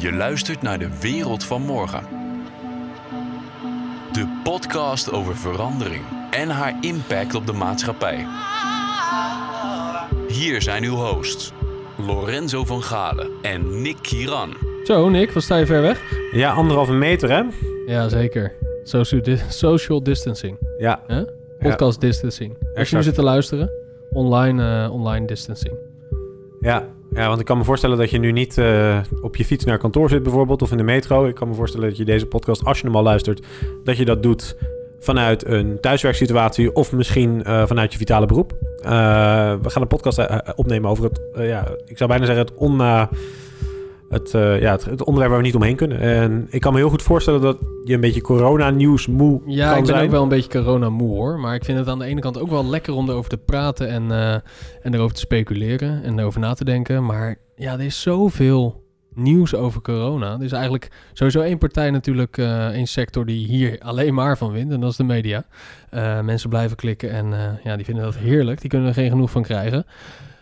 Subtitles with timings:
[0.00, 2.02] Je luistert naar de wereld van morgen.
[4.12, 8.26] De podcast over verandering en haar impact op de maatschappij.
[10.28, 11.52] Hier zijn uw hosts,
[12.06, 14.54] Lorenzo van Galen en Nick Kieran.
[14.84, 16.02] Zo, Nick, wat sta je ver weg?
[16.32, 17.42] Ja, anderhalve meter, hè?
[17.86, 18.52] Ja, zeker.
[18.84, 20.58] Social, di- social distancing.
[20.78, 21.02] Ja.
[21.06, 21.24] Hè?
[21.58, 22.56] Podcast distancing.
[22.74, 23.70] Als je nu zit te luisteren,
[24.12, 25.74] online, eh, online distancing.
[26.60, 26.88] Ja.
[27.10, 29.78] Ja, want ik kan me voorstellen dat je nu niet eh, op je fiets naar
[29.78, 30.62] kantoor zit bijvoorbeeld...
[30.62, 31.26] of in de metro.
[31.26, 33.46] Ik kan me voorstellen dat je deze podcast, als je hem al luistert...
[33.84, 34.56] dat je dat doet
[35.00, 36.74] vanuit een thuiswerksituatie...
[36.74, 38.52] of misschien eh, vanuit je vitale beroep.
[38.82, 38.90] Eh,
[39.62, 41.20] we gaan een podcast opnemen over het...
[41.34, 42.80] ja, ik zou bijna zeggen het on...
[44.10, 45.98] het, eh, ja, het, het onderwerp waar we niet omheen kunnen.
[46.00, 49.78] En ik kan me heel goed voorstellen dat je een beetje corona-nieuws moe Ja, kan
[49.78, 50.04] ik ben zijn.
[50.04, 51.38] ook wel een beetje corona-moe hoor.
[51.38, 53.88] Maar ik vind het aan de ene kant ook wel lekker om erover te praten
[53.88, 54.32] en, eh,
[54.82, 57.04] en erover te speculeren en erover na te denken.
[57.06, 60.34] Maar ja, er is zoveel nieuws over corona.
[60.34, 64.52] Er is eigenlijk sowieso één partij natuurlijk, eh één sector die hier alleen maar van
[64.52, 64.72] wint.
[64.72, 65.44] En dat is de media.
[66.22, 68.60] Mensen blijven klikken en ja, die vinden dat heerlijk.
[68.60, 69.86] Die kunnen er geen genoeg van krijgen.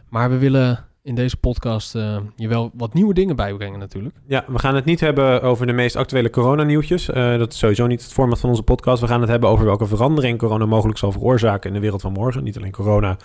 [0.09, 4.15] Maar we willen in deze podcast eh, je wel wat nieuwe dingen bijbrengen natuurlijk.
[4.27, 7.11] Ja, we gaan het niet hebben over de meest actuele coronanieuwtjes.
[7.11, 9.01] Eh dat is sowieso niet het format van onze podcast.
[9.01, 12.13] We gaan het hebben over welke verandering corona mogelijk zal veroorzaken in de wereld van
[12.13, 12.45] morgen.
[12.45, 13.17] Niet alleen corona,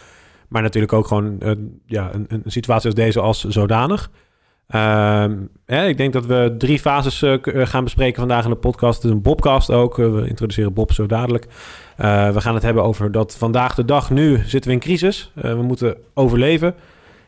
[0.47, 1.51] maar natuurlijk ook gewoon eh,
[1.85, 4.11] ja, een, een situatie als deze als zodanig.
[4.67, 8.95] Ehm, ik denk dat we drie fases gaan bespreken vandaag in de podcast.
[8.95, 9.97] Het is een Bobcast ook.
[9.97, 11.47] We introduceren Bob zo dadelijk.
[11.97, 15.31] We gaan het hebben over dat vandaag de dag, nu zitten we in crisis.
[15.33, 16.75] We moeten overleven.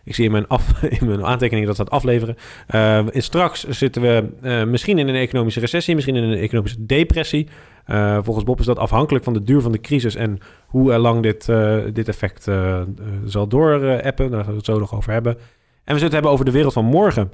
[0.06, 2.36] Ik zie in mijn, af, in mijn aantekeningen dat het afleveren.
[2.68, 7.48] En straks zitten we eh, misschien in een economische recessie, misschien in een economische depressie.
[7.86, 11.22] Eh, volgens Bob is dat afhankelijk van de duur van de crisis en hoe lang
[11.22, 11.46] dit,
[11.96, 12.48] dit effect
[13.26, 14.32] zal doorappen.
[14.32, 15.34] Daar gaan we het zo nog over hebben.
[15.34, 17.32] En we zullen het hebben over de wereld van morgen.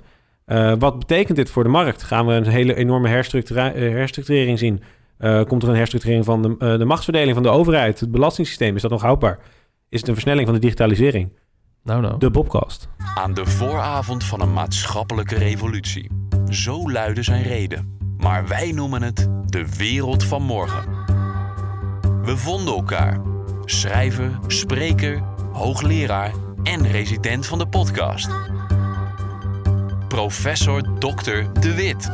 [0.79, 2.03] Wat betekent dit voor de markt?
[2.03, 4.81] Gaan we een hele enorme herstructurering zien?
[5.47, 7.99] Komt er een herstructurering van de, de machtsverdeling van de overheid?
[7.99, 9.39] Het belastingssysteem, is dat nog houdbaar?
[9.89, 11.31] Is het een versnelling van de digitalisering?
[11.83, 12.17] Nou, nou.
[12.19, 12.87] De Bobcast.
[13.15, 16.09] Aan de vooravond van een maatschappelijke revolutie.
[16.49, 17.97] Zo luidde zijn reden.
[18.17, 20.83] Maar wij noemen het de wereld van morgen.
[22.23, 23.21] We vonden elkaar.
[23.65, 26.31] Schrijver, spreker, hoogleraar
[26.63, 28.29] en resident van de podcast.
[30.07, 31.59] Professor Dr.
[31.59, 32.11] De Wit.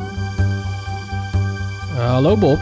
[1.96, 2.58] Eh, hallo Bob.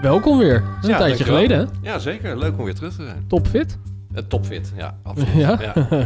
[0.00, 0.60] Welkom weer.
[0.60, 1.90] Dat is een Ja, tijdje geleden, hè?
[1.90, 2.38] Ja, zeker.
[2.38, 3.24] Leuk om weer terug te zijn.
[3.26, 3.78] Topfit.
[4.26, 5.34] Topfit, ja, absoluut.
[5.46, 5.56] Ja?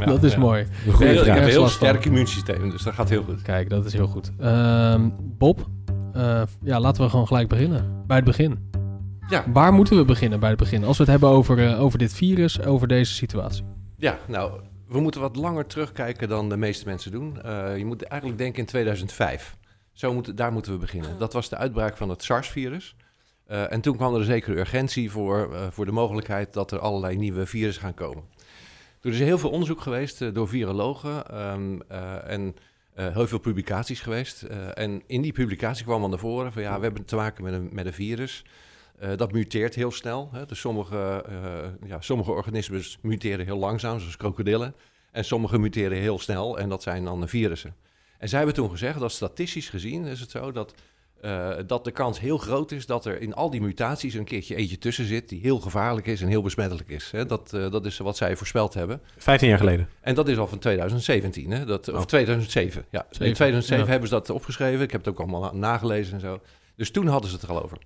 [0.04, 0.38] dat is ja.
[0.38, 0.66] mooi.
[0.84, 3.42] Ik heb een heel sterk immuunsysteem, dus dat gaat heel goed.
[3.42, 4.32] Kijk, dat is heel goed.
[4.38, 5.68] Ehm, Bob,
[6.12, 8.02] eh, ja, laten we gewoon gelijk beginnen.
[8.06, 8.70] Bij het begin.
[9.28, 9.44] Ja.
[9.52, 10.84] Waar moeten we beginnen bij het begin?
[10.84, 13.64] Als we het hebben over, eh, over dit virus, over deze situatie.
[13.96, 17.42] Ja, nou, we moeten wat langer terugkijken dan de meeste mensen doen.
[17.42, 19.56] Eh, je moet eigenlijk denken in 2005.
[19.92, 21.18] Zo moet, daar moeten we beginnen.
[21.18, 22.96] Dat was de uitbraak van het SARS-virus.
[23.46, 26.78] Eh, en toen kwam er een zekere urgentie voor, eh, voor de mogelijkheid dat er
[26.78, 28.24] allerlei nieuwe virussen gaan komen.
[29.00, 32.56] Toen is er heel veel onderzoek geweest eh, door virologen ehm, eh, en
[32.94, 34.42] heel veel publicaties geweest.
[34.74, 37.52] En in die publicatie kwam al naar voren van ja, we hebben te maken met
[37.52, 38.44] een, met een virus.
[39.16, 40.28] Dat muteert heel snel.
[40.32, 40.46] Hè?
[40.46, 41.24] Dus sommige,
[41.86, 44.74] ja, sommige organismen muteren heel langzaam, zoals krokodillen.
[45.10, 47.74] En sommige muteren heel snel en dat zijn dan de virussen.
[48.18, 50.74] En zij hebben toen gezegd dat statistisch gezien is het zo dat,
[51.24, 54.54] eh, dat de kans heel groot is dat er in al die mutaties een keertje
[54.54, 57.10] eentje tussen zit die heel gevaarlijk is en heel besmettelijk is.
[57.10, 57.26] Hè?
[57.26, 59.00] Dat, eh, dat is wat zij voorspeld hebben.
[59.16, 59.88] 15 jaar geleden.
[60.00, 61.64] En dat is al van 2017, hè?
[61.64, 62.02] Dat, of Oh.
[62.02, 62.84] 2007.
[62.90, 63.90] Ja, in 2007 ja.
[63.90, 64.80] hebben ze dat opgeschreven.
[64.80, 66.40] Ik heb het ook allemaal nagelezen en zo.
[66.76, 67.78] Dus toen hadden ze het er al over.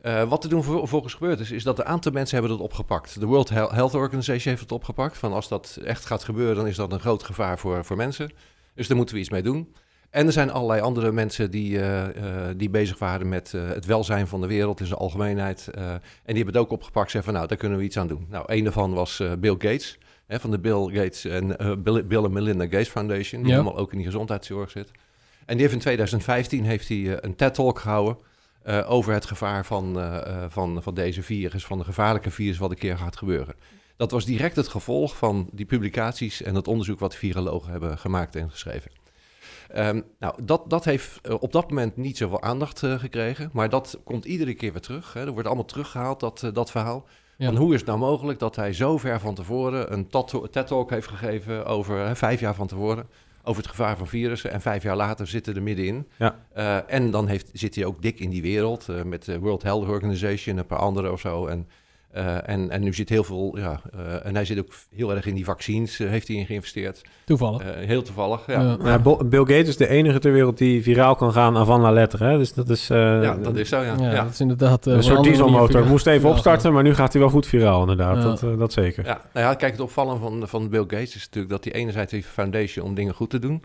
[0.00, 3.20] Eh, wat er toen vervolgens gebeurd is, is dat een aantal mensen hebben dat opgepakt.
[3.20, 5.18] De World Health Organization heeft het opgepakt.
[5.18, 8.30] Van als dat echt gaat gebeuren, dan is dat een groot gevaar voor, voor mensen.
[8.74, 9.74] Dus daar moeten we iets mee doen.
[10.14, 13.84] En er zijn allerlei andere mensen die, eh, eh, die bezig waren met eh, het
[13.84, 15.68] welzijn van de wereld in zijn algemeenheid.
[15.68, 17.10] en die hebben het ook opgepakt.
[17.10, 18.26] Zeggen van nou, daar kunnen we iets aan doen.
[18.30, 19.98] Nou, een daarvan was Bill Gates.
[20.26, 23.42] Hè, van de Bill Gates en Bill, Bill en Melinda Gates Foundation.
[23.42, 23.56] Die Ja.
[23.56, 24.90] allemaal ook in die gezondheidszorg zit.
[25.46, 28.16] En die heeft in 2015 heeft hij, een TED-talk gehouden.
[28.62, 29.98] eh, over het gevaar van,
[30.48, 33.54] van, van deze virus, van de gevaarlijke virus wat een keer gaat gebeuren.
[33.96, 38.36] Dat was direct het gevolg van die publicaties en het onderzoek wat virologen hebben gemaakt
[38.36, 38.90] en geschreven.
[39.68, 43.68] Ehm, nou, dat, dat heeft eh, op dat moment niet zoveel aandacht eh, gekregen, maar
[43.68, 45.12] dat komt iedere keer weer terug.
[45.12, 45.20] Hè.
[45.20, 47.06] Er wordt allemaal teruggehaald, dat, eh, dat verhaal.
[47.36, 47.54] Ja.
[47.54, 50.08] Hoe is het nou mogelijk dat hij zo ver van tevoren een
[50.50, 53.06] TED-talk heeft gegeven over hè, vijf jaar van tevoren,
[53.42, 54.50] over het gevaar van virussen.
[54.50, 56.08] En vijf jaar later zitten er middenin.
[56.16, 56.36] Ja.
[56.86, 60.54] En dan heeft, zit hij ook dik in die wereld met de World Health Organization
[60.54, 61.46] en een paar andere of zo.
[61.46, 61.68] En
[62.14, 65.26] Eh, en, en nu zit heel veel, ja, eh, en hij zit ook heel erg
[65.26, 67.02] in die vaccins, eh, heeft hij in geïnvesteerd.
[67.24, 67.62] Toevallig.
[67.62, 68.60] Eh, heel toevallig, ja.
[68.60, 68.76] Ja.
[68.84, 68.96] Ja.
[68.98, 72.24] Nou, Bill Gates is de enige ter wereld die viraal kan gaan avant la lettre.
[72.24, 72.38] Hè?
[72.38, 72.90] Dus dat is...
[72.90, 73.94] eh, dat is zo, ja.
[73.98, 74.22] ja, ja.
[74.22, 74.86] dat is inderdaad...
[74.86, 75.86] eh, Een soort dieselmotor.
[75.86, 78.16] Moest even opstarten, maar nu gaat hij wel goed viraal inderdaad.
[78.16, 78.22] Ja.
[78.48, 79.04] Dat, dat zeker.
[79.04, 82.12] Ja, nou ja, kijk, het opvallen van, van Bill Gates is natuurlijk dat hij enerzijds
[82.12, 83.62] heeft een foundation om dingen goed te doen.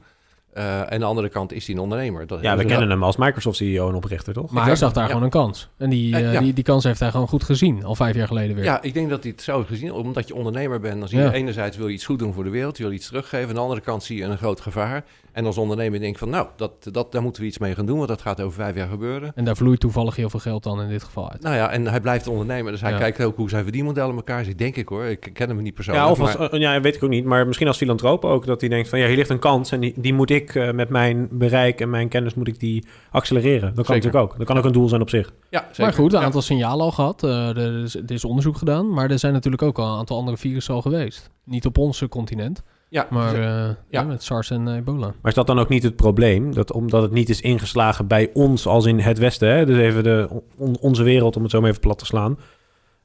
[0.54, 2.28] Eh, en aan de andere kant is hij een ondernemer.
[2.28, 4.52] Dat, Ja, we dus kennen hem als Microsoft-CEO en oprichter, toch?
[4.52, 5.10] Maar hij zag daar Ja.
[5.10, 5.70] gewoon een kans.
[5.78, 6.40] En die, Eh, eh, ja.
[6.40, 7.84] die, die kans heeft hij gewoon goed gezien.
[7.86, 8.64] Al vijf jaar geleden weer.
[8.64, 9.92] Ja, ik denk dat hij het zo heeft gezien.
[9.94, 11.32] Omdat je ondernemer bent, dan zie je Ja.
[11.32, 12.78] enerzijds wil je iets goed doen voor de wereld.
[12.78, 13.50] Je wil iets teruggeven.
[13.50, 15.04] Aan de andere kant zie je een groot gevaar.
[15.40, 17.86] En als ondernemer denk je van, nou, dat, dat, daar moeten we iets mee gaan
[17.86, 17.96] doen.
[17.98, 19.32] Want dat gaat over vijf jaar gebeuren.
[19.36, 21.42] En daar vloeit toevallig heel veel geld dan in dit geval uit.
[21.42, 22.72] Nou ja, en hij blijft ondernemer.
[22.72, 22.98] Dus hij Ja.
[22.98, 24.58] kijkt ook hoe zijn verdienmodellen elkaar zitten.
[24.58, 25.06] Denk ik hoor.
[25.06, 26.06] Ik ken hem niet persoonlijk.
[26.06, 27.26] Ja, of als, maar- eh, ja, weet ik ook niet.
[27.26, 28.46] Maar misschien als filantroop ook.
[28.46, 29.72] Dat hij denkt van ja, hier ligt een kans.
[29.72, 32.86] En die, die moet ik eh, met mijn bereik en mijn kennis moet ik die
[33.12, 33.62] accelereren.
[33.62, 33.94] Dat kan Zeker.
[33.96, 34.38] natuurlijk ook.
[34.38, 35.32] Dat kan ook een doel zijn op zich.
[35.50, 35.84] ja, zeker.
[35.84, 36.26] Maar goed, een Ja.
[36.26, 37.24] aantal signalen al gehad.
[37.24, 38.94] Eh, er, is, er is onderzoek gedaan.
[38.94, 41.30] Maar er zijn natuurlijk ook al een aantal andere virussen al geweest.
[41.44, 42.64] Niet op onze continent.
[42.90, 43.76] Ja, Maar dus- eh, Ja.
[43.90, 45.06] ja, met SARS en ebola.
[45.08, 46.54] Maar is dat dan ook niet het probleem?
[46.54, 49.50] Dat omdat het niet is ingeslagen bij ons als in het Westen.
[49.50, 49.66] Hè?
[49.66, 52.40] Dus even de, on- onze wereld, om het zo maar even plat te slaan.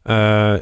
[0.03, 0.55] Eh,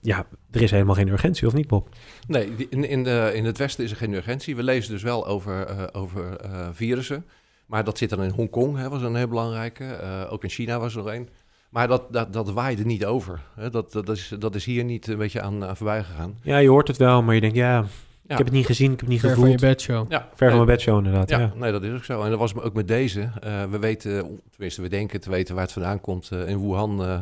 [0.00, 1.88] ja, er is helemaal geen urgentie, of niet, Bob?
[2.26, 4.56] Nee, in, in, de, in het Westen is er geen urgentie.
[4.56, 7.24] We lezen dus wel over, eh, over eh, virussen.
[7.66, 9.84] Maar dat zit dan in Hongkong, hè, was een heel belangrijke.
[9.84, 11.28] Eh, ook in China was er nog een.
[11.70, 13.40] Maar dat, dat, dat waaide niet over.
[13.56, 13.70] Hè.
[13.70, 16.38] Dat, dat, is, dat is hier niet een beetje aan, aan voorbij gegaan.
[16.42, 17.84] Ja, je hoort het wel, maar je denkt Ja.
[18.22, 19.60] Ik heb het niet gezien, ik heb het niet Ver van je gevoeld.
[19.60, 20.10] bedshow.
[20.10, 21.38] Ja, Ver van mijn bedshow inderdaad, ja.
[21.38, 22.22] Ja, nee, dat is ook zo.
[22.22, 23.30] En dat was ook met deze.
[23.40, 26.30] Eh, we weten, tenminste, we denken te weten waar het vandaan komt.
[26.30, 27.20] Eh, in Wuhan, eh,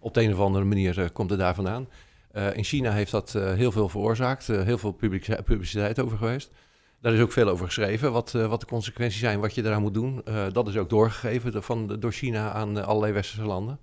[0.00, 1.88] op de een of andere manier, eh, komt het daar vandaan.
[2.32, 4.48] Eh, in China heeft dat eh, heel veel veroorzaakt.
[4.48, 6.50] eh, heel veel publici- publiciteit over geweest.
[7.00, 9.82] Daar is ook veel over geschreven, wat, eh, wat de consequenties zijn, wat je eraan
[9.82, 10.22] moet doen.
[10.24, 13.78] Eh, dat is ook doorgegeven door- van, door China aan eh, allerlei westerse landen.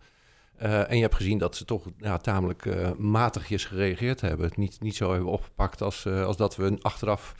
[0.60, 4.46] Eh, en je hebt gezien dat ze toch ja, tamelijk eh, matigjes gereageerd hebben.
[4.46, 7.36] Het niet, niet zo hebben opgepakt als, eh, als dat we achteraf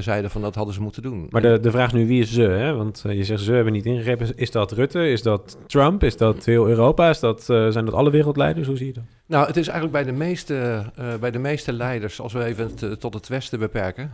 [0.00, 1.26] zeiden van dat hadden ze moeten doen.
[1.30, 2.42] Maar de, de vraag is nu, wie is ze?
[2.42, 2.74] Hè?
[2.74, 4.36] Want je zegt ze hebben niet ingegrepen.
[4.36, 5.08] Is dat Rutte?
[5.08, 6.02] Is dat Trump?
[6.02, 7.08] Is dat heel Europa?
[7.08, 8.66] Is dat, zijn dat alle wereldleiders?
[8.66, 9.04] Hoe zie je dat?
[9.26, 10.84] Nou, het is eigenlijk bij de meeste,
[11.20, 14.10] bij de meeste leiders, als we even het, tot het westen beperken,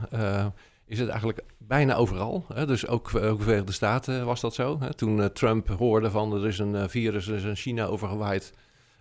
[0.90, 2.44] is het eigenlijk bijna overal.
[2.54, 2.66] Hè?
[2.66, 4.76] Dus ook, ook de Verenigde Staten was dat zo.
[4.80, 4.94] Hè?
[4.94, 8.52] Toen eh, Trump hoorde van er is een eh, virus, er is een China overgewaaid.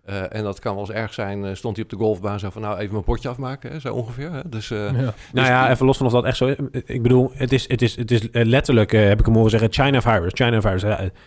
[0.10, 2.50] Eh, en dat kan wel eens erg zijn, eh, stond hij op de golfbaan zo
[2.50, 3.80] van nou even mijn potje afmaken, hè?
[3.80, 4.32] zo ongeveer.
[4.32, 4.40] Hè?
[4.46, 4.92] Dus, eh, Ja.
[4.92, 6.56] Nou Dus ja, even los van of dat echt zo is.
[6.86, 10.02] Ik bedoel, het is, het is, het is letterlijk, heb ik hem horen zeggen, China
[10.02, 10.82] virus, China virus.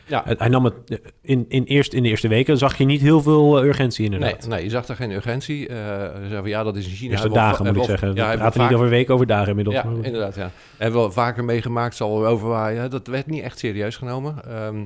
[0.06, 0.74] Ja, het- hij nam het
[1.22, 4.46] in, in, eerst, in de eerste weken, zag je niet heel veel urgentie nee, inderdaad.
[4.48, 5.68] nee, je zag er geen urgentie.
[5.68, 7.10] eh ze zeiden van ja, dat is in China.
[7.10, 8.14] Eerste al- dagen moet ik zeggen.
[8.14, 9.76] Ja, we praten niet vaak- over weken, over dagen inmiddels.
[9.76, 10.50] Ja, inderdaad, ja.
[10.76, 12.90] Hebben we vaker meegemaakt, zal wel overwaaien.
[12.90, 14.34] Dat werd niet echt serieus genomen.
[14.48, 14.84] Ehm,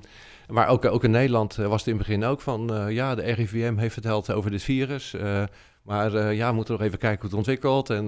[0.49, 2.75] maar ook, ook in Nederland eh, was het in het begin ook van...
[2.75, 5.15] eh, ja, de RIVM heeft verteld over dit virus.
[5.15, 5.43] eh,
[5.83, 7.91] maar eh, ja, we moeten nog even kijken hoe het ontwikkelt.
[7.91, 8.07] En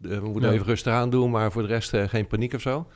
[0.00, 0.52] we moeten Ja.
[0.52, 2.86] even rustig aan doen, maar voor de rest geen paniek of zo.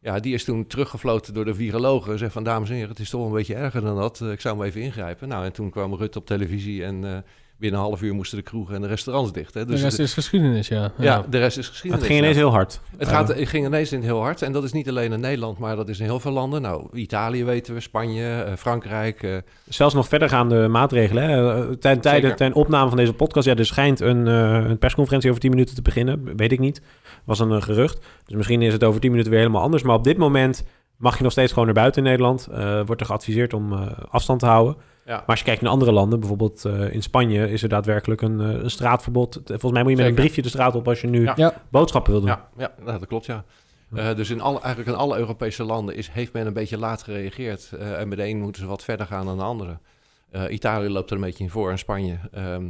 [0.00, 2.18] Ja, die is toen teruggefloten door de virologen.
[2.18, 4.20] Zeg van, dames en heren, het is toch wel een beetje erger dan dat.
[4.20, 5.28] Ik zou hem even ingrijpen.
[5.28, 7.24] Nou, en toen kwam Rutte op televisie en...
[7.58, 9.54] binnen een half uur moesten de kroegen en de restaurants dicht.
[9.54, 9.64] Hè?
[9.64, 10.92] De Dus rest is geschiedenis, ja.
[10.98, 12.06] ja, de rest is het geschiedenis.
[12.06, 12.40] ging ineens ja.
[12.42, 12.80] heel hard.
[12.96, 14.42] Het, gaat, het ging ineens in heel hard.
[14.42, 16.62] En dat is niet alleen in Nederland, maar dat is in heel veel landen.
[16.62, 19.22] Nou, Italië weten we, Spanje, eh, Frankrijk.
[19.22, 19.36] eh,
[19.68, 21.22] Zelfs nog verdergaande maatregelen.
[21.28, 21.54] Hè.
[21.70, 23.46] Eh, Ten, tijde, ten opname van deze podcast.
[23.46, 26.36] Ja, er schijnt een, eh, een persconferentie over 10 minuten te beginnen.
[26.36, 26.82] Weet ik niet.
[27.24, 28.06] Was een gerucht.
[28.26, 29.82] Dus misschien is het over 10 minuten weer helemaal anders.
[29.82, 30.64] Maar op dit moment
[30.96, 32.46] mag je nog steeds gewoon naar buiten in Nederland.
[32.46, 33.72] Eh, wordt er geadviseerd om
[34.10, 34.76] afstand te houden.
[35.08, 35.14] Ja.
[35.16, 38.40] Maar als je kijkt naar andere landen, bijvoorbeeld eh, in Spanje, is er daadwerkelijk een,
[38.40, 39.40] eh, een straatverbod.
[39.44, 41.62] Volgens mij moet je met een briefje de straat op als je nu Ja.
[41.70, 42.30] Boodschappen wil doen.
[42.30, 43.44] Ja, ja dat klopt, ja.
[43.94, 47.02] Eh, dus in alle, eigenlijk in alle Europese landen is, heeft men een beetje laat
[47.02, 47.72] gereageerd.
[47.78, 49.78] Eh, en bij de een moeten ze wat verder gaan dan de andere.
[50.30, 52.18] Eh, Italië loopt er een beetje in voor en Spanje.
[52.32, 52.64] Ehm,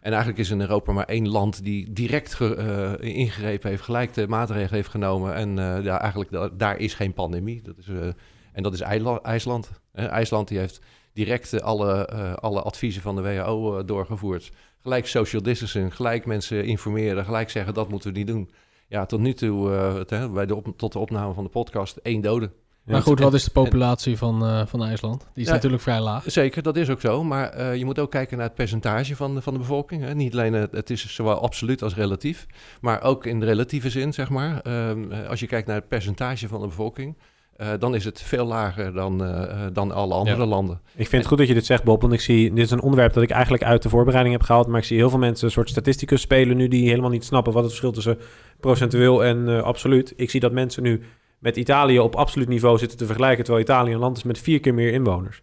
[0.00, 2.54] en eigenlijk is in Europa maar één land die direct ge-
[3.00, 5.34] eh, ingegrepen heeft, gelijk de maatregelen heeft genomen.
[5.34, 7.62] En eh, ja, eigenlijk da- daar is geen pandemie.
[7.62, 8.06] Dat is, eh,
[8.52, 9.70] en dat is IJla- IJsland.
[9.92, 10.80] IJsland die heeft
[11.16, 14.50] direct alle, eh, alle adviezen van de WHO eh, doorgevoerd.
[14.82, 18.50] Gelijk social distancing, gelijk mensen informeren, gelijk zeggen dat moeten we niet doen.
[18.88, 21.50] Ja, tot nu toe, eh, het, hè, bij de op, tot de opname van de
[21.50, 22.50] podcast, één dode.
[22.84, 25.20] Maar goed, wat is de populatie van, van IJsland?
[25.34, 25.54] Die is Ja.
[25.54, 26.24] natuurlijk vrij laag.
[26.26, 27.24] Zeker, dat is ook zo.
[27.24, 30.02] Maar je moet ook kijken naar het percentage van, de- van de bevolking.
[30.02, 30.14] Hè.
[30.14, 32.46] Niet alleen het, het is zowel absoluut als relatief,
[32.80, 34.60] maar ook in de relatieve zin, zeg maar.
[34.60, 37.16] Ehm, eh, als je kijkt naar het percentage van de bevolking,
[37.56, 40.46] eh, dan is het veel lager dan, eh, eh, dan alle andere Ja.
[40.46, 40.80] landen.
[40.94, 42.00] Ik vind het goed dat je dit zegt, Bob.
[42.00, 44.66] Want ik zie, dit is een onderwerp dat ik eigenlijk uit de voorbereiding heb gehaald.
[44.66, 47.52] Maar ik zie heel veel mensen een soort statisticus spelen nu die helemaal niet snappen
[47.52, 48.18] wat het verschil tussen
[48.60, 50.12] procentueel en eh, absoluut.
[50.16, 51.02] Ik zie dat mensen nu
[51.38, 53.44] met Italië op absoluut niveau zitten te vergelijken.
[53.44, 55.42] Terwijl Italië een land is met vier keer meer inwoners.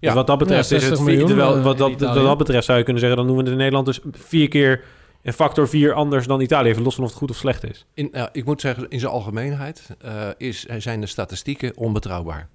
[0.00, 2.38] Dus wat dat betreft, Ja, is het 60 vier- miljoen, terwijl, wat, dat, wat dat
[2.38, 3.18] betreft zou je kunnen zeggen...
[3.18, 4.82] dan doen we het in Nederland dus vier keer...
[5.22, 6.68] een factor vier anders dan Italië.
[6.68, 7.86] Even los van of het goed of slecht is.
[7.94, 12.48] In, ja, ik moet zeggen, in zijn algemeenheid eh, is, zijn de statistieken onbetrouwbaar.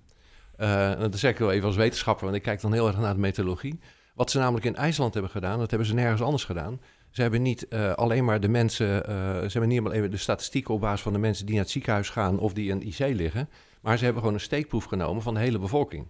[0.58, 2.98] Eh, en dat zeg ik wel even als wetenschapper, want ik kijk dan heel erg
[2.98, 3.80] naar de meteorologie.
[4.16, 6.82] Wat ze namelijk in IJsland hebben gedaan, dat hebben ze nergens anders gedaan.
[7.10, 10.82] Ze hebben niet eh, alleen maar de mensen, ze hebben niet alleen de statistieken op
[10.82, 13.50] basis van de mensen die naar het ziekenhuis gaan of die in IC liggen,
[13.82, 16.08] maar ze hebben gewoon een steekproef genomen van de hele bevolking.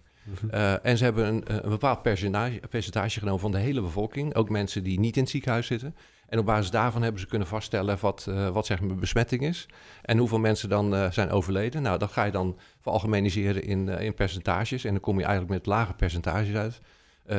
[0.50, 4.48] Eh, en ze hebben een, een bepaald percentage, percentage genomen van de hele bevolking, ook
[4.48, 5.94] mensen die niet in het ziekenhuis zitten.
[6.28, 9.68] En op basis daarvan hebben ze kunnen vaststellen wat, eh, wat zeg maar besmetting is.
[10.02, 11.82] En hoeveel mensen dan eh, zijn overleden.
[11.82, 14.84] Nou, dat ga je dan veralgemeniseren in, eh, in percentages.
[14.84, 16.80] En dan kom je eigenlijk met lage percentages uit.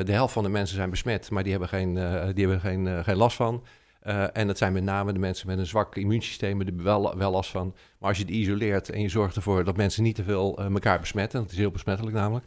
[0.06, 1.94] De helft van de mensen zijn besmet, maar die hebben geen,
[2.34, 3.64] die hebben geen, geen last van.
[4.34, 7.50] En dat zijn met name de mensen met een zwak immuunsysteem, die wel, wel last
[7.50, 7.76] van.
[8.00, 11.00] Maar als je het isoleert en je zorgt ervoor dat mensen niet te veel elkaar
[11.00, 12.46] besmetten, dat is heel besmettelijk namelijk,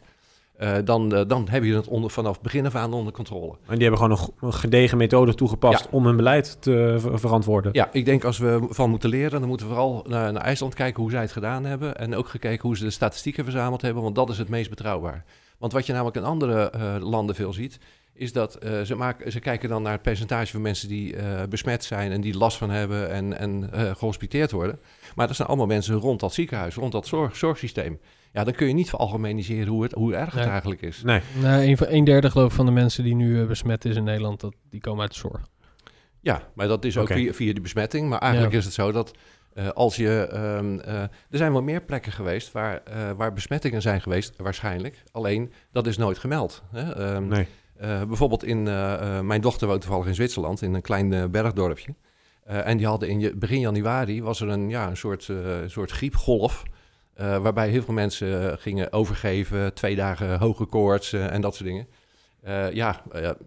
[0.61, 3.55] eh, dan, eh, dan heb je het onder, vanaf begin af aan onder controle.
[3.65, 5.83] En die hebben gewoon een, gedegen methode toegepast...
[5.83, 5.89] Ja.
[5.91, 7.73] om hun beleid te ver- verantwoorden.
[7.73, 10.73] Ja, ik denk als we van moeten leren, dan moeten we vooral naar, naar IJsland
[10.73, 11.97] kijken hoe zij het gedaan hebben.
[11.97, 15.23] En ook gekeken hoe ze de statistieken verzameld hebben, want dat is het meest betrouwbaar.
[15.57, 17.79] Want wat je namelijk in andere eh, landen veel ziet,
[18.13, 21.15] is dat ze, maken, ze kijken dan naar het percentage van mensen die
[21.49, 24.79] besmet zijn en die last van hebben en, en eh, gehospiteerd worden.
[25.15, 27.99] Maar dat zijn allemaal mensen rond dat ziekenhuis, rond dat zorg, zorgsysteem.
[28.33, 30.49] Ja, dan kun je niet veralgemeniseren hoe, het, hoe erg het Nee.
[30.51, 31.03] eigenlijk is.
[31.03, 31.21] Nee.
[31.41, 33.95] Nee, een, van- een derde geloof ik van de mensen die nu eh, besmet is
[33.95, 35.41] in Nederland, dat, die komen uit de zorg.
[36.19, 38.09] Ja, maar dat is ook via, via die besmetting.
[38.09, 38.59] Maar eigenlijk Ja.
[38.59, 39.11] is het zo dat
[39.53, 40.27] eh, als je...
[40.31, 45.03] ehm, eh, er zijn wel meer plekken geweest waar, eh, waar besmettingen zijn geweest, waarschijnlijk.
[45.11, 46.63] Alleen, dat is nooit gemeld.
[46.71, 46.91] Hè?
[46.93, 47.47] Ehm, Nee.
[47.77, 48.67] eh, bijvoorbeeld in...
[48.67, 51.95] eh, eh, mijn dochter woont toevallig in Zwitserland, in een klein bergdorpje.
[52.43, 55.37] Eh, en die hadden in je- begin januari was er een, ja, een soort, eh,
[55.65, 56.63] soort griepgolf...
[57.13, 61.55] eh, waarbij heel veel mensen eh, gingen overgeven, twee dagen hoge koorts eh, en dat
[61.55, 61.87] soort dingen.
[62.73, 63.01] Ja,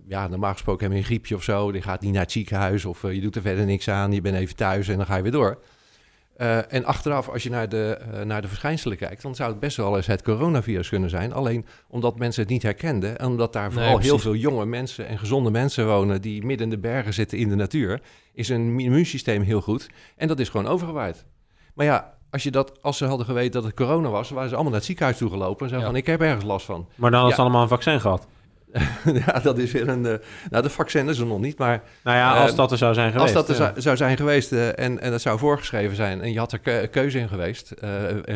[0.09, 1.73] ja, normaal gesproken heb je een griepje of zo.
[1.73, 4.12] Je gaat niet naar het ziekenhuis of je doet er verder niks aan.
[4.12, 5.62] Je bent even thuis en dan ga je weer door.
[6.68, 9.97] En achteraf, als je naar de, naar de verschijnselen kijkt, dan zou het best wel
[9.97, 11.33] eens het coronavirus kunnen zijn.
[11.33, 15.06] Alleen omdat mensen het niet herkenden en omdat daar Nee, vooral heel veel jonge mensen
[15.06, 18.00] en gezonde mensen wonen die midden in de bergen zitten in de natuur,
[18.33, 19.90] is een immuunsysteem heel goed.
[20.16, 21.25] En dat is gewoon overgewaaid.
[21.75, 24.54] Maar ja, als, je dat, als ze hadden geweten dat het corona was, waren ze
[24.54, 25.86] allemaal naar het ziekenhuis toegelopen en zeiden Ja.
[25.86, 26.86] van ik heb ergens last van.
[26.94, 28.26] Maar dan hadden ze allemaal een vaccin gehad.
[29.26, 30.06] ja, dat is weer een.
[30.06, 30.14] eh,
[30.50, 32.94] nou, de vaccin is er nog niet, maar Nou ja, als Eh, dat er zou
[32.94, 33.36] zijn geweest.
[33.36, 33.80] als dat er ja.
[33.80, 36.88] zou, zijn geweest eh, en, en dat zou voorgeschreven zijn en je had er ke-
[36.90, 37.70] keuze in geweest,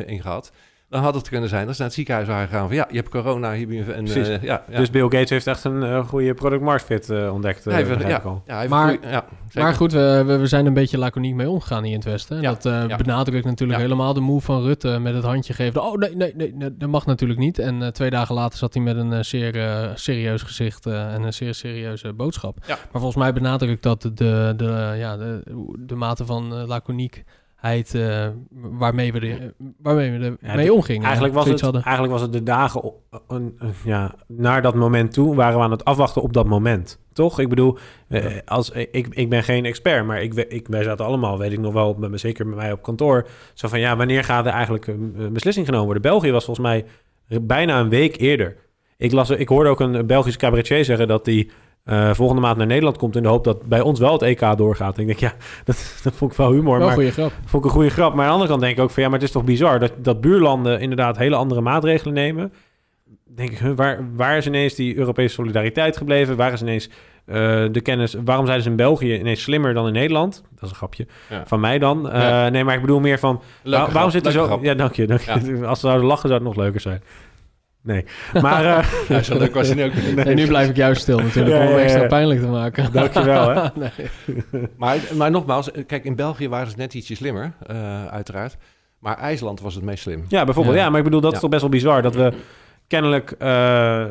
[0.06, 0.52] in gehad,
[0.90, 2.96] dan had het kunnen zijn dat ze naar het ziekenhuis waren gegaan van ja, je
[2.96, 4.06] hebt corona, hier je een...
[4.06, 4.76] Eh, ja, ja.
[4.76, 7.66] Dus Bill Gates heeft echt een eh, goede product market fit eh, ontdekt.
[7.66, 8.42] eh, ja, ik al.
[8.46, 9.62] ja, Maar- een goeie- ja, zeker.
[9.62, 12.36] Maar goed, we, we, we zijn een beetje laconiek mee omgegaan hier in het Westen.
[12.36, 12.96] En Ja, dat eh, ja.
[12.96, 13.84] benadrukt natuurlijk Ja.
[13.84, 15.82] helemaal de move van Rutte met het handje geven.
[15.82, 17.58] Oh nee, nee, nee, nee, dat mag natuurlijk niet.
[17.58, 21.22] En eh, twee dagen later zat hij met een zeer eh, serieus gezicht eh, en
[21.22, 22.58] een zeer serieuze boodschap.
[22.66, 22.66] Ja.
[22.66, 24.10] Maar volgens mij benadrukt dat de,
[24.56, 25.42] de, ja, de,
[25.78, 26.66] de mate van eh,
[27.62, 31.04] eh, waarmee we, er, waarmee we Ja, de- omgingen.
[31.04, 31.82] Eigenlijk was, het, hadden.
[31.82, 35.34] eigenlijk was het de dagen op- een- ja, naar dat moment toe...
[35.34, 36.98] waren we aan het afwachten op dat moment.
[37.12, 37.38] Toch?
[37.40, 40.06] Ik bedoel, eh, als, ik, ik ben geen expert...
[40.06, 41.94] maar ik, ik, wij zaten allemaal, weet ik nog wel...
[41.98, 43.26] Met, me- zeker met mij op kantoor...
[43.54, 46.02] zo van ja, wanneer gaat er eigenlijk een, een beslissing genomen worden?
[46.02, 46.84] België was volgens mij
[47.42, 48.56] bijna een week eerder.
[48.96, 51.08] Ik, las, ik hoorde ook een Belgisch cabaretier zeggen...
[51.08, 51.50] dat die
[51.88, 53.16] eh, volgende maand naar Nederland komt...
[53.16, 54.94] in de hoop dat bij ons wel het EK doorgaat.
[54.94, 55.32] En ik denk, ja,
[55.64, 56.78] dat, dat vond ik wel humor.
[56.78, 57.32] Wel maar een goede grap.
[57.44, 58.10] Vond ik een goede grap.
[58.14, 59.78] Maar aan de andere kant denk ik ook van ja, maar het is toch bizar
[59.78, 62.52] dat, dat buurlanden inderdaad hele andere maatregelen nemen.
[63.36, 66.36] Denk ik, waar, waar is ineens die Europese solidariteit gebleven?
[66.36, 66.88] Waar is ineens
[67.24, 67.34] eh,
[67.72, 68.14] de kennis?
[68.24, 70.42] Waarom zijn ze in België ineens slimmer dan in Nederland?
[70.54, 71.42] Dat is een grapje Ja.
[71.46, 72.10] van mij dan.
[72.10, 72.48] Eh, Ja.
[72.48, 74.44] Nee, maar ik bedoel meer van waar- waarom grap, zit er zo?
[74.44, 74.62] grap.
[74.62, 75.06] Ja, dank je.
[75.06, 75.30] Dank je.
[75.66, 77.02] Als ze zouden lachen, zou het nog leuker zijn.
[77.82, 78.04] Nee,
[78.40, 80.14] maar eh, Ja, zo leuk was hij nu ook niet.
[80.24, 81.78] Nee, nu blijf ik juist stil natuurlijk, Ja, om ja.
[81.78, 82.92] extra pijnlijk te maken.
[82.92, 83.68] Dankjewel, hè.
[83.74, 84.08] nee.
[84.76, 88.56] Maar, maar nogmaals, eh, kijk, in België waren ze net ietsje slimmer, eh, uiteraard.
[88.98, 90.24] Maar IJsland was het meest slim.
[90.28, 90.76] ja, bijvoorbeeld.
[90.76, 90.82] Ja.
[90.82, 90.88] Ja.
[90.88, 92.32] maar ik bedoel, dat is toch best wel bizar dat we
[92.86, 94.04] kennelijk, eh,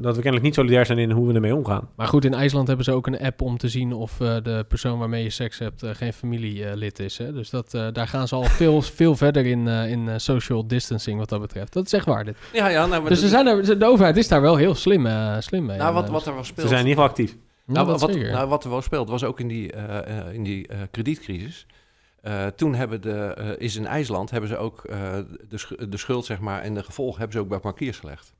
[0.00, 1.88] dat we kennelijk niet solidair zijn in hoe we ermee omgaan.
[1.96, 4.64] Maar goed, in IJsland hebben ze ook een app om te zien of eh, de
[4.68, 7.18] persoon waarmee je seks hebt eh, geen familielid is.
[7.18, 7.32] Hè?
[7.32, 11.18] Dus dat, eh, daar gaan ze al veel, veel verder in, eh, in social distancing
[11.18, 11.72] wat dat betreft.
[11.72, 12.36] Dat is echt waar dit.
[12.52, 15.06] Ja, ja, nou, maar Dus ze zijn er, de overheid is daar wel heel slim,
[15.06, 15.78] eh, slim mee.
[15.78, 16.68] nou, wat, wat er wel Ze speelt...
[16.68, 17.36] zijn in ieder geval actief.
[17.66, 20.68] Nou, wat, nou, wat er wel speelt, was ook in die, eh, eh, in die
[20.68, 21.66] eh, kredietcrisis.
[22.20, 25.12] Eh, toen hebben de, eh, is in IJsland hebben ze ook eh,
[25.48, 28.32] de, sch- de schuld zeg maar, en de gevolgen hebben ze ook bij bankiers gelegd.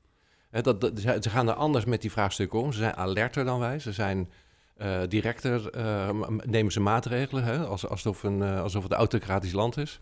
[0.61, 2.71] Dat, dat, ze gaan er anders met die vraagstukken om.
[2.71, 3.79] Ze zijn alerter dan wij.
[3.79, 4.29] Ze zijn
[4.77, 6.09] eh, directer, eh,
[6.43, 9.97] nemen ze maatregelen, hè, als, alsof, een, eh, alsof het een autocratisch land is.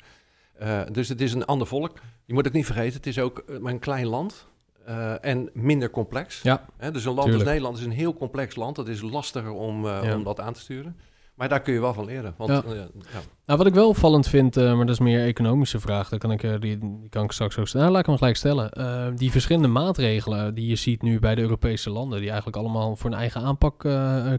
[0.91, 1.97] Dus het is een ander volk.
[2.25, 4.49] Je moet het niet vergeten, het is ook maar een klein land.
[5.21, 6.41] en minder complex.
[6.41, 7.43] Ja, Hè, dus een land tuurlijk.
[7.43, 8.77] als Nederland is een heel complex land.
[8.77, 10.15] Het is lastiger om, Ja.
[10.15, 10.97] om dat aan te sturen.
[11.41, 12.33] Maar daar kun je wel van leren.
[12.37, 12.63] Want, Ja.
[12.67, 13.19] eh, ja.
[13.45, 16.19] Nou, wat ik wel opvallend vind, eh, maar dat is meer een economische vraag, dan
[16.19, 17.81] kan ik, eh, die, die kan ik straks ook stellen.
[17.85, 18.71] Nou, laat ik hem gelijk stellen.
[18.71, 22.95] Eh, die verschillende maatregelen die je ziet nu bij de Europese landen, die eigenlijk allemaal
[22.95, 23.85] voor een eigen aanpak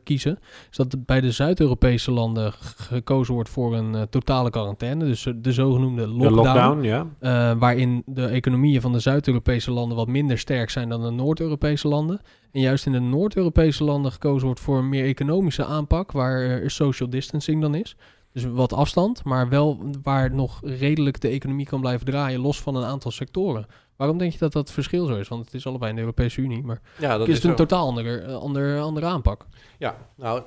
[0.04, 0.38] kiezen,
[0.70, 6.02] is dat bij de Zuid-Europese landen gekozen wordt voor een totale quarantaine, dus de zogenoemde
[6.02, 6.36] De lockdown.
[6.46, 7.06] lockdown, ja.
[7.18, 11.88] eh, waarin de economieën van de Zuid-Europese landen wat minder sterk zijn dan de Noord-Europese
[11.88, 12.20] landen.
[12.52, 16.70] En juist in de Noord-Europese landen gekozen wordt voor een meer economische aanpak, waar er
[16.70, 17.96] social distancing dan is.
[18.32, 22.76] Dus wat afstand, maar wel waar nog redelijk de economie kan blijven draaien, los van
[22.76, 23.66] een aantal sectoren.
[23.96, 25.28] Waarom denk je dat dat verschil zo is?
[25.28, 27.56] Want het is allebei in de Europese Unie, maar ja, dat is een zo.
[27.56, 29.46] totaal andere, eh, andere, andere aanpak.
[29.78, 30.42] Ja, nou,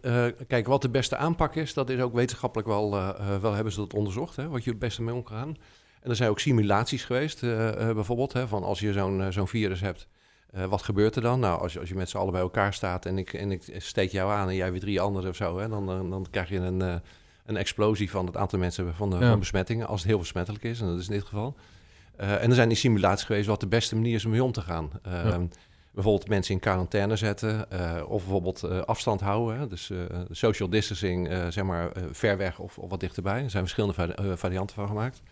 [0.00, 3.52] eh, kijk, wat de beste aanpak is, dat is ook wetenschappelijk wel, eh, eh, wel
[3.52, 5.56] hebben ze dat onderzocht, hè, wat je het beste mee om kan gaan.
[6.00, 9.30] En er zijn ook simulaties geweest, eh, eh, bijvoorbeeld, hè, van als je zo'n eh,
[9.30, 10.08] zo'n virus hebt,
[10.52, 11.40] eh, wat gebeurt er dan?
[11.40, 13.62] Nou, als je, als je met z'n allen bij elkaar staat en ik, en ik
[13.78, 16.48] steek jou aan en jij weer drie anderen of zo, hè, dan, dan, dan krijg
[16.48, 16.94] je een, eh,
[17.46, 19.28] een explosie van het aantal mensen van, de, Ja.
[19.28, 21.54] van besmettingen, als het heel besmettelijk is, en dat is in dit geval.
[22.16, 24.52] Eh, en er zijn die simulaties geweest wat de beste manier is om mee om
[24.52, 24.90] te gaan.
[25.04, 25.40] Ja.
[25.92, 27.66] Bijvoorbeeld mensen in quarantaine zetten,
[28.08, 29.58] of bijvoorbeeld afstand houden.
[29.58, 29.66] Hè?
[29.66, 29.90] Dus
[30.30, 33.42] social distancing, zeg maar, ver weg of, of wat dichterbij.
[33.42, 35.22] Er zijn verschillende vari- varianten van gemaakt.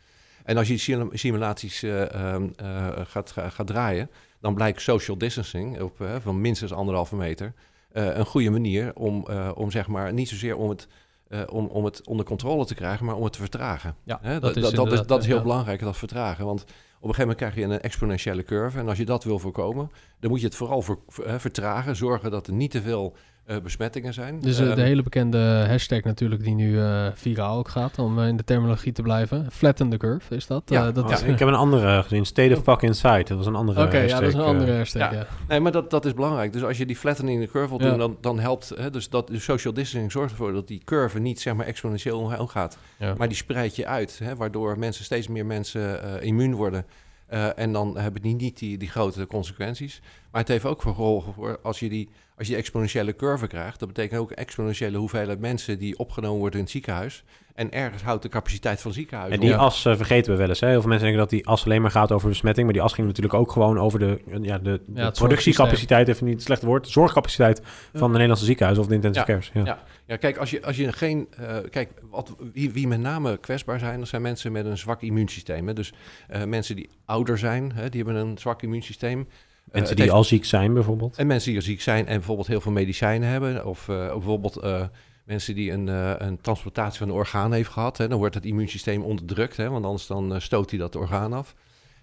[0.45, 4.80] En als je die sim- simulaties eh, ehm, eh, gaat, ga- gaat draaien, dan blijkt
[4.80, 7.54] social distancing op, van minstens anderhalve meter
[7.92, 10.88] eh, een goede manier om, eh, om zeg maar, niet zozeer om het,
[11.28, 13.95] eh, om, om het onder controle te krijgen, maar om het te vertragen.
[14.04, 15.42] Ja, dat dat, is dat, is, dat is heel ja.
[15.42, 16.45] belangrijk, dat vertragen.
[16.45, 18.78] Want op een gegeven moment krijg je een exponentiële curve.
[18.78, 19.90] En als je dat wil voorkomen,
[20.21, 21.97] dan moet je het vooral ver- ver- vertragen.
[21.97, 23.16] Zorgen dat er niet te veel
[23.62, 24.40] besmettingen zijn.
[24.40, 28.19] Dus eh, Ehm, de hele bekende hashtag natuurlijk die nu eh, viraal ook gaat, om
[28.19, 29.47] eh, in de terminologie te blijven.
[29.52, 30.62] Flatten the curve, is dat?
[30.67, 32.26] Ja, Eh, dat Ja, is, ik heb een andere gezien.
[32.26, 33.25] State of fucking inside.
[33.25, 34.47] Dat was een andere Oké, ja, hashtag, dat is een eh.
[34.47, 35.17] andere hashtag, ja.
[35.19, 35.26] ja.
[35.49, 36.52] Nee, maar dat, dat is belangrijk.
[36.52, 37.88] Dus als je die flattening the curve wil Ja.
[37.88, 38.73] doen, dan, dan helpt...
[38.76, 42.19] Hè, dus dat de social distancing zorgt ervoor dat die curve niet zeg maar, exponentieel
[42.19, 42.78] omhoog gaat.
[42.99, 43.14] Ja.
[43.19, 46.85] Maar die spreidt je uit, hè, waardoor mensen, steeds meer mensen eh, immuun worden.
[47.26, 50.00] Eh, en dan hebben die niet die, die grote consequenties.
[50.30, 53.78] Maar het heeft ook gevolgen voor als je, die, als je die exponentiële curve krijgt.
[53.78, 57.25] Dat betekent ook exponentiële hoeveelheid mensen die opgenomen worden in het ziekenhuis.
[57.54, 59.32] En ergens houdt de capaciteit van het ziekenhuis.
[59.32, 59.56] En die op.
[59.58, 59.62] Ja.
[59.64, 60.60] as eh, vergeten we wel eens.
[60.60, 60.69] Hè?
[60.69, 62.64] Heel veel mensen denken dat die as alleen maar gaat over besmetting.
[62.64, 66.08] Maar die as ging natuurlijk ook gewoon over de, eh, ja, de, de het productiecapaciteit,
[66.08, 67.62] even niet het slechte woord, zorgcapaciteit
[67.93, 69.32] van de Nederlandse ziekenhuizen of de intensive Ja.
[69.32, 69.50] cares.
[69.54, 69.64] Ja.
[69.64, 69.82] Ja.
[70.06, 71.28] Ja, kijk, als je, als je geen.
[71.36, 75.02] eh, kijk, wat, wie, wie met name kwetsbaar zijn, dat zijn mensen met een zwak
[75.02, 75.67] immuunsysteem.
[75.67, 75.73] Hè.
[75.73, 75.93] Dus
[76.28, 79.28] eh, mensen die ouder zijn, hè, die hebben een zwak immuunsysteem.
[79.69, 81.17] Eh, Mensen het die heeft- al ziek zijn bijvoorbeeld.
[81.17, 83.67] En mensen die ziek zijn en bijvoorbeeld heel veel medicijnen hebben.
[83.67, 84.83] Of eh, bijvoorbeeld eh,
[85.25, 87.97] mensen die een, eh, een transplantatie van een orgaan heeft gehad.
[87.99, 91.33] Hè, dan wordt het immuunsysteem onderdrukt, hè, want anders dan eh, stoot hij dat orgaan
[91.33, 91.54] af.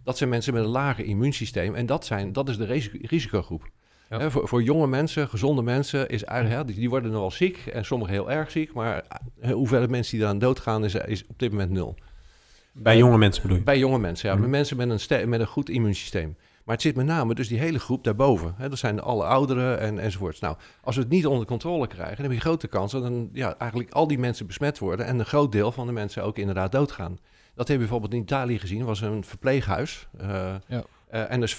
[0.04, 1.75] Dat zijn mensen met een lager immuunsysteem.
[1.75, 3.69] En dat, zijn, dat is de risico- risicogroep.
[4.10, 4.19] Ja.
[4.19, 7.32] Hè, voor, voor jonge mensen, gezonde mensen, is eigenlijk, hè, die, die worden nog wel
[7.32, 7.58] ziek.
[7.58, 8.73] En sommigen heel erg ziek.
[8.73, 9.04] Maar
[9.41, 11.95] eh, hoeveel mensen die eraan doodgaan is, is op dit moment nul.
[12.71, 13.63] Bij Eh, jonge mensen bedoel je?
[13.63, 14.36] Bij jonge mensen, ja.
[14.36, 14.49] Mhm.
[14.49, 16.36] Mensen met een, met een goed immuunsysteem.
[16.65, 18.54] Maar het zit met name dus die hele groep daarboven.
[18.58, 18.69] Hè.
[18.69, 20.39] Dat zijn alle ouderen en, enzovoorts.
[20.39, 22.15] Nou, als we het niet onder controle krijgen...
[22.15, 25.06] dan heb je grote kans dat dan, ja, eigenlijk al die mensen besmet worden...
[25.06, 27.19] en een groot deel van de mensen ook inderdaad doodgaan.
[27.56, 28.86] Dat hebben we bijvoorbeeld in Italië gezien.
[28.86, 30.08] was een verpleeghuis.
[30.17, 30.84] eh, Ja.
[31.15, 31.58] Eh, en dus 15%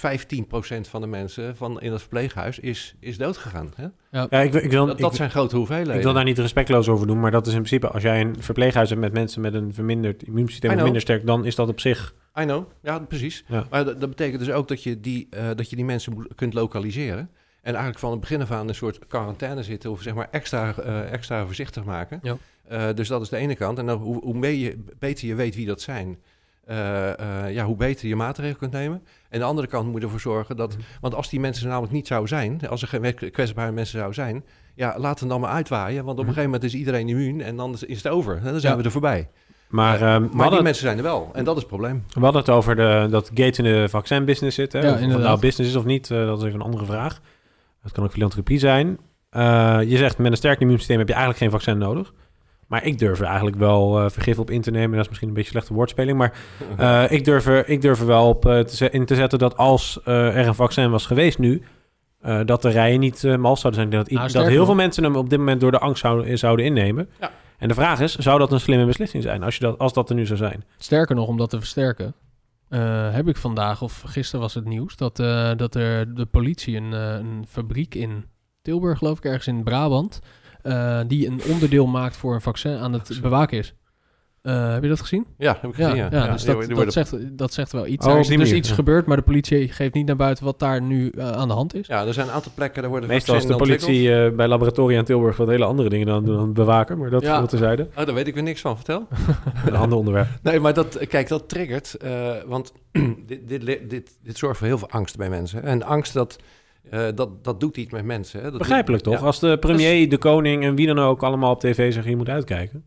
[0.89, 3.73] van de mensen van in dat verpleeghuis is, is doodgegaan.
[3.75, 3.87] Hè?
[4.11, 5.95] Ja, ik, wil- ik, wil, Dat, dat ik, zijn grote hoeveelheden.
[5.95, 7.87] ik wil daar niet respectloos over doen, maar dat is in principe...
[7.87, 10.83] als jij een verpleeghuis hebt met mensen met een verminderd immuunsysteem...
[10.83, 12.13] Minder sterk, dan is dat op zich...
[12.39, 13.43] I know, ja, precies.
[13.47, 13.67] Ja.
[13.69, 16.35] Maar dat, dat betekent dus ook dat je die, eh, dat je die mensen moet-
[16.35, 17.29] kunt lokaliseren.
[17.61, 19.91] En eigenlijk van het begin af aan een soort quarantaine zitten...
[19.91, 22.19] of zeg maar extra, eh, extra voorzichtig maken.
[22.21, 22.37] Ja.
[22.67, 23.77] Eh, dus dat is de ene kant.
[23.77, 26.17] En dan, hoe, hoe je, beter je weet wie dat zijn...
[26.67, 29.03] eh, eh, ja, hoe beter je maatregelen kunt nemen.
[29.29, 30.73] En de andere kant moet je ervoor zorgen dat...
[30.73, 30.81] Mhm.
[31.01, 32.67] Want als die mensen er namelijk niet zou zijn...
[32.69, 34.43] als er geen kwetsbare mensen zouden zijn...
[34.75, 36.05] ja, laat hem dan maar uitwaaien.
[36.05, 36.27] Want op een Mhm.
[36.33, 37.41] gegeven moment is iedereen immuun...
[37.41, 38.41] en dan is, het over.
[38.43, 38.79] Dan zijn Ja.
[38.79, 39.29] we er voorbij.
[39.67, 41.29] Maar, Eh, ehm, Maar die mensen zijn er wel.
[41.33, 42.03] En dat is het probleem.
[42.13, 44.73] we hadden het over de, dat Gates in de vaccinbusiness zit.
[44.73, 44.79] Hè?
[44.79, 47.21] Ja, of het nou business is of niet, eh, dat is even een andere vraag.
[47.81, 48.97] Het kan ook filantropie zijn.
[49.29, 52.13] Eh, je zegt, met een sterk immuunsysteem heb je eigenlijk geen vaccin nodig.
[52.67, 54.91] Maar ik durf er eigenlijk wel eh, vergif op in te nemen.
[54.91, 56.17] Dat is misschien een beetje slechte woordspeling.
[56.17, 56.33] Maar
[56.77, 59.57] eh, ik, durf er, ik durf er wel op eh, te in te zetten dat
[59.57, 61.63] als eh, er een vaccin was geweest nu...
[62.21, 63.93] eh, dat de rijen niet eh mals zouden zijn.
[64.01, 66.65] Dat, Nou, dat heel veel mensen hem op dit moment door de angst zouden, zouden
[66.65, 67.09] innemen.
[67.19, 67.31] Ja.
[67.57, 70.09] En de vraag is, zou dat een slimme beslissing zijn als, je dat, als dat
[70.09, 70.63] er nu zou zijn?
[70.77, 72.13] Sterker nog, om dat te versterken,
[72.69, 76.75] eh, heb ik vandaag, of gisteren was het nieuws, dat, eh, dat er de politie
[76.77, 78.25] een, een fabriek in
[78.61, 80.19] Tilburg, geloof ik, ergens in Brabant,
[80.63, 83.73] eh, die een onderdeel maakt voor een vaccin aan het bewaken is.
[84.41, 85.25] Eh, heb je dat gezien?
[85.37, 85.95] Ja, heb ik gezien.
[85.95, 88.05] Ja, ja, dus dat, zegt, dat zegt wel iets.
[88.05, 88.75] Oh, er is dus iets ja.
[88.75, 91.75] gebeurd, maar de politie geeft niet naar buiten wat daar nu eh, aan de hand
[91.75, 91.87] is.
[91.87, 94.97] Ja, er zijn een aantal plekken, daar worden Meestal is de politie eh, bij laboratoria
[94.97, 96.97] in Tilburg wat hele andere dingen dan, dan bewaken.
[96.97, 97.45] Maar dat Ja.
[97.45, 97.65] terzijde.
[97.71, 97.99] ontwikkeld.
[97.99, 98.75] Oh, daar weet ik weer niks van.
[98.75, 99.07] Vertel.
[99.65, 100.27] Een ander onderwerp.
[100.43, 101.93] Nee, maar dat, kijk, dat triggert.
[101.93, 102.73] eh, want
[103.27, 105.63] dit, dit, dit, dit zorgt voor heel veel angst bij mensen.
[105.63, 106.37] En angst, dat,
[106.91, 108.41] eh, dat, dat doet iets met mensen.
[108.41, 108.49] Hè.
[108.49, 109.21] Dat Begrijpelijk doet- toch?
[109.21, 109.27] Ja.
[109.27, 112.29] Als de premier, de koning en wie dan ook allemaal op tv zeggen je moet
[112.29, 112.85] uitkijken.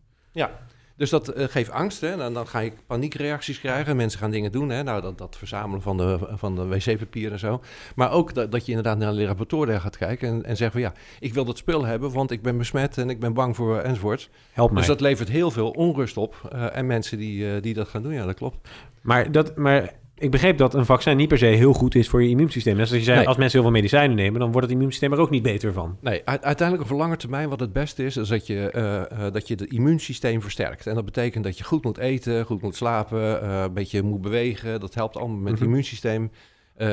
[0.97, 2.01] Dus dat eh, geeft angst.
[2.01, 2.17] Hè.
[2.17, 3.95] Dan, dan ga je paniekreacties krijgen.
[3.95, 4.69] Mensen gaan dingen doen.
[4.69, 4.83] Hè.
[4.83, 7.61] Nou, dat, dat verzamelen van de, van de wc-papier en zo.
[7.95, 10.27] Maar ook dat, dat je inderdaad naar de laboratoria gaat kijken.
[10.27, 13.09] En, en zegt van ja, ik wil dat spul hebben, want ik ben besmet en
[13.09, 14.29] ik ben bang voor enzovoort.
[14.51, 14.77] Help mij.
[14.79, 16.35] Dus dat levert heel veel onrust op.
[16.51, 18.69] eh, en mensen die, eh, die dat gaan doen, ja, dat klopt.
[19.01, 22.23] Maar, dat, maar ik begreep dat een vaccin niet per se heel goed is voor
[22.23, 22.77] je immuunsysteem.
[22.77, 23.27] Dus als je zei, Nee.
[23.27, 25.97] als mensen heel veel medicijnen nemen, dan wordt het immuunsysteem er ook niet beter van.
[26.01, 29.47] Nee, uiteindelijk op lange termijn wat het beste is, is dat je, eh, eh, dat
[29.47, 30.87] je het immuunsysteem versterkt.
[30.87, 34.21] En dat betekent dat je goed moet eten, goed moet slapen, eh, een beetje moet
[34.21, 34.79] bewegen.
[34.79, 35.67] Dat helpt allemaal met het Mhm.
[35.69, 36.31] immuunsysteem.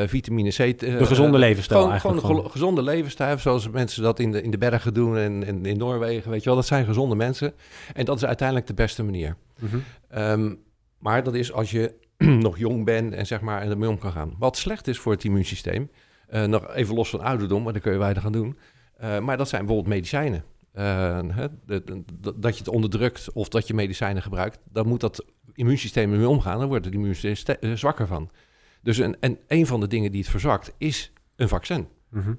[0.07, 0.79] Vitamine C.
[0.79, 2.27] De gezonde levensstijl Gewoon, eigenlijk.
[2.27, 5.67] gewoon een gezonde levensstijl, zoals mensen dat in de, in de bergen doen en, en
[5.67, 6.55] in Noorwegen, weet je wel.
[6.55, 7.53] Dat zijn gezonde mensen.
[7.95, 9.37] En dat is uiteindelijk de beste manier.
[9.61, 9.77] Mhm.
[10.09, 10.55] Ehm,
[10.99, 11.93] maar dat is als je
[12.47, 14.35] nog jong bent en zeg maar en ermee om kan gaan.
[14.39, 15.91] Wat slecht is voor het immuunsysteem,
[16.29, 18.59] eh, nog even los van ouderdom, maar daar kun je weinig aan doen.
[18.97, 20.45] Eh, maar dat zijn bijvoorbeeld medicijnen.
[20.73, 24.87] Eh, hè, de- de- de- dat je het onderdrukt of dat je medicijnen gebruikt, dan
[24.87, 26.59] moet dat immuunsysteem ermee omgaan.
[26.59, 28.31] Dan wordt het immuunsysteem ste- zwakker van.
[28.83, 31.89] Dus een, en een van de dingen die het verzwakt is een vaccin.
[32.11, 32.35] Mhm.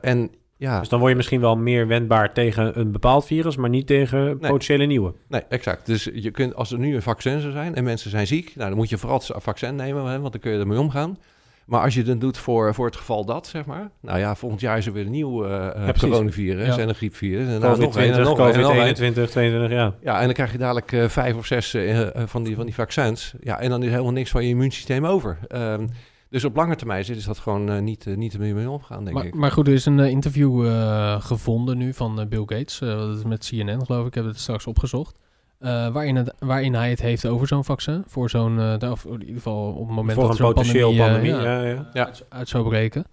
[0.00, 3.70] En ja, Dus dan word je misschien wel meer wendbaar tegen een bepaald virus, maar
[3.70, 5.14] niet tegen potentiële nieuwe.
[5.28, 5.86] Nee, exact.
[5.86, 8.68] Dus je kunt, als er nu een vaccin zou zijn en mensen zijn ziek, nou,
[8.68, 11.18] dan moet je vooral het vaccin nemen, hè, want dan kun je ermee omgaan.
[11.66, 13.90] Maar als je het doet voor, voor het geval dat, zeg maar.
[14.00, 16.08] Nou ja, volgend jaar is er weer een nieuw eh, precies.
[16.08, 16.82] coronavirus Ja.
[16.82, 17.48] en een griepvirus.
[17.48, 19.26] En nou, nog een, en COVID-20, nog een, en nog een.
[19.26, 19.94] COVID-21, 22, ja.
[20.02, 21.76] Ja, en dan krijg je dadelijk eh, vijf of zes
[22.14, 23.34] van, die, van die vaccins.
[23.40, 25.38] Ja, en dan is helemaal niks van je immuunsysteem over.
[25.48, 25.86] Ehm,
[26.30, 29.16] dus op lange termijn is dat gewoon eh, niet, eh, niet ermee mee omgaan, denk
[29.16, 29.34] Maar, ik.
[29.34, 32.80] maar goed, er is een eh, interview eh, gevonden nu van Bill Gates.
[32.80, 34.06] eh, dat is met CNN, geloof ik.
[34.06, 35.18] Ik heb het straks opgezocht.
[35.58, 38.02] Eh, waarin, het, waarin hij het heeft over zo'n vaccin.
[38.06, 40.96] Voor zo'n, eh, of in ieder geval op het moment Voor dat een zo'n potentieel
[40.96, 41.50] pandemie, pandemie.
[41.52, 42.04] ja, ja, ja.
[42.06, 43.04] Uit, uit zou breken.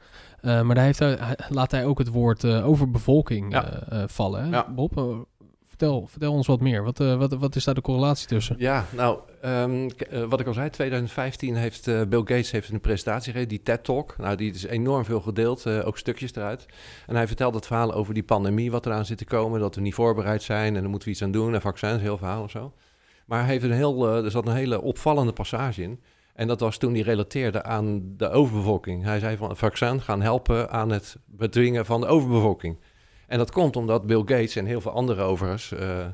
[0.41, 1.17] Eh, maar daar heeft hij,
[1.49, 3.65] laat hij ook het woord eh, overbevolking Ja.
[3.69, 4.43] eh, eh, vallen.
[4.43, 4.49] Hè?
[4.49, 4.67] Ja.
[4.75, 5.25] Bob,
[5.83, 6.83] vertel, vertel ons wat meer.
[6.83, 8.55] Wat, eh, wat, wat is daar de correlatie tussen?
[8.59, 12.79] Ja, nou, ehm, eh, wat ik al zei, 2015 heeft eh, Bill Gates heeft een
[12.79, 14.15] presentatie gegeven, die TED Talk.
[14.17, 16.65] Nou, die is enorm veel gedeeld, ook stukjes eruit.
[17.07, 19.81] En hij vertelt het verhaal over die pandemie, wat eraan zit te komen, dat we
[19.81, 21.53] niet voorbereid zijn en daar moeten we iets aan doen.
[21.53, 22.73] En vaccins, heel verhaal of zo.
[23.25, 25.99] Maar hij heeft een heel, er zat een hele opvallende passage in.
[26.33, 29.03] En dat was toen hij relateerde aan de overbevolking.
[29.03, 32.77] Hij zei van vaccins gaan helpen aan het bedwingen van de overbevolking.
[33.27, 35.71] En dat komt omdat Bill Gates en heel veel andere overigens...
[35.71, 36.09] eh, eh,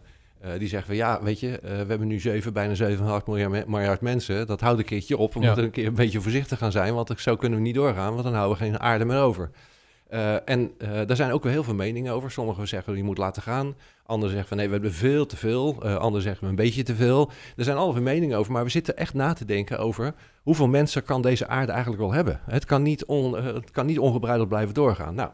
[0.58, 2.74] die zeggen van ja, weet je, eh, we hebben nu 7, bijna
[3.22, 4.48] 7,5 miljard, miljard mensen.
[4.48, 5.34] Dat houdt een keertje op.
[5.34, 5.45] We Ja.
[5.45, 8.24] moeten een keer een beetje voorzichtig gaan zijn, want zo kunnen we niet doorgaan, want
[8.24, 9.50] dan houden we geen aarde meer over.
[10.45, 10.72] En
[11.06, 12.32] daar zijn ook wel heel veel meningen over.
[12.32, 13.76] Sommigen zeggen je moet laten gaan.
[14.06, 15.84] Anderen zeggen van nee, we hebben veel te veel.
[15.84, 17.32] Anderen zeggen een beetje te veel.
[17.56, 21.04] Er zijn allerlei meningen over, maar we zitten echt na te denken over hoeveel mensen
[21.04, 22.39] kan deze aarde eigenlijk wel hebben.
[22.45, 25.15] Het kan niet, on, het kan niet ongebreideld blijven doorgaan.
[25.15, 25.30] Nou,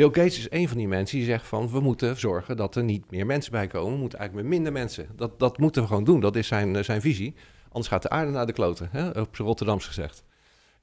[0.00, 2.84] Bill Gates is een van die mensen die zegt van we moeten zorgen dat er
[2.84, 3.92] niet meer mensen bij komen.
[3.92, 5.08] We moeten eigenlijk met minder mensen.
[5.16, 6.20] Dat, dat moeten we gewoon doen.
[6.20, 7.34] Dat is zijn, eh, zijn visie.
[7.68, 9.10] Anders gaat de aarde naar de kloten, hè?
[9.10, 10.24] op Rotterdams gezegd.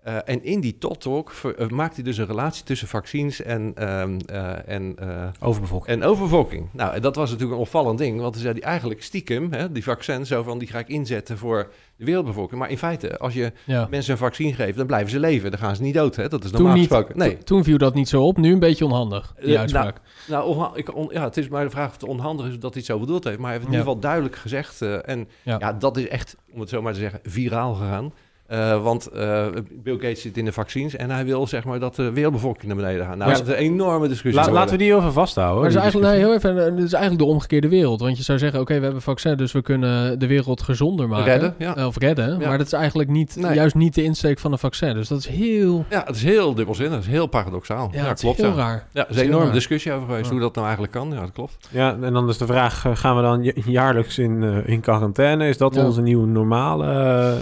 [0.07, 3.41] Eh, en in die tot talk ver- eh, maakt hij dus een relatie tussen vaccins
[3.41, 4.95] en, ehm, eh, en,
[5.39, 5.97] Overbevolking.
[6.01, 6.67] en overbevolking.
[6.71, 9.71] Nou, en dat was natuurlijk een opvallend ding, want hij zei die eigenlijk stiekem, hè,
[9.71, 12.59] die vaccins, zo van die ga ik inzetten voor de wereldbevolking.
[12.59, 13.87] Maar in feite, als je Ja.
[13.89, 15.49] mensen een vaccin geeft, dan blijven ze leven.
[15.51, 16.27] Dan gaan ze niet dood, hè?
[16.27, 17.17] Dat is Toen, normaal niet, gesproken.
[17.17, 18.37] Nee, to- toen viel dat niet zo op.
[18.37, 19.97] Nu een beetje onhandig, die Eh, uitspraak.
[20.27, 22.81] nou, ik, on- ja, het is maar de vraag of het onhandig is dat hij
[22.85, 23.37] het zo bedoeld heeft.
[23.37, 24.81] Maar hij heeft het in ieder geval duidelijk gezegd.
[24.81, 25.55] en Ja.
[25.59, 25.73] ja.
[25.73, 28.13] dat is echt, om het zo maar te zeggen, viraal gegaan.
[28.47, 29.45] Eh, want eh,
[29.83, 32.75] Bill Gates zit in de vaccins en hij wil zeg maar dat de wereldbevolking naar
[32.75, 33.15] beneden gaat.
[33.17, 33.37] Nou, Ja.
[33.37, 34.43] dat is een enorme discussie.
[34.45, 35.55] La- laten we die even vasthouden.
[35.55, 37.99] Maar het is eigenlijk, nee, heel even, het is eigenlijk de omgekeerde wereld.
[38.01, 41.25] Want je zou zeggen, oké, we hebben vaccin, dus we kunnen de wereld gezonder maken.
[41.25, 41.75] Redden, ja.
[41.75, 42.39] Eh, Of redden.
[42.39, 42.47] Ja.
[42.47, 43.53] Maar dat is eigenlijk niet, Nee.
[43.53, 44.93] juist niet de insteek van een vaccin.
[44.93, 47.89] Dus dat is heel, Ja, het is heel dubbelzinnig, het is heel paradoxaal.
[47.91, 48.37] ja, Ja, het is klopt.
[48.37, 48.55] heel ja.
[48.55, 48.87] raar.
[48.93, 49.53] Ja, er is een enorme raar.
[49.53, 50.31] discussie over geweest Ja.
[50.31, 51.11] hoe dat nou eigenlijk kan.
[51.11, 51.57] Ja, dat klopt.
[51.71, 55.47] Ja, en dan is de vraag, gaan we dan ja- jaarlijks in, in quarantaine?
[55.47, 55.85] Is dat Ja.
[55.85, 57.35] onze nieuwe normale...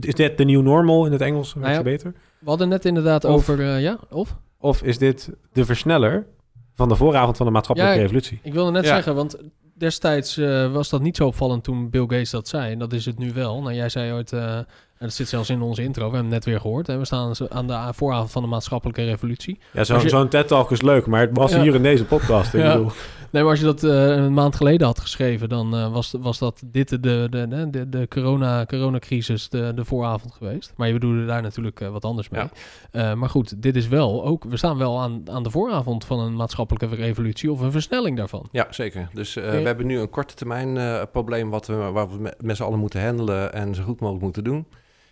[0.00, 1.52] is dit de new normal in het Engels?
[1.54, 1.82] Werkt Nou ja.
[1.90, 2.12] beter?
[2.38, 4.36] We hadden net inderdaad Of- over, eh, ja, of?
[4.58, 6.26] Of is dit de versneller
[6.74, 8.40] van de vooravond van de maatschappelijke Ja, revolutie?
[8.42, 8.94] Ik wilde net Ja.
[8.94, 9.36] zeggen, want
[9.74, 12.72] destijds eh, was dat niet zo opvallend toen Bill Gates dat zei.
[12.72, 13.62] En dat is het nu wel.
[13.62, 14.58] Nou, jij zei ooit, eh,
[14.98, 16.08] En dat zit zelfs in onze intro.
[16.10, 16.88] We hebben het net weer gehoord.
[16.88, 19.58] En we staan aan de vooravond van de maatschappelijke revolutie.
[19.72, 21.60] Ja, zo- Als je- zo'n TED-talk is leuk, maar het was Ja.
[21.62, 22.54] hier in deze podcast.
[22.54, 22.72] Ik Ja.
[22.72, 22.90] bedoel,
[23.30, 26.38] Nee, maar als je dat eh, een maand geleden had geschreven, dan eh, was, was
[26.38, 30.72] dat dit de, de, de, de, de corona, coronacrisis de, de vooravond geweest.
[30.76, 32.42] Maar je bedoelde daar natuurlijk eh, wat anders mee.
[32.42, 33.10] Ja.
[33.10, 36.20] Eh, maar goed, dit is wel ook, we staan wel aan, aan de vooravond van
[36.20, 38.48] een maatschappelijke revolutie of een versnelling daarvan.
[38.52, 39.08] Ja, zeker.
[39.12, 42.42] Dus eh, we hebben nu een korte termijn eh, probleem wat we, waar we met,
[42.42, 44.66] met z'n allen moeten handelen en zo goed mogelijk moeten doen.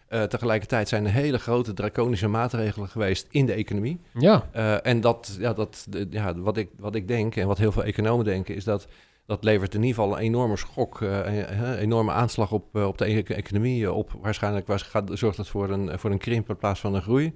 [0.08, 4.00] Eh, tegelijkertijd zijn er hele grote draconische maatregelen geweest in de economie.
[4.18, 7.72] Ja, Eh, en dat, ja, dat, ja, wat, ik, wat ik denk en wat heel
[7.72, 8.86] veel economen denken, is dat
[9.26, 12.86] dat levert in ieder geval een enorme schok, eh, een een enorme aanslag op, eh,
[12.86, 14.12] op de e- economie eh, op.
[14.20, 17.34] Waarschijnlijk was- gaat, zorgt dat voor een, voor een krimp in plaats van een groei.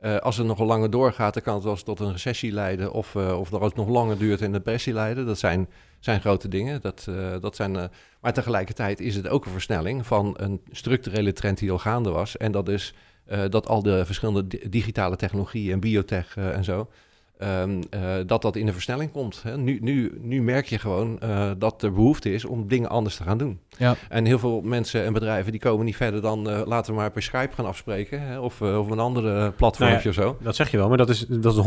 [0.00, 2.92] Eh, als het nog langer doorgaat, dan kan het wel eens tot een recessie leiden.
[2.92, 5.26] Of, eh, of dat het nog langer duurt en depressie leiden.
[5.26, 6.80] Dat zijn, zijn grote dingen.
[6.80, 11.58] Dat, eh, dat zijn, maar tegelijkertijd is het ook een versnelling van een structurele trend
[11.58, 12.36] die al gaande was.
[12.36, 12.94] En dat is
[13.50, 16.88] dat al de verschillende di- digitale technologieën en biotech en zo.
[17.40, 19.40] Ehm, eh, dat dat in de versnelling komt.
[19.42, 19.56] Hè.
[19.56, 23.22] Nu, nu, nu merk je gewoon eh, dat er behoefte is om dingen anders te
[23.22, 23.60] gaan doen.
[23.78, 23.94] ja.
[24.08, 27.10] En heel veel mensen en bedrijven die komen niet verder dan eh, laten we maar
[27.10, 28.22] per Skype gaan afspreken.
[28.22, 30.36] Hè, of, of een andere platformje of zo.
[30.42, 31.64] dat zeg je wel, maar dat is, dat is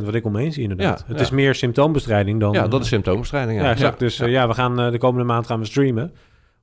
[0.00, 0.98] 100% wat ik omheen zie inderdaad.
[0.98, 1.22] Ja, het ja.
[1.22, 2.52] is meer symptoombestrijding dan...
[2.52, 3.60] Ja, dat is symptoombestrijding.
[3.60, 3.98] Ja, exact.
[3.98, 4.48] dus ja.
[4.48, 6.12] we gaan de komende maand gaan we streamen.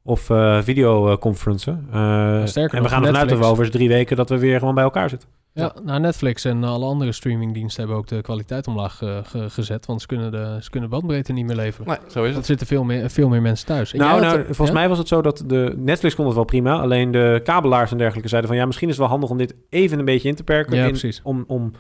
[0.04, 1.88] Of eh videoconferencen.
[1.92, 4.60] Eh, sterker en we gaan ervan uit dat we over drie weken dat we weer
[4.60, 5.30] gewoon bij elkaar zitten.
[5.56, 9.86] Ja, nou Netflix en alle andere streamingdiensten hebben ook de kwaliteit omlaag eh, ge- gezet.
[9.86, 11.88] Want ze kunnen de ze kunnen bandbreedte niet meer leveren.
[11.88, 12.38] Nee, zo is het.
[12.38, 13.94] er zitten veel meer, veel meer mensen thuis.
[13.94, 14.74] En Nou, had- nou, volgens ja?
[14.74, 16.80] mij was het zo dat de Netflix kon het wel prima.
[16.80, 19.56] Alleen de kabelaars en dergelijke zeiden van ja, misschien is het wel handig om dit
[19.70, 20.76] even een beetje in te perken.
[20.76, 21.20] Ja, in- precies.
[21.24, 21.72] Om, om,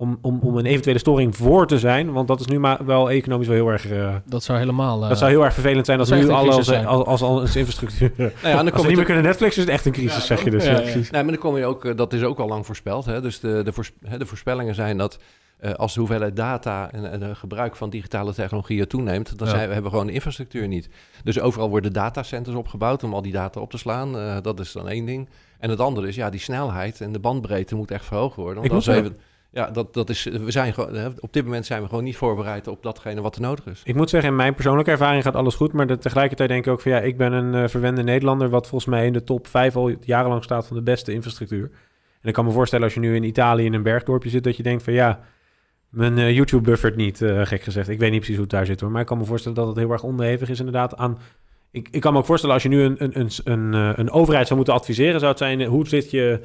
[0.00, 2.12] om, om, om een eventuele storing voor te zijn.
[2.12, 3.86] Want dat is nu maar wel economisch wel heel erg.
[3.88, 5.02] eh, Dat zou helemaal...
[5.02, 7.40] eh, dat zou heel erg vervelend zijn als dat nu alles crisis als, als, als,
[7.40, 8.12] als infrastructuur.
[8.18, 9.86] Nou ja, en dan als kom we je niet meer kunnen Netflix is het echt
[9.86, 10.64] een crisis, zeg je dus.
[10.64, 10.82] Ja, Ja, ja.
[10.82, 11.10] precies.
[11.10, 13.04] Nee, maar dan kom je ook, eh, dat is ook al lang voorspeld.
[13.04, 13.20] Hè?
[13.20, 15.18] Dus de, de, voors- hè, de voorspellingen zijn dat
[15.58, 19.54] eh, als de hoeveelheid data en, en het gebruik van digitale technologieën toeneemt, dan Ja.
[19.54, 20.88] zijn, we hebben we gewoon de infrastructuur niet.
[21.24, 24.18] Dus overal worden datacenters opgebouwd om al die data op te slaan.
[24.18, 25.28] Eh, dat is dan één ding.
[25.58, 28.54] En het andere is, ja, die snelheid en de bandbreedte moet echt verhoogd worden.
[28.54, 29.16] Want Ik als moet we even,
[29.52, 30.74] ja, dat, dat is, we zijn
[31.20, 33.82] op dit moment zijn we gewoon niet voorbereid op datgene wat er nodig is.
[33.84, 35.72] Ik moet zeggen, in mijn persoonlijke ervaring gaat alles goed.
[35.72, 38.48] Maar tegelijkertijd denk ik ook van ja, ik ben een eh, verwende Nederlander.
[38.48, 41.70] Wat volgens mij in de top 5 al jarenlang staat van de beste infrastructuur.
[42.20, 44.56] En ik kan me voorstellen als je nu in Italië in een bergdorpje zit, dat
[44.56, 45.20] je denkt van ja,
[45.88, 47.88] mijn eh, YouTube buffert niet, eh, gek gezegd.
[47.88, 48.90] Ik weet niet precies hoe het daar zit hoor.
[48.90, 51.18] Maar ik kan me voorstellen dat het heel erg onderhevig is inderdaad aan...
[51.72, 54.10] Ik, ik kan me ook voorstellen als je nu een, een, een, een, eh, een
[54.10, 56.40] overheid zou moeten adviseren, zou het zijn, eh, hoe zit je,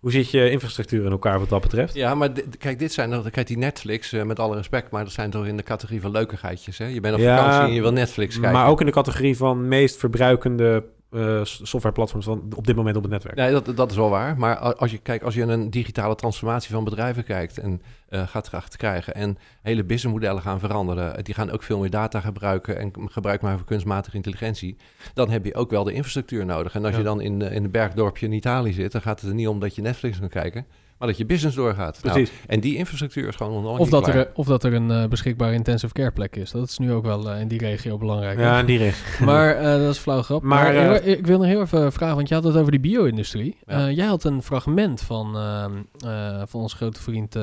[0.00, 1.94] hoe zit je infrastructuur in elkaar wat dat betreft?
[1.94, 5.12] Ja, maar kijk, dit zijn dan, kijk, die Netflix, eh, met alle respect, maar dat
[5.12, 6.78] zijn toch in de categorie van leukigheidjes.
[6.78, 6.86] Hè?
[6.86, 8.52] Je bent op Ja, vakantie en je wil Netflix kijken.
[8.52, 13.02] Maar ook in de categorie van meest verbruikende eh, softwareplatforms van op dit moment op
[13.02, 13.36] het netwerk.
[13.36, 14.38] Nee, dat, dat is wel waar.
[14.38, 18.48] Maar als je, kijk, als je een digitale transformatie van bedrijven kijkt en eh, gaat
[18.48, 22.78] gaat krijgen en hele businessmodellen gaan veranderen, eh, die gaan ook veel meer data gebruiken
[22.78, 24.76] en gebruik maken van kunstmatige intelligentie,
[25.14, 26.74] dan heb je ook wel de infrastructuur nodig.
[26.74, 26.98] En als Ja.
[26.98, 29.60] je dan in, in een bergdorpje in Italië zit, dan gaat het er niet om
[29.60, 30.66] dat je Netflix kan kijken,
[30.98, 31.98] maar dat je business doorgaat.
[32.02, 32.34] Nou, Precies.
[32.46, 34.16] en die infrastructuur is gewoon nog Of niet dat, klaar.
[34.16, 36.50] er, of dat er een eh, beschikbare intensive care plek is.
[36.50, 38.38] Dat is nu ook wel eh, in die regio belangrijk.
[38.38, 39.26] ja, in die richting.
[39.30, 40.42] Maar eh, dat is flauw grap.
[40.42, 43.56] Maar, ik wil nog heel even vragen, want je had het over die bio-industrie.
[43.66, 43.86] Ja.
[43.86, 45.72] Eh, jij had een fragment van, ehm,
[46.10, 47.34] eh, van onze grote vriend,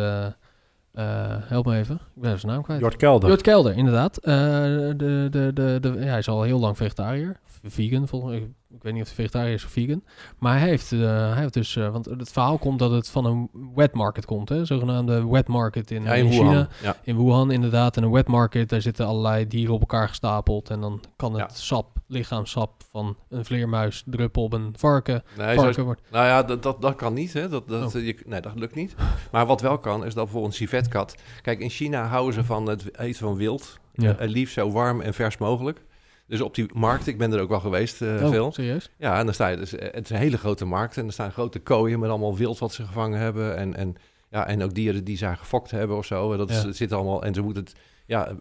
[1.48, 2.80] help me even, ik ben zijn naam kwijt.
[2.80, 3.30] Jort Kelder.
[3.30, 4.18] Jort Kelder, inderdaad.
[4.18, 7.40] Eh, de, de, de, de, ja, hij is al heel lang vegetariër.
[7.68, 8.50] Vegan, volgens mij.
[8.76, 10.04] Ik weet niet of hij vegetariër is of vegan.
[10.40, 11.76] Maar hij heeft, eh, hij heeft dus...
[11.76, 14.50] eh, want het verhaal komt dat het van een wet market komt.
[14.50, 14.66] Hè?
[14.66, 16.50] Zogenaamde wet market in, ja, in in China.
[16.50, 16.68] Wuhan.
[16.84, 16.96] Ja.
[17.04, 17.98] In Wuhan inderdaad.
[17.98, 20.70] En een wet market, daar zitten allerlei dieren op elkaar gestapeld.
[20.70, 21.56] En dan kan het Ja.
[21.58, 25.24] sap, lichaamsap van een vleermuis druppen op een varken.
[25.38, 27.34] Nee, varken wordt, Nou ja, dat, dat, dat kan niet.
[27.34, 27.50] Hè.
[27.50, 28.02] Dat, dat, Oh.
[28.06, 28.96] je, nee, dat lukt niet.
[29.32, 31.16] Maar wat wel kan, is dat bijvoorbeeld een civetkat...
[31.42, 33.80] Kijk, in China houden ze van het eten van wild.
[33.94, 34.16] Ja.
[34.16, 35.82] Eh, liefst zo warm en vers mogelijk.
[36.28, 38.52] Dus op die markt, ik ben er ook wel geweest oh, veel.
[38.52, 38.90] serieus?
[38.98, 39.76] Ja, en dan sta je dus...
[39.76, 40.98] eh, Het is een hele grote markt.
[40.98, 43.58] En er staan grote kooien met allemaal wild wat ze gevangen hebben.
[43.58, 43.96] En, en,
[44.30, 46.38] ja, en ook dieren die ze gefokt hebben of zo.
[46.38, 46.72] Dat, is, Ja.
[46.72, 47.24] zit allemaal...
[47.24, 47.76] En ze moeten het...
[48.08, 48.32] Ja,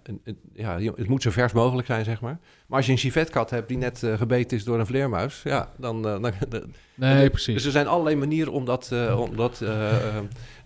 [0.53, 2.39] ja, het moet zo vers mogelijk zijn, zeg maar.
[2.67, 5.41] Maar als je een civetkat hebt die net eh, gebeten is door een vleermuis...
[5.45, 5.97] Ja, dan...
[5.97, 7.55] eh, dan, dan- Nee, dus- precies.
[7.55, 10.15] Dus er zijn allerlei manieren om dat, eh, om dat eh, eh,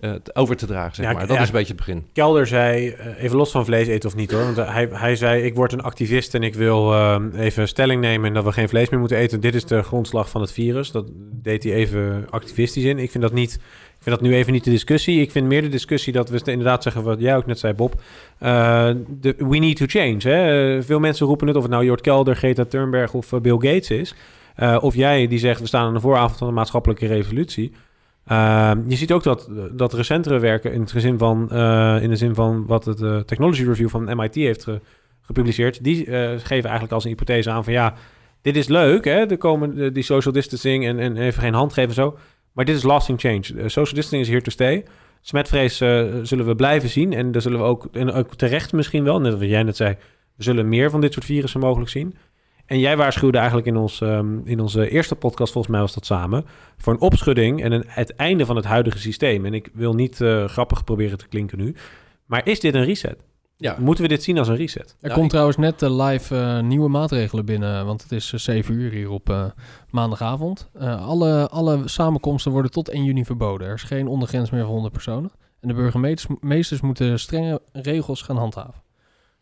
[0.00, 1.26] eh, over te dragen, zeg Ja, maar.
[1.26, 1.42] Dat ja.
[1.42, 2.06] is een beetje het begin.
[2.12, 4.42] Kelder zei, even los van vlees eten of niet hoor.
[4.44, 6.94] Want hij, hij zei, ik word een activist en ik wil
[7.34, 8.32] even stelling nemen...
[8.32, 9.40] dat we geen vlees meer moeten eten.
[9.40, 10.90] Dit is de grondslag van het virus.
[10.90, 12.98] Dat deed hij even activistisch in.
[12.98, 13.58] Ik vind dat niet...
[14.10, 15.20] Dat nu even niet de discussie.
[15.20, 17.02] Ik vind meer de discussie dat we inderdaad zeggen...
[17.02, 17.94] wat jij ook net zei, Bob.
[18.38, 18.90] eh,
[19.20, 20.18] de, we need to change.
[20.28, 20.82] Hè?
[20.82, 23.90] Veel mensen roepen het, of het nou Jort Kelder, Greta Thunberg of eh, Bill Gates
[23.90, 24.14] is...
[24.54, 27.72] Eh, of jij die zegt, we staan aan de vooravond van de maatschappelijke revolutie.
[28.26, 31.40] Ehm, je ziet ook dat, dat recentere werken in, het zin van,
[32.02, 34.80] in de zin van wat het Technology Review van MIT heeft ge-
[35.22, 35.84] gepubliceerd.
[35.84, 36.04] Die
[36.38, 37.94] geven eigenlijk als een hypothese aan van ja,
[38.42, 39.26] dit is leuk, hè?
[39.30, 42.18] Er komen die social distancing en, en even geen hand geven en zo.
[42.58, 43.42] Maar dit is lasting change.
[43.42, 44.84] Eh, social distancing is here to stay.
[45.20, 47.12] Smetvrees eh, zullen we blijven zien.
[47.12, 49.96] En daar zullen we ook, en ook terecht misschien wel, net wat jij net zei,
[50.36, 52.14] we zullen meer van dit soort virussen mogelijk zien.
[52.66, 56.06] En jij waarschuwde eigenlijk in, ons, ehm, in onze eerste podcast, volgens mij was dat
[56.06, 56.44] samen,
[56.76, 59.44] voor een opschudding en een, het einde van het huidige systeem.
[59.44, 61.74] En ik wil niet eh, grappig proberen te klinken nu.
[62.26, 63.24] Maar is dit een reset?
[63.60, 64.88] Ja, Moeten we dit zien als een reset?
[64.88, 68.32] Er Nou, komt ik- trouwens net eh, live eh, nieuwe maatregelen binnen, want het is
[68.32, 69.44] eh, 7 uur hier op eh,
[69.90, 70.68] maandagavond.
[70.72, 73.66] Eh, alle, alle samenkomsten worden tot 1 juni verboden.
[73.68, 75.30] Er is geen ondergrens meer van 100 personen.
[75.60, 78.82] En de burgemeesters meesters moeten strenge regels gaan handhaven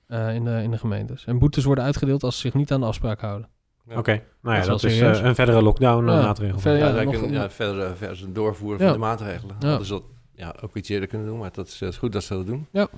[0.07, 1.25] eh, in, de, in de gemeentes.
[1.25, 3.49] En boetes worden uitgedeeld als ze zich niet aan de afspraak houden.
[3.89, 3.99] Ja.
[3.99, 7.05] Oké, nou ja, Dat dat, is is een verdere lockdown eh, Ja, Ja, Ja, dat
[7.05, 8.85] nog- kunnen- ja, verder, verder een doorvoeren Ja.
[8.85, 9.57] van de maatregelen.
[9.59, 9.69] Ja.
[9.69, 10.03] Hadden ze dat
[10.35, 12.47] ja, ook iets eerder kunnen doen, maar dat is, het is goed dat ze dat
[12.47, 12.67] doen.
[12.71, 12.89] Ja.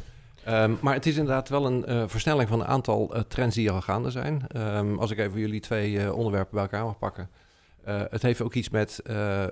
[0.49, 3.71] Ehm, maar het is inderdaad wel een eh, versnelling van een aantal eh, trends die
[3.71, 4.43] al gaande zijn.
[4.49, 7.29] Ehm, als ik even jullie twee eh, onderwerpen bij elkaar mag pakken.
[8.11, 9.03] Het heeft ook iets met,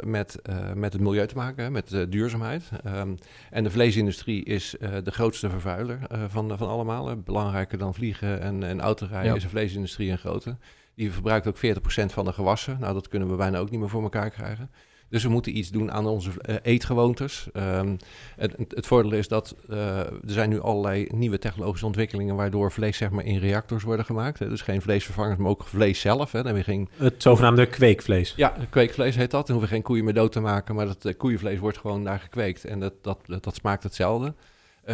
[0.05, 0.39] met,
[0.75, 2.63] met het milieu te maken, hè, met duurzaamheid.
[2.85, 3.15] Ehm,
[3.51, 7.07] en de vleesindustrie is de grootste vervuiler van, van allemaal.
[7.09, 7.17] hè.
[7.17, 9.37] Belangrijker dan vliegen en, en autorijden Ja.
[9.37, 10.57] is de vleesindustrie een grote.
[10.95, 12.77] Die verbruikt ook 40% van de gewassen.
[12.81, 14.71] Nou, dat kunnen we bijna ook niet meer voor elkaar krijgen.
[15.09, 17.49] Dus we moeten iets doen aan onze eh, eetgewoontes.
[17.53, 17.97] Ehm,
[18.37, 22.37] het, het voordeel is dat eh, er zijn nu allerlei nieuwe technologische ontwikkelingen...
[22.37, 24.38] waardoor vlees zeg maar, in reactors worden gemaakt.
[24.38, 24.49] Hè.
[24.49, 26.33] Dus geen vleesvervangers, maar ook vlees zelf.
[26.33, 26.42] Hè.
[26.42, 28.33] Dan je geen Het zogenaamde kweekvlees.
[28.37, 29.47] ja, kweekvlees heet dat.
[29.47, 32.05] Dan hoeven we geen koeien meer dood te maken, maar dat eh, koeienvlees wordt gewoon
[32.05, 32.64] daar gekweekt.
[32.64, 34.35] En dat, dat, dat, dat smaakt hetzelfde.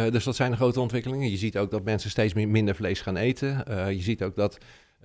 [0.09, 1.29] Dus dat zijn de grote ontwikkelingen.
[1.29, 3.63] Je ziet ook dat mensen steeds meer minder vlees gaan eten.
[3.95, 4.57] Je ziet ook dat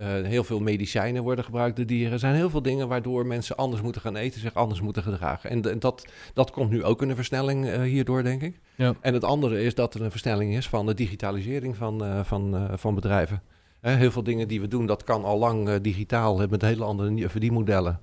[0.07, 2.13] heel veel medicijnen worden gebruikt door dieren.
[2.13, 5.51] Er zijn heel veel dingen waardoor mensen anders moeten gaan eten, zich anders moeten gedragen.
[5.51, 8.61] En, en dat, dat komt nu ook in een versnelling eh, hierdoor, denk ik.
[8.75, 8.95] Ja.
[9.01, 12.57] En het andere is dat er een versnelling is van de digitalisering van, eh, van,
[12.57, 13.43] eh, van bedrijven.
[13.81, 17.29] Heel veel dingen die we doen, dat kan al lang eh, digitaal, met hele andere
[17.29, 18.01] verdienmodellen.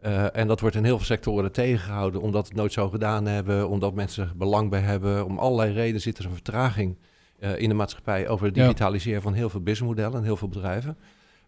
[0.00, 3.68] Eh, en dat wordt in heel veel sectoren tegengehouden, omdat het nooit zo gedaan hebben,
[3.68, 5.24] omdat mensen er belang bij hebben.
[5.24, 6.96] Om allerlei redenen zit er een vertraging
[7.38, 8.62] eh, in de maatschappij over het Ja.
[8.62, 10.96] digitaliseren van heel veel businessmodellen en heel veel bedrijven.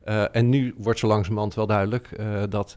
[0.05, 2.77] Eh, en nu wordt zo langzamerhand wel duidelijk eh, dat,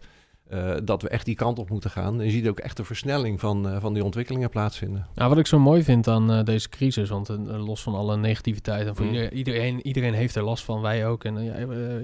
[0.49, 2.19] eh, dat we echt die kant op moeten gaan.
[2.19, 5.07] En je ziet ook echt een versnelling van, van die ontwikkelingen plaatsvinden.
[5.15, 8.95] Nou, wat ik zo mooi vind aan deze crisis, want los van alle negativiteit en
[8.95, 9.11] voor Mm.
[9.13, 11.23] ieder- iedereen, iedereen heeft er last van, wij ook.
[11.23, 11.37] En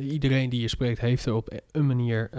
[0.01, 2.29] iedereen die je spreekt heeft er op een manier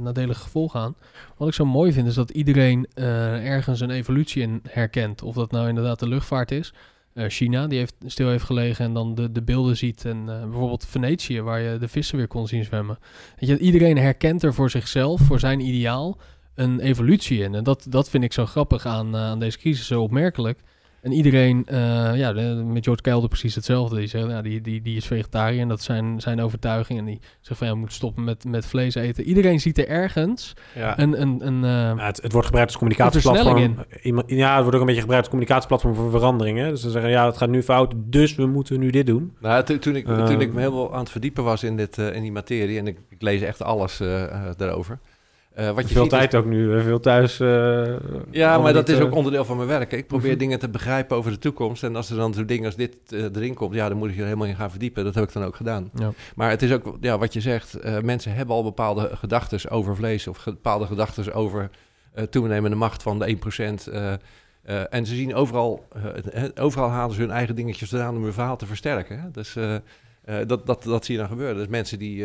[0.00, 0.94] nadelige gevolgen aan.
[1.36, 5.22] Wat ik zo mooi vind is dat iedereen ergens een evolutie in herkent.
[5.22, 6.72] Of dat nou inderdaad de luchtvaart is.
[7.12, 10.04] Eh, China, die heeft stil heeft gelegen en dan de, de beelden ziet.
[10.04, 12.98] En eh, bijvoorbeeld Venetië, waar je de vissen weer kon zien zwemmen.
[13.38, 16.18] Je, iedereen herkent er voor zichzelf, voor zijn ideaal,
[16.54, 17.54] een evolutie in.
[17.54, 20.60] En dat, dat vind ik zo grappig aan, eh, aan deze crisis, zo opmerkelijk.
[21.02, 23.96] En iedereen, eh, ja, de- met George Kelder precies hetzelfde.
[23.96, 26.98] Die zegt, ja, die, die, die is vegetariër, dat is zijn, zijn overtuiging.
[26.98, 29.24] En die zegt van, ja, we moeten stoppen met, met vlees eten.
[29.24, 30.98] Iedereen ziet er ergens Ja.
[30.98, 31.20] een...
[31.20, 33.84] een, een eh, Ja, het, het wordt gebruikt als communicatieplatform.
[34.26, 36.58] Ja, het wordt ook een beetje gebruikt als communicatieplatform voor verandering.
[36.58, 36.68] Hè?
[36.70, 39.36] Dus ze zeggen, ja, het gaat nu fout, dus we moeten nu dit doen.
[39.40, 40.26] Nou, to- toen, ik, Ehm.
[40.26, 42.86] toen ik me helemaal aan het verdiepen was in, dit, eh, in die materie, en
[42.86, 44.98] ik, ik lees echt alles eh, eh, daarover.
[45.58, 47.40] Eh, wat je veel ziet tijd ook nu, veel thuis.
[47.40, 47.48] eh,
[48.30, 49.92] ja, maar dat is eh, ook onderdeel van mijn werk.
[49.92, 51.82] Ik probeer dingen te begrijpen over de toekomst.
[51.82, 54.18] En als er dan zo'n ding als dit eh, erin komt, ja, dan moet ik
[54.18, 55.04] er helemaal in gaan verdiepen.
[55.04, 55.90] Dat heb ik dan ook gedaan.
[55.94, 56.12] ja.
[56.34, 60.26] Maar het is ook, ja, wat je zegt, mensen hebben al bepaalde gedachten over vlees
[60.26, 61.70] of ge- bepaalde gedachten over
[62.30, 63.88] toenemende macht van de 1%.
[63.92, 64.12] eh,
[64.62, 65.88] eh, en ze zien overal,
[66.60, 69.20] overal halen ze hun eigen dingetjes gedaan om hun verhaal te versterken.
[69.20, 69.30] Hè?
[69.30, 69.56] Dus
[70.46, 71.56] dat, dat, dat zie je dan gebeuren.
[71.56, 72.24] Dus mensen die,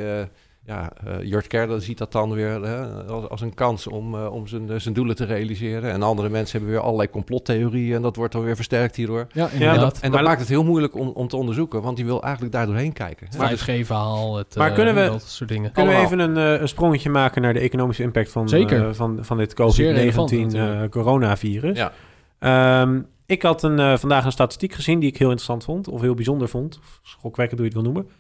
[0.66, 4.32] ja, eh Jort Kerder ziet dat dan weer hè, als, als een kans om, eh,
[4.34, 5.92] om zijn, zijn doelen te realiseren.
[5.92, 9.28] En andere mensen hebben weer allerlei complottheorieën en dat wordt dan weer versterkt hierdoor.
[9.34, 9.94] ja, inderdaad.
[9.96, 12.54] En dat Maar- maakt het heel moeilijk om, om te onderzoeken, want die wil eigenlijk
[12.54, 13.26] daar doorheen kijken.
[13.28, 13.48] Het hè.
[13.50, 15.72] Dus- 5G-verhaal, het, Maar eh, kunnen we- dat soort dingen.
[15.72, 18.88] Kunnen we even een, eh, een sprongetje maken naar de economische impact van, Zeker.
[18.88, 20.84] eh, van, van dit Zeer relevant COVID-19 natuurlijk.
[20.84, 21.78] eh, coronavirus?
[21.78, 21.92] Ja.
[22.40, 26.02] Ehm, ik had een, eh, vandaag een statistiek gezien die ik heel interessant vond, of
[26.02, 28.12] heel bijzonder vond, of schokwekkend hoe je het wil noemen.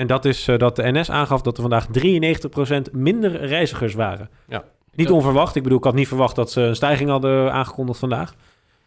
[0.00, 4.28] En dat is eh, dat de NS aangaf dat er vandaag 93% minder reizigers waren.
[4.48, 4.64] Ja.
[4.94, 5.14] Niet Ja.
[5.14, 5.56] onverwacht.
[5.56, 8.34] Ik bedoel, ik had niet verwacht dat ze een stijging hadden aangekondigd vandaag.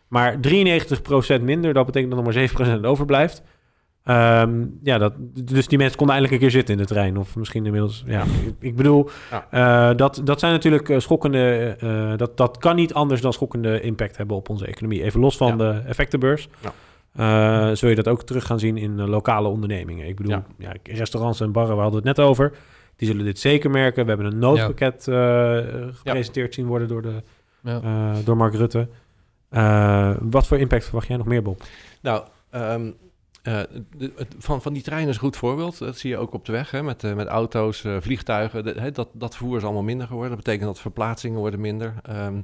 [0.08, 3.42] Maar 93% minder, dat betekent dat er maar 7% overblijft.
[4.04, 7.18] Ehm, ja, dat, dus die mensen konden eindelijk een keer zitten in de trein.
[7.18, 8.22] Of misschien inmiddels, ja.
[8.22, 9.48] Ik, ik bedoel, Ja.
[9.90, 11.76] eh, dat, dat zijn natuurlijk eh, schokkende...
[11.80, 15.04] eh, dat, dat kan niet anders dan schokkende impact hebben op onze economie.
[15.04, 15.56] Even los van Ja.
[15.56, 16.50] de effectenbeurs.
[16.60, 16.74] Ja.
[17.14, 20.08] Eh, zul je dat ook terug gaan zien in eh, lokale ondernemingen.
[20.08, 20.46] Ik bedoel, Ja.
[20.58, 20.74] ja.
[20.84, 22.54] restaurants en barren, we hadden het net over.
[22.96, 24.04] Die zullen dit zeker merken.
[24.04, 25.58] We hebben een noodpakket eh,
[25.94, 27.14] gepresenteerd zien worden door, de,
[27.62, 28.14] Ja.
[28.24, 28.88] door Mark Rutte.
[30.20, 31.62] Wat voor impact verwacht jij nog meer, Bob?
[32.02, 32.92] Nou, ehm,
[33.44, 33.60] eh,
[33.98, 35.78] de- het- van, van die treinen is een goed voorbeeld.
[35.80, 38.64] Dat zie je ook op de weg, hè, met, met auto's, vliegtuigen.
[38.64, 40.30] De- hè, dat, dat vervoer is allemaal minder geworden.
[40.36, 41.94] Dat betekent dat verplaatsingen worden minder.
[42.02, 42.42] Ehm,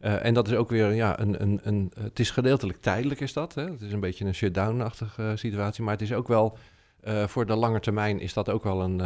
[0.00, 3.32] eh, en dat is ook weer, ja, een, een, een, het is gedeeltelijk tijdelijk is
[3.32, 3.54] dat.
[3.54, 3.64] Hè.
[3.64, 5.82] Het is een beetje een shutdown-achtige eh, situatie.
[5.84, 6.58] Maar het is ook wel,
[7.00, 8.98] eh, voor de lange termijn is dat ook wel een,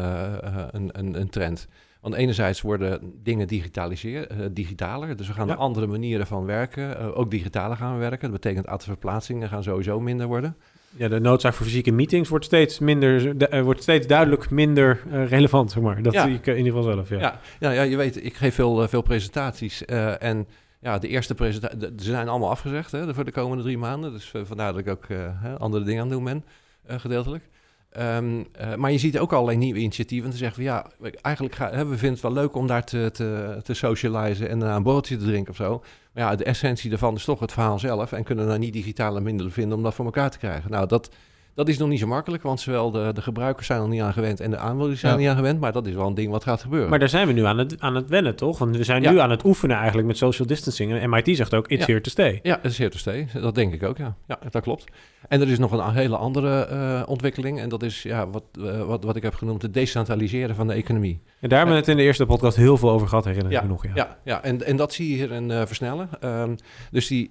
[0.74, 1.68] een, een, een trend.
[2.00, 5.16] Want enerzijds worden dingen digitaliseer, digitaler.
[5.16, 5.52] Dus we gaan Ja.
[5.52, 7.14] er andere manieren van werken.
[7.14, 8.20] Ook digitaler gaan we werken.
[8.30, 10.56] Dat betekent aantal verplaatsingen gaan sowieso minder worden.
[10.96, 15.70] Ja, de noodzaak voor fysieke meetings wordt steeds minder, de- wordt steeds duidelijk minder relevant,
[15.70, 16.02] zeg maar.
[16.02, 16.24] Dat Ja.
[16.24, 17.18] zie ik in ieder geval zelf, ja.
[17.18, 19.84] Ja, ja, ja, je weet, ik geef veel, veel presentaties.
[19.84, 20.46] en
[20.82, 24.12] ja, de eerste presentaties, ze zijn allemaal afgezegd hè, voor de komende drie maanden.
[24.12, 26.44] Dus eh, vandaar dat ik ook eh, andere dingen aan het doen ben,
[26.86, 27.48] eh, gedeeltelijk.
[27.92, 30.30] Ehm, eh, maar je ziet ook allerlei nieuwe initiatieven.
[30.30, 33.10] Te zeggen van ja, eigenlijk ga, hè, we vinden het wel leuk om daar te,
[33.12, 35.82] te, te socializen en een borreltje te drinken of zo.
[36.12, 38.12] Maar ja, de essentie daarvan is toch het verhaal zelf.
[38.12, 40.70] En kunnen we nou niet digitale middelen vinden om dat voor elkaar te krijgen.
[40.70, 41.10] Nou, dat,
[41.54, 44.12] dat is nog niet zo makkelijk, want zowel de, de gebruikers zijn er niet aan
[44.12, 45.18] gewend en de aanmelders zijn Ja.
[45.18, 45.60] er niet aan gewend.
[45.60, 46.90] Maar dat is wel een ding wat gaat gebeuren.
[46.90, 48.58] Maar daar zijn we nu aan het, aan het wennen, toch?
[48.58, 49.10] Want we zijn Ja.
[49.10, 50.92] nu aan het oefenen eigenlijk met social distancing.
[50.92, 51.86] En MIT zegt ook, it's Ja.
[51.86, 52.40] here to stay.
[52.42, 53.28] Ja, is here to stay.
[53.32, 54.14] Dat denk ik ook, ja.
[54.26, 54.84] Ja, dat klopt.
[55.28, 57.60] En er is nog een hele andere eh, ontwikkeling.
[57.60, 60.72] En dat is ja, wat, eh, wat, wat ik heb genoemd het decentraliseren van de
[60.72, 61.20] economie.
[61.40, 63.58] En daar hebben we het in de eerste podcast heel veel over gehad, herinner ik
[63.58, 63.84] Ja, me nog.
[63.86, 63.90] Ja.
[63.94, 66.08] Ja, ja en, en dat zie je hierin eh versnellen.
[66.20, 66.54] Ehm,
[66.90, 67.30] dus die,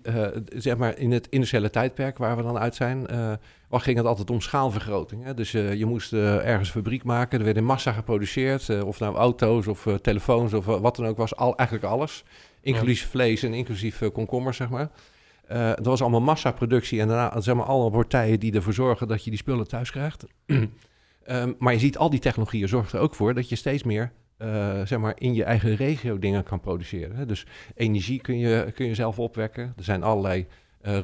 [0.55, 3.05] zeg maar in het industriële tijdperk waar we dan uit zijn,
[3.72, 5.24] waar ging het altijd om schaalvergroting.
[5.24, 5.34] Hè?
[5.34, 8.88] Dus eh, je moest eh, ergens een fabriek maken, er werd in massa geproduceerd, eh,
[8.88, 12.24] of nou auto's of telefoons of wat dan ook was, al, eigenlijk alles.
[12.61, 14.89] Inclusief vlees en inclusief komkommers, zeg maar.
[15.47, 19.24] Eh dat was allemaal massaproductie en daarna zeg maar alle partijen die ervoor zorgen dat
[19.24, 20.26] je die spullen thuis krijgt.
[21.24, 24.11] Ehm, maar je ziet, al die technologieën zorgen er ook voor dat je steeds meer
[24.84, 27.15] zeg maar in je eigen regio dingen kan produceren.
[27.15, 27.26] Hè.
[27.26, 27.45] Dus
[27.76, 29.74] energie kun je, kun je zelf opwekken.
[29.78, 30.47] Er zijn allerlei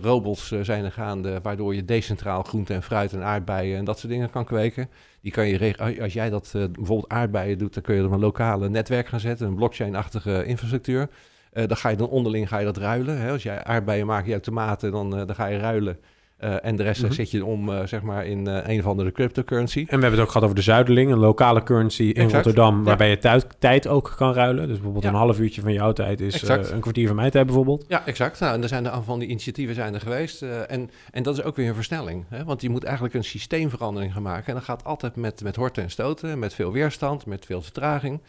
[0.02, 4.00] robots eh, zijn er gaande, waardoor je decentraal groente en fruit en aardbeien en dat
[4.00, 4.90] soort dingen kan kweken.
[5.22, 8.20] Die kan je als jij dat eh, bijvoorbeeld aardbeien doet, dan kun je er een
[8.20, 11.10] lokale netwerk gaan zetten, een blockchain-achtige infrastructuur.
[11.52, 13.22] Eh, dan ga je dan onderling ga je dat ruilen.
[13.22, 13.32] Hè.
[13.32, 16.00] Als jij aardbeien maakt, jouw tomaten, dan, eh, dan ga je ruilen.
[16.38, 17.12] Eh, en de rest Mhm.
[17.12, 19.80] zet je om eh, zeg maar in eh, een of andere cryptocurrency.
[19.80, 22.34] En we hebben het ook gehad over de Zuiderling, een lokale currency in Exact.
[22.34, 22.84] Rotterdam, Ja.
[22.84, 24.64] waarbij je tijd, tijd ook kan ruilen.
[24.66, 25.10] Dus bijvoorbeeld Ja.
[25.10, 27.86] een half uurtje van jouw tijd is een kwartier van mijn tijd bijvoorbeeld.
[27.88, 28.40] Ja, exact.
[28.40, 30.42] Nou, en er zijn er van die initiatieven zijn er geweest.
[30.42, 32.26] en, en dat is ook weer een versnelling.
[32.30, 32.44] Hè?
[32.44, 34.48] Want je moet eigenlijk een systeemverandering gaan maken.
[34.48, 38.22] En dat gaat altijd met, met horten en stoten, met veel weerstand, met veel vertraging.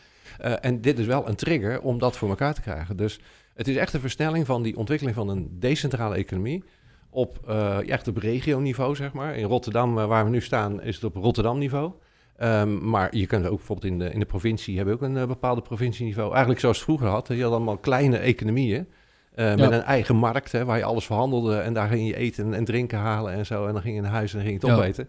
[0.60, 2.96] En dit is wel een trigger om dat voor elkaar te krijgen.
[2.96, 3.20] Dus
[3.54, 6.64] het is echt een versnelling van die ontwikkeling van een decentrale economie.
[7.10, 9.36] Op, eh, echt op regioniveau, zeg maar.
[9.36, 11.92] In Rotterdam, eh, waar we nu staan, is het op Rotterdam-niveau.
[12.36, 15.16] Ehm, maar je kunt ook bijvoorbeeld in de, in de provincie hebben we ook een
[15.16, 16.28] eh, bepaalde provincieniveau.
[16.30, 17.28] Eigenlijk zoals het vroeger had.
[17.28, 18.88] Je had allemaal kleine economieën.
[19.34, 19.72] met Ja.
[19.72, 21.56] een eigen markt, hè, waar je alles verhandelde.
[21.56, 23.66] En daar ging je eten en drinken halen en zo.
[23.66, 24.82] En dan ging je naar huis en dan ging je het Ja.
[24.82, 25.08] opeten.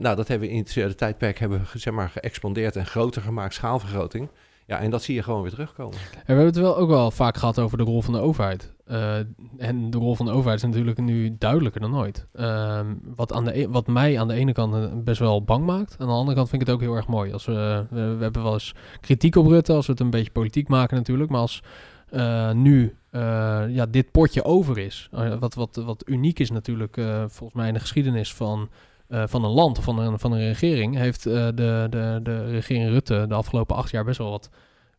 [0.00, 3.54] Nou, dat hebben we in het tijdperk hebben we, zeg maar, geëxpandeerd en groter gemaakt,
[3.54, 4.28] schaalvergroting.
[4.66, 5.94] Ja, en dat zie je gewoon weer terugkomen.
[5.94, 8.72] En we hebben het wel ook wel vaak gehad over de rol van de overheid.
[8.86, 9.16] Eh,
[9.58, 12.26] en de rol van de overheid is natuurlijk nu duidelijker dan ooit.
[12.32, 15.66] Ehm, wat, aan de, e- wat mij aan de ene kant eh, best wel bang
[15.66, 15.96] maakt.
[15.98, 17.32] Aan de andere kant vind ik het ook heel erg mooi.
[17.32, 20.30] Als we, we, we hebben wel eens kritiek op Rutte als we het een beetje
[20.30, 21.30] politiek maken natuurlijk.
[21.30, 21.62] Maar als
[22.10, 23.20] eh, nu eh,
[23.68, 25.08] ja, dit potje over is.
[25.12, 28.68] eh, wat, wat, wat uniek is natuurlijk eh, volgens mij in de geschiedenis van,
[29.08, 30.96] eh, van een land of van een, van een regering.
[30.96, 34.50] Heeft eh, de, de, de regering Rutte de afgelopen acht jaar best wel wat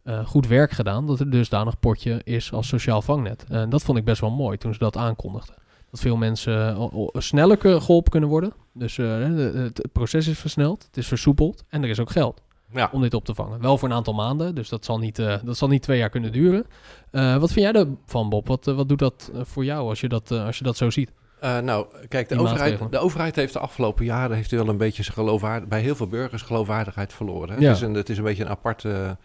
[0.03, 1.07] eh, goed werk gedaan.
[1.07, 3.45] Dat er dusdanig potje is als sociaal vangnet.
[3.49, 5.55] En dat vond ik best wel mooi toen ze dat aankondigden.
[5.91, 8.53] Dat veel mensen sneller geholpen kunnen worden.
[8.73, 12.41] Dus het, proces is versneld, het is versoepeld en er is ook geld
[12.71, 12.89] Ja.
[12.91, 13.61] om dit op te vangen.
[13.61, 16.31] Wel voor een aantal maanden, dus dat zal niet, dat zal niet twee jaar kunnen
[16.31, 16.65] duren.
[17.11, 18.47] Wat vind jij ervan, Bob?
[18.47, 21.11] Wat, wat doet dat voor jou als je dat, als je dat zo ziet?
[21.39, 25.03] Eh, nou, kijk, de overheid, de overheid heeft de afgelopen jaren heeft wel een beetje
[25.03, 27.49] zijn geloofwaardigheid, bij heel veel burgers geloofwaardigheid verloren.
[27.49, 27.61] Hè?
[27.61, 27.67] Ja.
[27.67, 29.17] Het, is een, het is een beetje een aparte,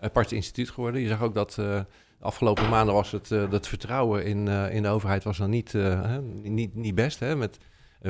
[0.00, 1.00] apart instituut geworden.
[1.00, 1.84] Je zag ook dat eh, de
[2.20, 5.74] afgelopen maanden was het, eh, dat vertrouwen in, in de overheid was dan niet,
[6.42, 7.20] niet, niet best.
[7.20, 7.36] Hè?
[7.36, 7.58] Met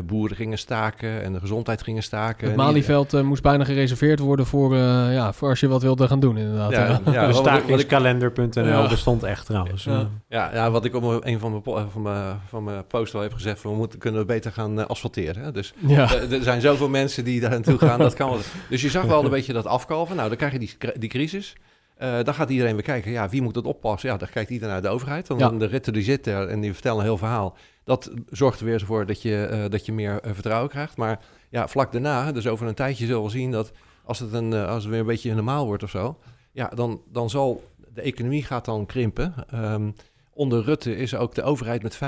[0.04, 2.46] boeren gingen staken en de gezondheid gingen staken.
[2.46, 4.80] Het Malieveld eh, moest bijna gereserveerd worden voor, eh,
[5.12, 6.70] ja, voor als je wat wilde gaan doen, inderdaad.
[6.70, 7.12] Ja, Ja.
[7.12, 8.88] ja, stakingskalender.nl Ja.
[8.88, 9.84] bestond echt trouwens.
[9.84, 9.98] Ja.
[10.00, 13.14] Eh, Ja, ja, wat ik op een- van mijn, po- van mijn, van mijn post
[13.14, 15.42] al heb gezegd, we moeten, kunnen we beter gaan eh, asfalteren.
[15.42, 15.52] Hè?
[15.52, 16.12] Dus Ja.
[16.30, 18.38] er, zijn zoveel mensen die daar naartoe gaan, dat kan wel.
[18.68, 20.16] Dus je zag wel een beetje dat afkalven.
[20.16, 21.56] Nou, dan krijg je die, die crisis.
[21.96, 24.10] Eh, dan gaat iedereen weer kijken, ja, wie moet dat oppassen?
[24.10, 25.26] Ja, dan kijkt iedereen naar de overheid.
[25.26, 25.48] Dan Ja.
[25.50, 27.56] de ritten die zitten en die vertellen een heel verhaal.
[27.88, 30.96] Dat zorgt er weer voor dat je, eh, dat je meer eh, vertrouwen krijgt.
[30.96, 31.20] Maar
[31.50, 33.72] ja, vlak daarna, dus over een tijdje zullen we zien dat
[34.04, 36.18] als het, een, als het weer een beetje normaal wordt of zo,
[36.52, 37.64] ja, dan, dan zal
[37.94, 39.34] de economie gaat dan krimpen.
[39.54, 39.94] Um,
[40.32, 41.98] onder Rutte is ook de overheid met 35%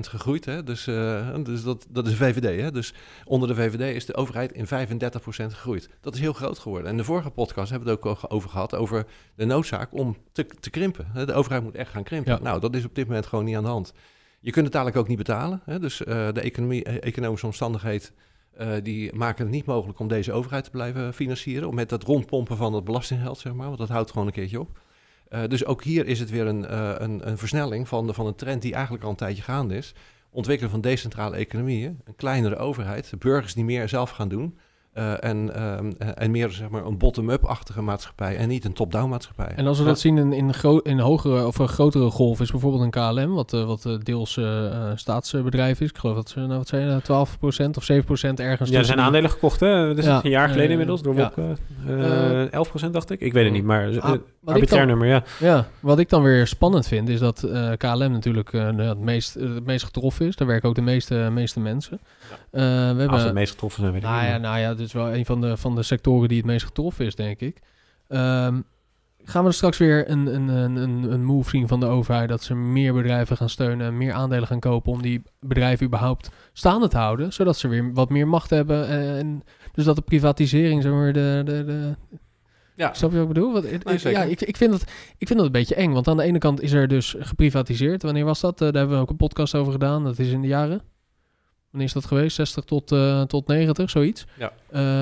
[0.00, 0.44] gegroeid.
[0.44, 0.62] Hè?
[0.62, 2.60] Dus, uh, dus dat, dat is de VVD.
[2.60, 2.70] Hè?
[2.70, 2.94] Dus
[3.24, 4.68] onder de VVD is de overheid in 35%
[5.28, 5.88] gegroeid.
[6.00, 6.90] Dat is heel groot geworden.
[6.90, 8.74] En de vorige podcast hebben we het ook over gehad...
[8.74, 11.26] over de noodzaak om te, te krimpen.
[11.26, 12.42] De overheid moet echt gaan krimpen.
[12.42, 13.92] Nou, dat is op dit moment gewoon niet aan de hand.
[14.40, 15.60] Je kunt het dadelijk ook niet betalen.
[15.64, 15.78] Hè?
[15.78, 18.08] Dus uh, de economie, eh, economische omstandigheden...
[18.60, 21.74] Uh, die maken het niet mogelijk om deze overheid te blijven financieren.
[21.74, 23.66] Met dat rondpompen van het belastinggeld, zeg maar.
[23.66, 24.80] Want dat houdt gewoon een keertje op.
[25.48, 28.62] Dus ook hier is het weer een, een, een, versnelling van, de, van een trend
[28.62, 29.94] die eigenlijk al een tijdje gaande is.
[30.30, 34.58] Ontwikkelen van decentrale economieën, een kleinere overheid, burgers die meer zelf gaan doen.
[34.98, 39.52] Uh, en, uh, en meer zeg maar, een bottom-up-achtige maatschappij en niet een top-down maatschappij.
[39.56, 42.82] En als we dat zien in, in, in hogere of een grotere golf, is bijvoorbeeld
[42.82, 44.40] een KLM, wat, uh, wat deels
[44.94, 45.90] staatsbedrijf is.
[45.90, 47.04] Ik geloof dat ze, nou, wat zijn 12%
[47.74, 48.70] of 7% ergens.
[48.70, 49.86] Ja, er zijn aandelen gekocht, hè?
[49.86, 51.32] Dat is ja, een jaar geleden inmiddels, door ja.
[51.36, 52.88] Wopke.
[52.88, 53.20] 11% dacht ik.
[53.20, 55.22] Ik weet het niet, maar ah, arbitrair nummer, ja.
[55.38, 59.84] Ja, wat ik dan weer spannend vind, is dat KLM natuurlijk het, meest, het meest
[59.84, 60.36] getroffen is.
[60.36, 62.00] Daar werken ook de meeste, meeste mensen.
[62.50, 64.30] We hebben, Als het meest getroffen zijn, weet ik nou, niet.
[64.30, 67.06] Ja, nou ja, is wel een van de, van de sectoren die het meest getroffen
[67.06, 67.58] is, denk ik.
[68.08, 68.64] Um,
[69.28, 72.28] gaan we er straks weer een, een, een, een move zien van de overheid...
[72.28, 74.92] dat ze meer bedrijven gaan steunen en meer aandelen gaan kopen...
[74.92, 77.32] om die bedrijven überhaupt staande te houden...
[77.32, 78.88] zodat ze weer wat meer macht hebben.
[78.88, 81.42] En, dus dat de privatisering, zeg maar, de...
[81.44, 81.94] de, de
[82.76, 82.92] ja.
[82.94, 83.52] Snap je wat ik bedoel?
[83.52, 84.82] Want, nee, ja, ik, ik, vind dat,
[85.18, 85.92] ik vind dat een beetje eng.
[85.92, 88.02] Want aan de ene kant is er dus geprivatiseerd.
[88.02, 88.60] Wanneer was dat?
[88.60, 90.04] Uh, daar hebben we ook een podcast over gedaan.
[90.04, 90.80] Dat is in de jaren
[91.76, 92.36] wanneer is dat geweest?
[92.36, 94.26] 60 tot, uh, tot 90, zoiets.
[94.38, 94.52] Ja.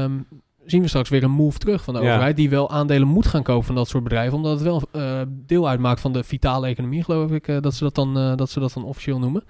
[0.02, 0.26] Um,
[0.64, 2.06] zien we straks weer een move terug van de ja.
[2.06, 2.36] overheid...
[2.36, 4.36] die wel aandelen moet gaan kopen van dat soort bedrijven...
[4.36, 7.48] omdat het wel uh, deel uitmaakt van de vitale economie, geloof ik...
[7.48, 9.44] Uh, dat, ze dat, dan, dat ze dat dan officieel noemen.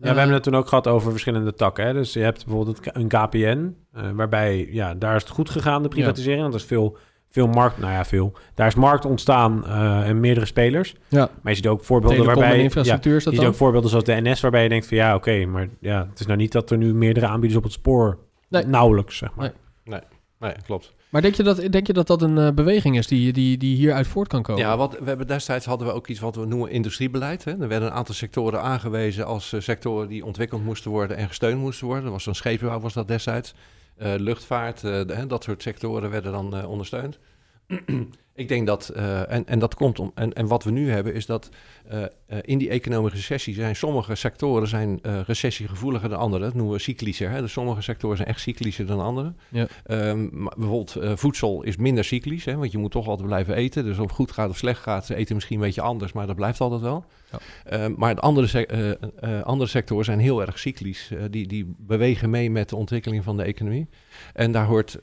[0.00, 1.86] Ja, we hebben het toen ook gehad over verschillende takken.
[1.86, 1.92] Hè?
[1.92, 3.74] Dus je hebt bijvoorbeeld een KPN...
[4.14, 6.36] waarbij, ja, daar is het goed gegaan, de privatisering.
[6.36, 6.42] Ja.
[6.42, 6.96] Want er is veel
[7.36, 8.32] veel markt, nou ja, veel.
[8.54, 10.94] Daar is markt ontstaan uh, en meerdere spelers.
[11.08, 11.30] Ja.
[11.42, 12.58] Maar je ziet ook voorbeelden waarbij...
[12.58, 15.30] infrastructuur ja, je ziet ook voorbeelden zoals de NS, waarbij je denkt van ja, oké,
[15.30, 18.18] okay, maar ja, het is nou niet dat er nu meerdere aanbieders op het spoor
[18.48, 18.66] nee.
[18.66, 19.52] nauwelijks, zeg maar.
[19.84, 20.00] Nee.
[20.00, 20.00] nee,
[20.38, 20.94] nee, klopt.
[21.08, 23.76] Maar denk je dat, denk je dat, dat een uh, beweging is die, die, die
[23.76, 24.62] hieruit voort kan komen?
[24.62, 27.44] Ja, wat we hebben destijds hadden we ook iets wat we noemen industriebeleid.
[27.44, 27.50] Hè.
[27.50, 31.58] Er werden een aantal sectoren aangewezen als uh, sectoren die ontwikkeld moesten worden en gesteund
[31.58, 32.04] moesten worden.
[32.04, 33.54] Er was een scheepbouw was dat destijds.
[33.98, 34.80] Luchtvaart,
[35.28, 37.18] dat soort sectoren werden dan ondersteund.
[38.36, 41.14] ik denk dat, uh, en, en dat komt om, en, en wat we nu hebben
[41.14, 41.48] is dat
[41.92, 42.06] uh, uh,
[42.40, 46.44] in die economische recessie zijn sommige sectoren zijn recessiegevoeliger dan andere.
[46.44, 47.30] Dat noemen we cyclischer.
[47.30, 47.40] Hè?
[47.40, 49.32] Dus sommige sectoren zijn echt cyclischer dan andere.
[49.48, 49.66] Ja.
[49.86, 52.56] Um, bijvoorbeeld voedsel is minder cyclisch, hè?
[52.56, 53.84] want je moet toch altijd blijven eten.
[53.84, 56.26] Dus of het goed gaat of slecht gaat, ze eten misschien een beetje anders, maar
[56.26, 57.04] dat blijft altijd wel.
[57.30, 57.84] Ja.
[57.84, 58.98] Um, maar de andere,
[59.44, 61.10] andere sectoren zijn heel erg cyclisch.
[61.30, 63.88] die, die bewegen mee met de ontwikkeling van de economie.
[64.32, 64.98] En daar hoort,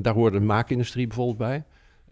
[0.00, 1.64] daar hoort de maakindustrie bijvoorbeeld bij.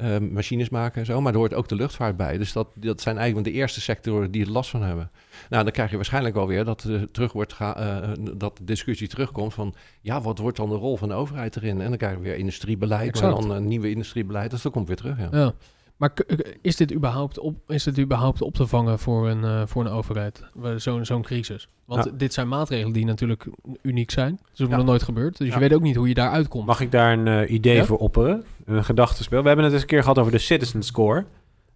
[0.03, 1.21] Uh, machines maken en zo.
[1.21, 2.39] Maar er hoort ook de luchtvaart bij.
[2.39, 5.11] Dus dat, dat zijn eigenlijk de eerste sectoren die er last van hebben.
[5.49, 9.09] Nou, dan krijg je waarschijnlijk wel weer dat, er terug wordt uh, dat de discussie
[9.09, 9.75] terugkomt van...
[10.01, 11.81] ja, wat wordt dan de rol van de overheid erin?
[11.81, 13.33] En dan krijg je weer industriebeleid, exact.
[13.33, 14.51] maar dan een nieuwe industriebeleid.
[14.51, 15.29] Dus dat komt weer terug, ja.
[15.31, 15.55] ja.
[15.99, 16.13] Maar
[16.63, 19.91] is dit überhaupt op, is dit überhaupt op te vangen voor een, uh, voor een
[19.91, 20.43] overheid?
[20.77, 21.69] Zo'n zo'n crisis?
[21.85, 22.11] Want ja.
[22.15, 23.47] dit zijn maatregelen die natuurlijk
[23.83, 24.39] uniek zijn.
[24.43, 24.77] Dat is ja.
[24.77, 25.39] nog nooit gebeurd.
[25.39, 25.55] Dus ja.
[25.55, 26.67] je weet ook niet hoe je daar uitkomt.
[26.67, 28.45] Mag ik daar een uh, idee voor opperen?
[28.65, 29.41] Een gedachtenspel.
[29.41, 31.25] We hebben het eens een keer gehad over de Citizen Score.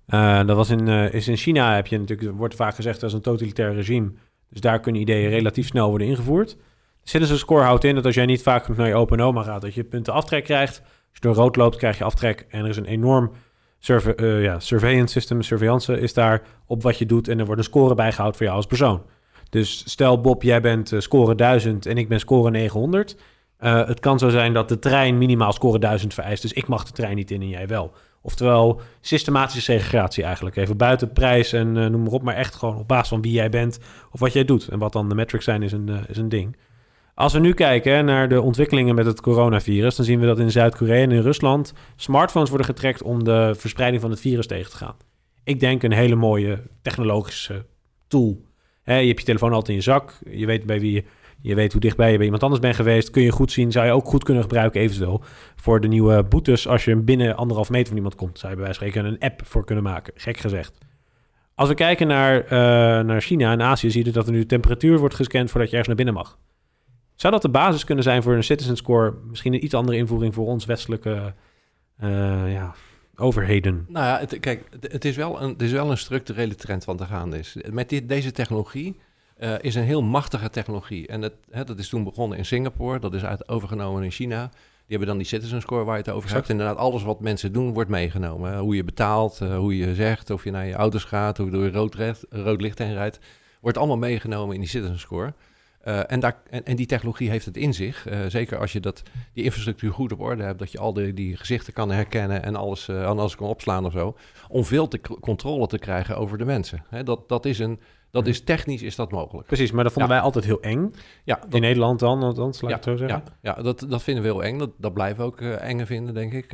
[0.08, 3.16] Uh, dat was in, is in China, heb je natuurlijk, wordt vaak gezegd, dat is
[3.16, 4.12] een totalitair regime.
[4.50, 6.50] Dus daar kunnen ideeën relatief snel worden ingevoerd.
[7.02, 9.60] De Citizen Score houdt in dat als jij niet vaak naar je open oma gaat,
[9.60, 10.78] dat je punten aftrek krijgt.
[10.80, 12.46] Als je door rood loopt, krijg je aftrek.
[12.48, 13.32] En er is een enorm
[13.84, 17.60] surve uh, ja, surveillance system, surveillance is daar op wat je doet en er wordt
[17.60, 19.02] een score bijgehouden voor jou als persoon.
[19.50, 23.16] Dus stel Bob, jij bent uh, score 1000 en ik ben score 900.
[23.60, 26.84] Uh, het kan zo zijn dat de trein minimaal score 1000 vereist, dus ik mag
[26.84, 27.92] de trein niet in en jij wel.
[28.22, 30.56] Oftewel systematische segregatie eigenlijk.
[30.56, 33.48] Even buiten prijs en noem maar op, maar echt gewoon op basis van wie jij
[33.48, 33.78] bent
[34.12, 34.68] of wat jij doet.
[34.68, 36.56] En wat dan de metrics zijn is een, is een ding.
[37.14, 40.50] Als we nu kijken naar de ontwikkelingen met het coronavirus, dan zien we dat in
[40.50, 44.76] Zuid-Korea en in Rusland smartphones worden getrekt om de verspreiding van het virus tegen te
[44.76, 44.96] gaan.
[45.44, 47.66] Ik denk een hele mooie technologische
[48.08, 48.40] tool.
[48.84, 51.04] je hebt je telefoon altijd in je zak, je weet bij wie je,
[51.40, 53.86] je weet hoe dichtbij je bij iemand anders bent geweest, kun je goed zien, zou
[53.86, 55.22] je ook goed kunnen gebruiken eventueel
[55.56, 58.38] voor de nieuwe boetes als je binnen anderhalf meter van iemand komt.
[58.38, 60.78] Zou je bij wijze van spreken een app voor kunnen maken, gek gezegd.
[61.54, 62.50] Als we kijken naar, uh,
[63.04, 65.96] naar China en Azië, zie je dat er nu temperatuur wordt gescand voordat je ergens
[65.96, 66.38] naar binnen mag.
[67.22, 69.14] Zou dat de basis kunnen zijn voor een citizen score?
[69.28, 71.34] Misschien een iets andere invoering voor ons westelijke
[72.02, 72.74] uh, ja,
[73.16, 73.86] overheden?
[73.88, 77.00] Nou ja, het, kijk, het is, wel een, het is wel een structurele trend wat
[77.00, 77.56] er gaande is.
[77.70, 79.00] Met dit, deze technologie
[79.38, 81.06] uh, is een heel machtige technologie.
[81.06, 84.48] En het, hè, dat is toen begonnen in Singapore, dat is uit overgenomen in China.
[84.50, 86.46] Die hebben dan die citizen score waar je het over Exact.
[86.46, 86.60] hebt.
[86.60, 88.58] Inderdaad, alles wat mensen doen wordt meegenomen.
[88.58, 91.52] Hoe je betaalt, eh, hoe je zegt, of je naar je auto's gaat, hoe je
[91.52, 93.18] door je rood, recht- rood licht heen rijdt.
[93.60, 95.34] Wordt allemaal meegenomen in die citizen score.
[95.82, 98.06] Eh, en, daar, en, en die technologie heeft het in zich.
[98.06, 99.02] Eh, zeker als je dat,
[99.32, 100.58] die infrastructuur goed op orde hebt.
[100.58, 103.84] Dat je al die, die gezichten kan herkennen en alles, eh, en alles kan opslaan
[103.86, 104.16] of zo.
[104.48, 106.84] Om veel te, controle te krijgen over de mensen.
[106.88, 107.80] Hè, dat, dat, is een,
[108.10, 109.46] dat is technisch is dat mogelijk.
[109.46, 110.16] Precies, maar dat vonden Ja.
[110.16, 110.92] wij altijd heel eng.
[111.24, 113.22] Ja, dat, In Nederland dan, althans, laat ik het zo zeggen.
[113.40, 114.58] ja, ja dat, dat vinden we heel eng.
[114.58, 116.52] Dat, dat blijven we ook eh enge vinden, denk ik.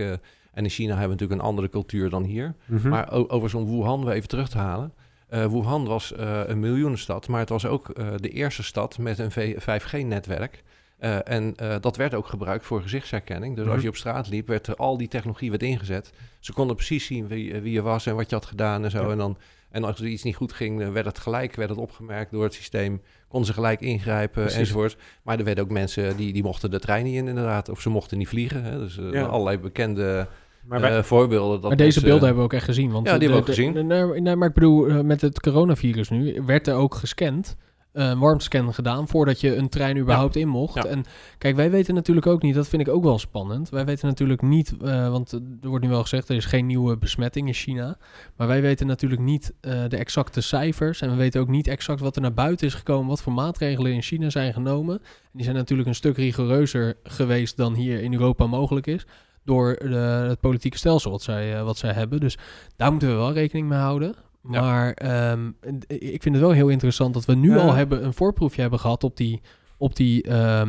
[0.52, 2.54] En in China hebben we natuurlijk een andere cultuur dan hier.
[2.64, 2.88] Mhm.
[2.88, 4.92] Maar over zo'n Wuhan, we even terug te halen.
[5.28, 9.18] Eh, Wuhan was eh, een miljoenenstad, maar het was ook eh, de eerste stad met
[9.18, 10.62] een V- 5G-netwerk.
[10.98, 13.54] Eh, en dat werd ook gebruikt voor gezichtsherkenning.
[13.56, 13.72] Dus Mhm.
[13.74, 16.12] als je op straat liep, werd er al die technologie werd ingezet.
[16.40, 19.04] Ze konden precies zien wie, wie je was en wat je had gedaan en zo.
[19.04, 19.10] Ja.
[19.10, 19.38] En, dan,
[19.70, 22.54] en als er iets niet goed ging, werd het gelijk werd het opgemerkt door het
[22.54, 23.02] systeem.
[23.28, 24.58] Konden ze gelijk ingrijpen Precies.
[24.58, 24.96] enzovoort.
[25.22, 27.68] Maar er werden ook mensen die, die mochten de trein niet in inderdaad.
[27.68, 28.62] Of ze mochten niet vliegen.
[28.62, 28.78] Hè.
[28.78, 29.24] Dus Ja.
[29.24, 30.28] allerlei bekende
[30.68, 31.60] maar wij, eh, voorbeelden.
[31.60, 32.90] Dat maar deze beelden hebben we ook echt gezien.
[32.90, 33.88] Want Ja, die de- hebben we ook gezien.
[33.88, 37.56] de- nee, nee, maar ik bedoel, eh, met het coronavirus nu werd er ook gescand.
[37.92, 40.74] eh, Een warmscan gedaan voordat je een trein überhaupt in mocht.
[40.74, 40.84] Ja.
[40.84, 41.04] En
[41.38, 43.68] kijk, wij weten natuurlijk ook niet, dat vind ik ook wel spannend.
[43.68, 46.96] Wij weten natuurlijk niet, eh, want er wordt nu wel gezegd, er is geen nieuwe
[46.98, 47.96] besmetting in China.
[48.36, 51.00] Maar wij weten natuurlijk niet eh, de exacte cijfers.
[51.00, 53.92] En we weten ook niet exact wat er naar buiten is gekomen, wat voor maatregelen
[53.92, 54.98] in China zijn genomen.
[54.98, 59.06] En die zijn natuurlijk een stuk rigoureuzer geweest dan hier in Europa mogelijk is.
[59.45, 62.20] Door de, het politieke stelsel wat zij, eh, wat zij hebben.
[62.20, 62.39] Dus
[62.76, 64.14] daar moeten we wel rekening mee houden.
[64.51, 64.61] Ja.
[64.61, 65.51] Maar ehm,
[65.86, 67.57] ik vind het wel heel interessant dat we nu Ja.
[67.57, 69.41] al hebben een voorproefje hebben gehad op die,
[69.76, 70.62] op die eh,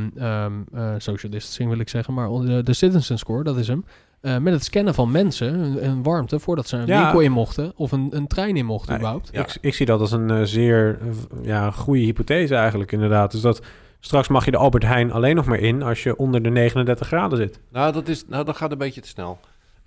[0.98, 3.86] social distancing wil ik zeggen, maar de, de citizen score, dat is hem.
[4.22, 7.02] Eh, met het scannen van mensen, een, warmte, voordat ze een Ja.
[7.02, 9.30] winkel in mochten of een, een trein in mochten überhaupt.
[9.38, 11.08] Ik, ik zie dat als een eh, zeer eh,
[11.46, 13.32] ja, goede hypothese eigenlijk inderdaad.
[13.32, 13.62] Dus dat
[14.00, 17.08] straks mag je de Albert Heijn alleen nog maar in als je onder de 39
[17.08, 17.60] graden zit.
[17.72, 19.40] Nou, dat, is, nou, dat gaat een beetje te snel.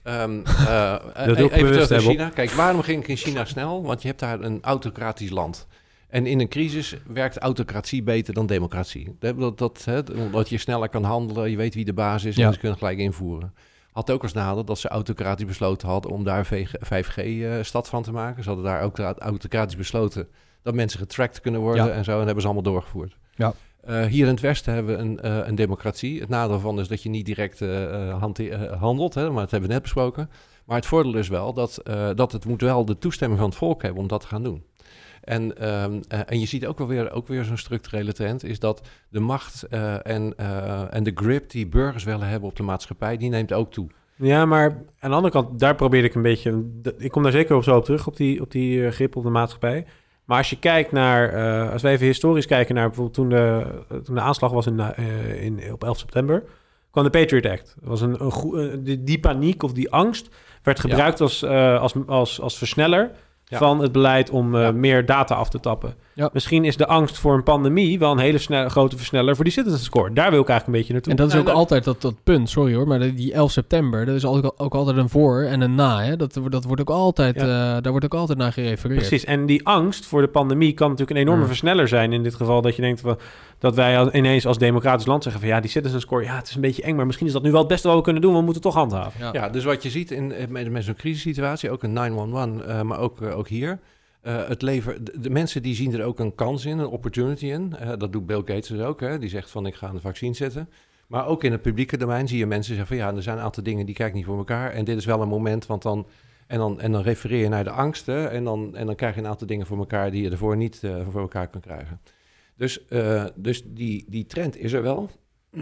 [0.02, 2.16] Ehm, eh, eh, wil ik even terug bewust naar hebben.
[2.16, 2.28] China.
[2.28, 3.82] Kijk, waarom ging ik in China snel?
[3.82, 5.66] Want je hebt daar een autocratisch land.
[6.08, 9.16] En in een crisis werkt autocratie beter dan democratie.
[9.18, 12.36] Dat, dat, dat, hè, omdat je sneller kan handelen, je weet wie de baas is
[12.36, 12.46] Ja.
[12.46, 13.54] en ze kunnen gelijk invoeren.
[13.92, 18.42] Had ook als nadeel dat ze autocratisch besloten hadden om daar 5G-stad van te maken.
[18.42, 20.28] Ze hadden daar ook autocratisch besloten
[20.62, 21.92] dat mensen getracked kunnen worden Ja.
[21.92, 22.10] en zo.
[22.10, 23.16] En dat hebben ze allemaal doorgevoerd.
[23.34, 23.54] Ja.
[23.82, 26.20] Eh, hier in het Westen hebben we een, eh, een democratie.
[26.20, 28.22] Het nadeel van is dat je niet direct eh,
[28.78, 30.30] handelt, hè, maar dat hebben we net besproken.
[30.64, 31.80] Maar het voordeel is wel dat,
[32.14, 34.64] dat het moet wel de toestemming van het volk hebben om dat te gaan doen.
[35.22, 38.58] En, ehm, eh, en je ziet ook wel weer, ook weer zo'n structurele trend, is
[38.58, 39.62] dat de macht
[40.02, 40.36] en,
[40.90, 43.86] en de grip die burgers willen hebben op de maatschappij, die neemt ook toe.
[44.16, 46.64] Ja, maar aan de andere kant, daar probeerde ik een beetje...
[46.98, 49.30] Ik kom daar zeker op zo op terug, op die, op die grip op de
[49.30, 49.86] maatschappij.
[50.32, 51.32] Maar als je kijkt naar...
[51.32, 53.64] eh, als wij even historisch kijken naar bijvoorbeeld toen de,
[54.04, 56.44] toen de aanslag was in, eh, in, op 11 september...
[56.90, 57.74] kwam de Patriot Act.
[57.80, 60.28] Dat was een, een eh, die, die paniek of die angst
[60.62, 60.88] werd Ja.
[60.88, 63.10] gebruikt als, als, als, als versneller...
[63.52, 63.58] Ja.
[63.58, 64.72] van het beleid om eh, Ja.
[64.72, 65.94] meer data af te tappen.
[66.14, 66.30] Ja.
[66.32, 69.52] Misschien is de angst voor een pandemie wel een hele snelle, grote versneller voor die
[69.52, 70.12] citizen score.
[70.12, 71.10] Daar wil ik eigenlijk een beetje naartoe.
[71.12, 74.14] En dat is ook altijd dat, dat punt, sorry hoor, maar die 11 september, dat
[74.14, 76.02] is ook, ook altijd een voor en een na.
[76.02, 76.16] Hè?
[76.16, 78.98] Dat, dat wordt ook altijd, eh, daar wordt ook altijd naar gerefereerd.
[78.98, 81.48] Precies, en die angst voor de pandemie kan natuurlijk een enorme Mm.
[81.48, 82.12] versneller zijn.
[82.12, 83.18] In dit geval dat je denkt van,
[83.58, 86.48] dat wij als- ineens als democratisch land zeggen van ja, die citizen score, ja, het
[86.48, 88.22] is een beetje eng, maar misschien is dat nu wel het beste wat we kunnen
[88.22, 88.30] doen.
[88.34, 89.20] We moeten het toch handhaven.
[89.20, 89.28] Ja.
[89.32, 92.80] Ja, dus wat je ziet in, eh, met, met zo'n crisissituatie, ook een 911, eh,
[92.82, 93.78] maar ook, ook hier.
[94.20, 97.76] eh, het lever, de, mensen die zien er ook een kans in, een opportunity in.
[97.76, 99.00] Eh, dat doet Bill Gates dus ook.
[99.00, 99.18] Hè?
[99.18, 100.68] Die zegt van ik ga de vaccin zetten.
[101.06, 103.44] Maar ook in het publieke domein zie je mensen zeggen van ja, er zijn een
[103.44, 104.70] aantal dingen die kijk niet voor elkaar.
[104.70, 106.06] En dit is wel een moment, want dan...
[106.46, 109.20] En dan, en dan refereer je naar de angsten en dan, en dan krijg je
[109.20, 112.00] een aantal dingen voor elkaar die je ervoor niet eh, voor elkaar kan krijgen.
[112.56, 112.84] Dus,
[113.34, 115.10] dus die, die trend is er wel.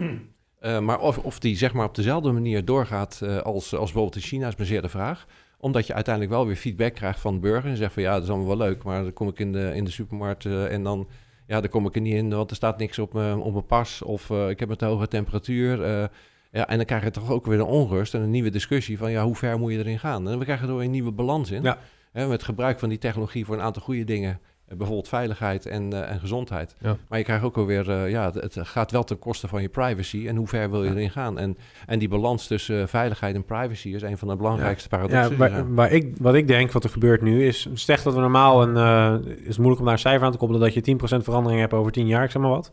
[0.61, 4.47] Maar of, of die zeg maar op dezelfde manier doorgaat als, als bijvoorbeeld in China
[4.47, 5.27] is maar zeer de vraag.
[5.61, 7.69] Omdat je uiteindelijk wel weer feedback krijgt van de burger.
[7.69, 9.71] En zegt van ja, dat is allemaal wel leuk, maar dan kom ik in de,
[9.75, 11.07] in de supermarkt eh, en dan,
[11.47, 13.65] ja, dan kom ik er niet in, want er staat niks op mijn, op mijn
[13.65, 14.01] pas.
[14.01, 15.83] Of eh, ik heb een te hoge temperatuur.
[15.83, 16.05] eh,
[16.51, 19.11] ja, en dan krijg je toch ook weer een onrust en een nieuwe discussie van
[19.11, 20.29] ja, hoe ver moet je erin gaan?
[20.29, 21.63] En we krijgen er weer een nieuwe balans in.
[21.63, 21.77] Ja.
[22.11, 24.39] Hè, met gebruik van die technologie voor een aantal goede dingen.
[24.71, 26.75] Eh, Bijvoorbeeld veiligheid en, eh, en gezondheid.
[26.79, 26.97] Ja.
[27.09, 29.69] Maar je krijgt ook alweer, eh ja, het, het gaat wel ten koste van je
[29.69, 30.27] privacy.
[30.27, 30.95] En hoe ver wil je Ja.
[30.95, 31.39] erin gaan?
[31.39, 35.37] En, en die balans tussen veiligheid en privacy is een van de belangrijkste Ja, paradoxen.
[35.37, 37.67] waar, waar ik, wat ik denk, wat er gebeurt nu, is...
[37.73, 39.23] Zeg dat we normaal een...
[39.45, 40.61] is moeilijk om daar een cijfer aan te koppelen...
[40.61, 42.71] dat je 10% verandering hebt over 10 jaar, ik zeg maar wat.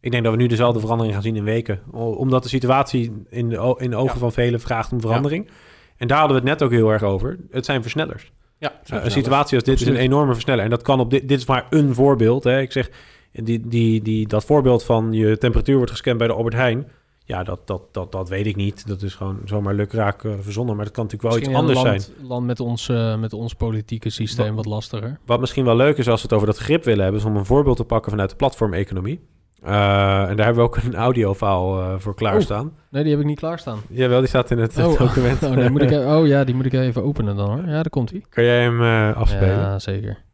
[0.00, 1.80] Ik denk dat we nu dezelfde verandering gaan zien in weken.
[1.92, 4.20] Omdat de situatie in de, in de ogen Ja.
[4.20, 5.50] van velen vraagt om verandering.
[5.96, 7.38] En daar hadden we het net ook heel erg over.
[7.50, 8.32] Het zijn versnellers.
[8.58, 10.64] Ja, een situatie als dit is een enorme versneller.
[10.64, 11.28] En dat kan op dit...
[11.28, 12.44] Dit is maar een voorbeeld.
[12.44, 12.60] Hè.
[12.60, 12.90] Ik zeg,
[13.32, 16.88] die, die, die, dat voorbeeld van je temperatuur wordt gescand bij de Albert Heijn.
[17.24, 18.86] Ja, dat, dat, dat, dat weet ik niet.
[18.86, 20.76] Dat is gewoon zomaar lukraak uh, verzonnen.
[20.76, 22.28] Maar dat kan natuurlijk wel Misschien iets anders land, zijn.
[22.28, 25.18] land met ons, uh, met ons politieke systeem wat lastiger.
[25.26, 27.20] Wat misschien wel leuk is als we het over dat grip willen hebben...
[27.20, 29.20] is om een voorbeeld te pakken vanuit de platformeconomie.
[29.64, 32.66] Uh, en daar hebben we ook een audiofile uh, voor klaarstaan.
[32.66, 33.78] Oh, nee, die heb ik niet klaarstaan.
[33.88, 35.42] Jawel, die staat in het oh, document.
[35.46, 37.66] Oh, nee, moet ik, oh ja, die moet ik even openen dan hoor.
[37.66, 38.24] Ja, daar komt hij.
[38.28, 39.58] Kan jij hem uh, afspelen?
[39.58, 40.24] Ja, zeker.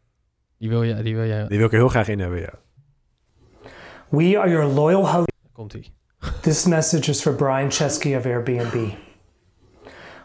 [0.59, 1.47] Die wil, jij, die wil jij...
[1.49, 2.53] Die wil ik er heel graag in hebben, ja.
[4.09, 5.33] We are your loyal host.
[5.53, 5.85] Komt hij.
[6.41, 8.95] This message is for Brian Chesky of Airbnb.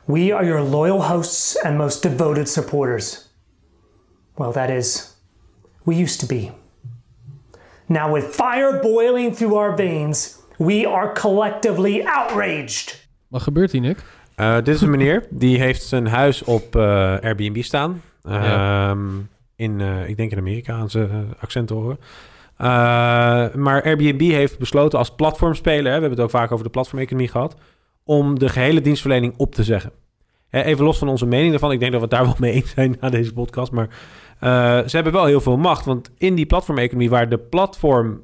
[0.06, 3.30] We are your loyal hosts and most devoted supporters.
[4.36, 5.16] Well, that is,
[5.84, 6.52] we used to be.
[7.90, 13.08] Now, with fire boiling through our veins, we are collectively outraged.
[13.28, 14.04] Wat gebeurt hier, Nick?
[14.38, 16.84] Uh, dit is een meneer die heeft zijn huis op uh,
[17.22, 18.02] Airbnb staan.
[18.24, 18.96] Uh, ja.
[19.56, 22.00] In, ik denk in Amerika aan zijn accent horen.
[23.62, 27.28] maar Airbnb heeft besloten als platformspeler, hè, we hebben het ook vaak over de platformeconomie
[27.28, 27.56] gehad,
[28.04, 29.92] om de gehele dienstverlening op te zeggen.
[30.50, 32.70] Even los van onze mening daarvan, ik denk dat we het daar wel mee eens
[32.70, 33.96] zijn na deze podcast, maar uh,
[34.40, 35.86] ze hebben wel heel veel macht.
[35.86, 38.22] Want in die platformeconomie waar de platform,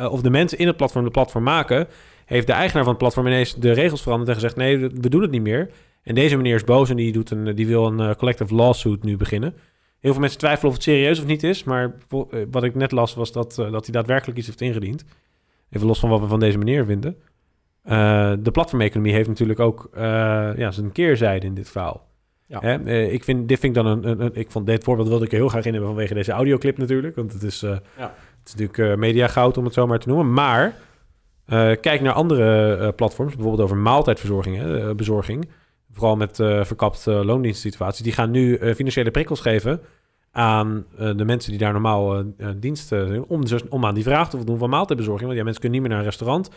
[0.00, 1.88] uh, of de mensen in het platform de platform maken,
[2.24, 5.22] heeft de eigenaar van het platform ineens de regels veranderd en gezegd: nee, we doen
[5.22, 5.70] het niet meer.
[6.02, 9.02] En deze meneer is boos en die, doet een, die wil een uh, collective lawsuit
[9.02, 9.54] nu beginnen.
[10.00, 11.64] Heel veel mensen twijfelen of het serieus of niet is.
[11.64, 11.94] Maar
[12.50, 15.04] wat ik net las was dat, dat hij daadwerkelijk iets heeft ingediend.
[15.70, 17.16] Even los van wat we van deze meneer vinden.
[18.42, 19.88] de platformeconomie heeft natuurlijk ook
[20.56, 22.07] ja, zijn keerzijde in dit verhaal.
[22.48, 22.60] Ja.
[22.60, 22.80] Hè?
[22.80, 25.24] Uh, ik vind, dit vind ik dan een, een, een, Ik vond dit voorbeeld wilde
[25.24, 27.16] ik heel graag in hebben vanwege deze audioclip natuurlijk.
[27.16, 28.14] Want het is, uh, ja.
[28.38, 30.32] het is natuurlijk uh, mediagoud om het zo maar te noemen.
[30.32, 30.74] Maar
[31.80, 34.56] kijk naar andere platforms, bijvoorbeeld over maaltijdverzorging.
[34.56, 35.48] Hè, bezorging.
[35.92, 38.02] Vooral met verkapte loondienstsituaties.
[38.02, 39.80] Die gaan nu financiële prikkels geven
[40.38, 40.84] aan
[41.16, 42.22] de mensen die daar normaal
[42.56, 43.24] dienst doen.
[43.28, 45.26] Om, dus, om aan die vraag te voldoen van maaltijdbezorging.
[45.26, 46.50] Want ja, mensen kunnen niet meer naar een restaurant.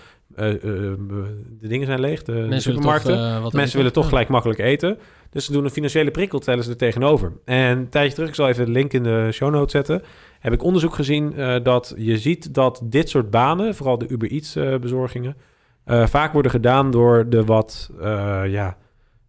[1.60, 3.18] de dingen zijn leeg, de, mensen de supermarkten.
[3.18, 4.98] Willen toch, mensen willen toch gelijk makkelijk eten.
[5.30, 7.34] Dus ze doen een financiële prikkel, tellen ze er tegenover.
[7.46, 10.02] En een tijdje terug, ik zal even de link in de show notes zetten...
[10.40, 13.76] heb ik onderzoek gezien uh, dat je ziet dat dit soort banen...
[13.76, 15.38] vooral de Uber Eats uh, bezorgingen...
[15.86, 17.92] Uh, vaak worden gedaan door de wat,
[18.48, 18.78] ja,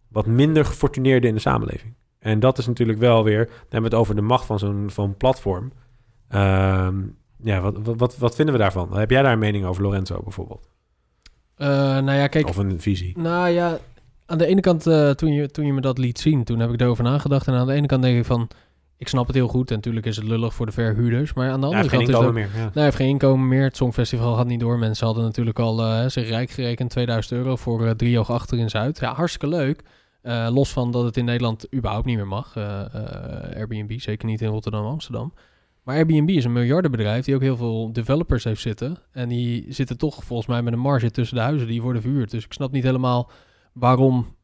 [0.07, 1.93] wat minder gefortuneerden in de samenleving.
[2.23, 3.45] En dat is natuurlijk wel weer...
[3.45, 5.71] dan hebben we het over de macht van zo'n van platform.
[7.43, 8.97] ja, wat, wat, wat vinden we daarvan?
[8.97, 10.69] Heb jij daar een mening over, Lorenzo, bijvoorbeeld?
[11.57, 12.47] nou ja, kijk...
[12.47, 13.17] Of een visie?
[13.17, 13.79] Nou ja,
[14.25, 16.73] aan de ene kant, uh, toen, je, toen je me dat liet zien, toen heb
[16.73, 17.47] ik erover nagedacht.
[17.47, 18.49] En aan de ene kant denk ik van,
[18.97, 19.69] ik snap het heel goed.
[19.69, 21.33] En natuurlijk is het lullig voor de verhuurders.
[21.33, 22.49] Maar aan de andere ja, kant is het meer.
[22.55, 22.59] Ja.
[22.59, 23.63] Nee, hij heeft geen inkomen meer.
[23.63, 24.79] Het Songfestival gaat niet door.
[24.79, 26.89] Mensen hadden natuurlijk al uh, zich rijk gerekend.
[26.89, 28.99] 2000 euro voor uh, driehoog achter in Zuid.
[28.99, 29.81] Ja, hartstikke leuk.
[30.23, 32.57] Uh, los van dat het in Nederland überhaupt niet meer mag.
[33.55, 35.33] Airbnb, zeker niet in Rotterdam Amsterdam.
[35.83, 38.97] Maar Airbnb is een miljardenbedrijf die ook heel veel developers heeft zitten.
[39.11, 42.31] En die zitten toch volgens mij met een marge tussen de huizen die worden verhuurd.
[42.31, 43.31] Dus ik snap niet helemaal
[43.73, 44.35] waarom,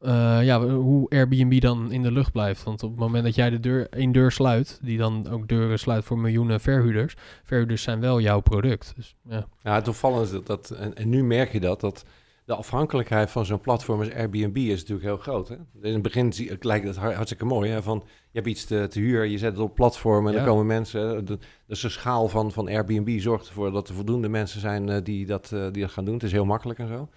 [0.41, 2.63] ja, hoe Airbnb dan in de lucht blijft.
[2.63, 5.79] Want op het moment dat jij de deur, één deur sluit, die dan ook deuren
[5.79, 8.93] sluit voor miljoenen verhuurders, verhuurders zijn wel jouw product.
[8.95, 9.47] Dus, ja.
[9.61, 12.05] ja, opvallende is dat, dat en, en, nu merk je dat, dat
[12.49, 15.47] de afhankelijkheid van zo'n platform als Airbnb is natuurlijk heel groot.
[15.47, 15.55] Hè?
[15.81, 17.81] In het begin zie, lijkt het hartstikke mooi, hè?
[17.81, 20.37] van je hebt iets te, te huur, je zet het op platform en ja.
[20.37, 21.25] dan komen mensen.
[21.25, 21.37] De,
[21.67, 25.25] dus de schaal van, van Airbnb zorgt ervoor dat er voldoende mensen zijn uh, die,
[25.25, 26.13] dat, uh, die dat gaan doen.
[26.13, 27.09] Het is heel makkelijk en zo.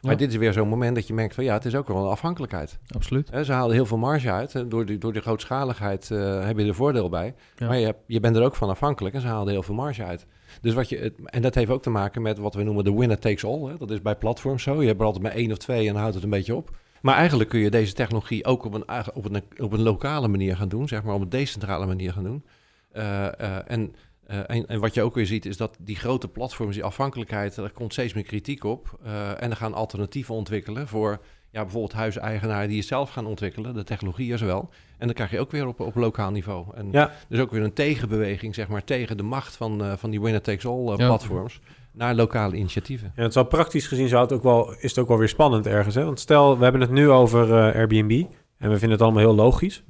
[0.00, 0.18] Maar ja.
[0.18, 2.10] dit is weer zo'n moment dat je merkt van ja, het is ook wel een
[2.10, 2.78] afhankelijkheid.
[2.94, 3.30] Absoluut.
[3.30, 4.70] He, ze halen heel veel marge uit.
[4.70, 7.34] Door, die, door de grootschaligheid uh, heb je er voordeel bij.
[7.56, 7.66] Ja.
[7.66, 10.26] Maar je, je bent er ook van afhankelijk en ze halen heel veel marge uit.
[10.60, 13.18] Dus wat je, en dat heeft ook te maken met wat we noemen de winner
[13.18, 13.62] takes all.
[13.62, 13.76] Hè.
[13.76, 14.80] Dat is bij platforms zo.
[14.80, 16.76] Je hebt er altijd maar één of twee en dan houdt het een beetje op.
[17.02, 18.84] Maar eigenlijk kun je deze technologie ook op een,
[19.14, 20.88] op een, op een lokale manier gaan doen.
[20.88, 22.44] Zeg maar op een decentrale manier gaan doen.
[22.92, 23.94] Uh, en
[24.30, 27.56] Uh, en, en, wat je ook weer ziet is dat die grote platforms, die afhankelijkheid,
[27.56, 28.98] er komt steeds meer kritiek op.
[29.38, 33.84] En er gaan alternatieven ontwikkelen voor ja, bijvoorbeeld huiseigenaren die het zelf gaan ontwikkelen, de
[33.84, 34.70] technologie is wel.
[35.00, 36.66] En dan krijg je ook weer op, op lokaal niveau.
[36.74, 37.12] En ja.
[37.28, 40.86] dus ook weer een tegenbeweging, zeg maar, tegen de macht van, uh, van die winner-takes-all
[40.86, 40.94] ja.
[40.94, 41.60] platforms.
[41.92, 43.12] Naar lokale initiatieven.
[43.16, 45.66] Ja, het zal praktisch gezien zou het ook wel, is het ook wel weer spannend
[45.66, 45.94] ergens.
[45.94, 46.04] Hè?
[46.04, 48.24] Want stel, we hebben het nu over Airbnb
[48.58, 49.82] en we vinden het allemaal heel logisch.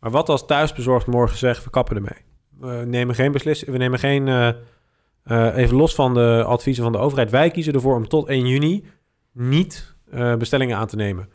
[0.00, 2.24] Maar wat als thuisbezorgd morgen zegt, we kappen ermee?
[2.58, 3.70] We nemen geen beslissing.
[3.70, 4.26] We nemen geen.
[4.26, 4.48] Uh,
[5.24, 7.30] uh, even los van de adviezen van de overheid.
[7.30, 8.84] Wij kiezen ervoor om tot 1 juni
[9.32, 11.28] niet uh, bestellingen aan te nemen.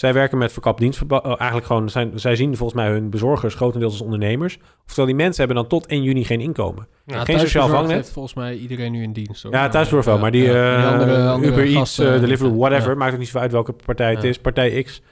[0.00, 1.24] Zij werken met verkapt dienstverband.
[1.24, 1.88] eigenlijk gewoon.
[1.88, 4.58] Zijn, zij zien volgens mij hun bezorgers grotendeels als ondernemers.
[4.84, 6.86] Oftewel, die mensen hebben dan tot 1 juni geen inkomen.
[7.06, 7.96] Ja, geen sociaal vangnet.
[7.96, 9.42] heeft volgens mij iedereen nu in dienst.
[9.42, 9.52] Hoor.
[9.52, 10.18] Ja, thuisbezorgd wel.
[10.18, 12.96] Maar die, ja, die andere, andere Uber Eats, gasten, Deliveroo, whatever.
[12.96, 14.38] Maakt ook niet zoveel uit welke partij het is.
[14.38, 15.02] Partij X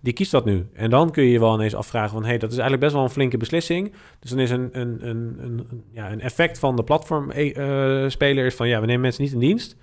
[0.00, 0.66] die kiest dat nu.
[0.72, 2.22] En dan kun je je wel ineens afvragen van...
[2.22, 3.92] hé, hey, dat is eigenlijk best wel een flinke beslissing.
[4.20, 8.38] Dus dan is een, een, een, een, ja, een effect van de platformspeler...
[8.38, 9.76] Uh, is van ja, we nemen mensen niet in dienst.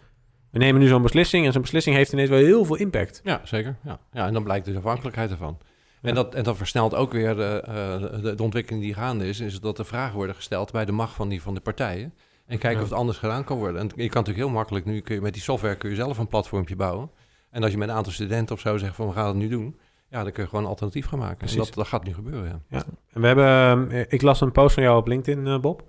[0.52, 3.22] We nemen nu zo'n beslissing en zo'n beslissing heeft ineens wel heel veel impact.
[3.24, 3.76] Ja, zeker.
[3.84, 4.00] Ja.
[4.12, 5.58] ja, en dan blijkt dus afhankelijkheid ervan.
[6.02, 9.40] En, dat, en dat versnelt ook weer de, uh, de, de, ontwikkeling die gaande is,
[9.40, 12.14] is dat er vragen worden gesteld bij de macht van, die, van de partijen.
[12.46, 12.84] En kijken Ja.
[12.84, 13.82] of het anders gedaan kan worden.
[13.82, 16.18] En je kan natuurlijk heel makkelijk, nu kun je met die software kun je zelf
[16.18, 17.10] een platformpje bouwen.
[17.50, 19.48] En als je met een aantal studenten of zo zegt van we gaan het nu
[19.48, 19.78] doen,
[20.10, 21.38] ja, dan kun je gewoon een alternatief gaan maken.
[21.38, 21.58] Precies.
[21.58, 22.84] En dat, dat gaat nu gebeuren, ja.
[23.14, 25.80] En we hebben, eh, ik las een post van jou op LinkedIn, eh, Bob.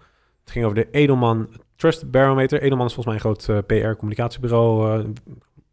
[0.40, 1.48] Het ging over de Edelman
[1.82, 2.62] Trust Barometer.
[2.62, 5.08] Edelman is volgens mij een groot eh, PR-communicatiebureau, eh,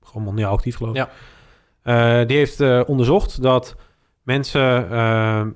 [0.02, 0.98] gewoon mondiaal actief geloof ik.
[0.98, 1.10] Ja.
[2.22, 3.76] Eh, die heeft onderzocht dat
[4.24, 4.92] mensen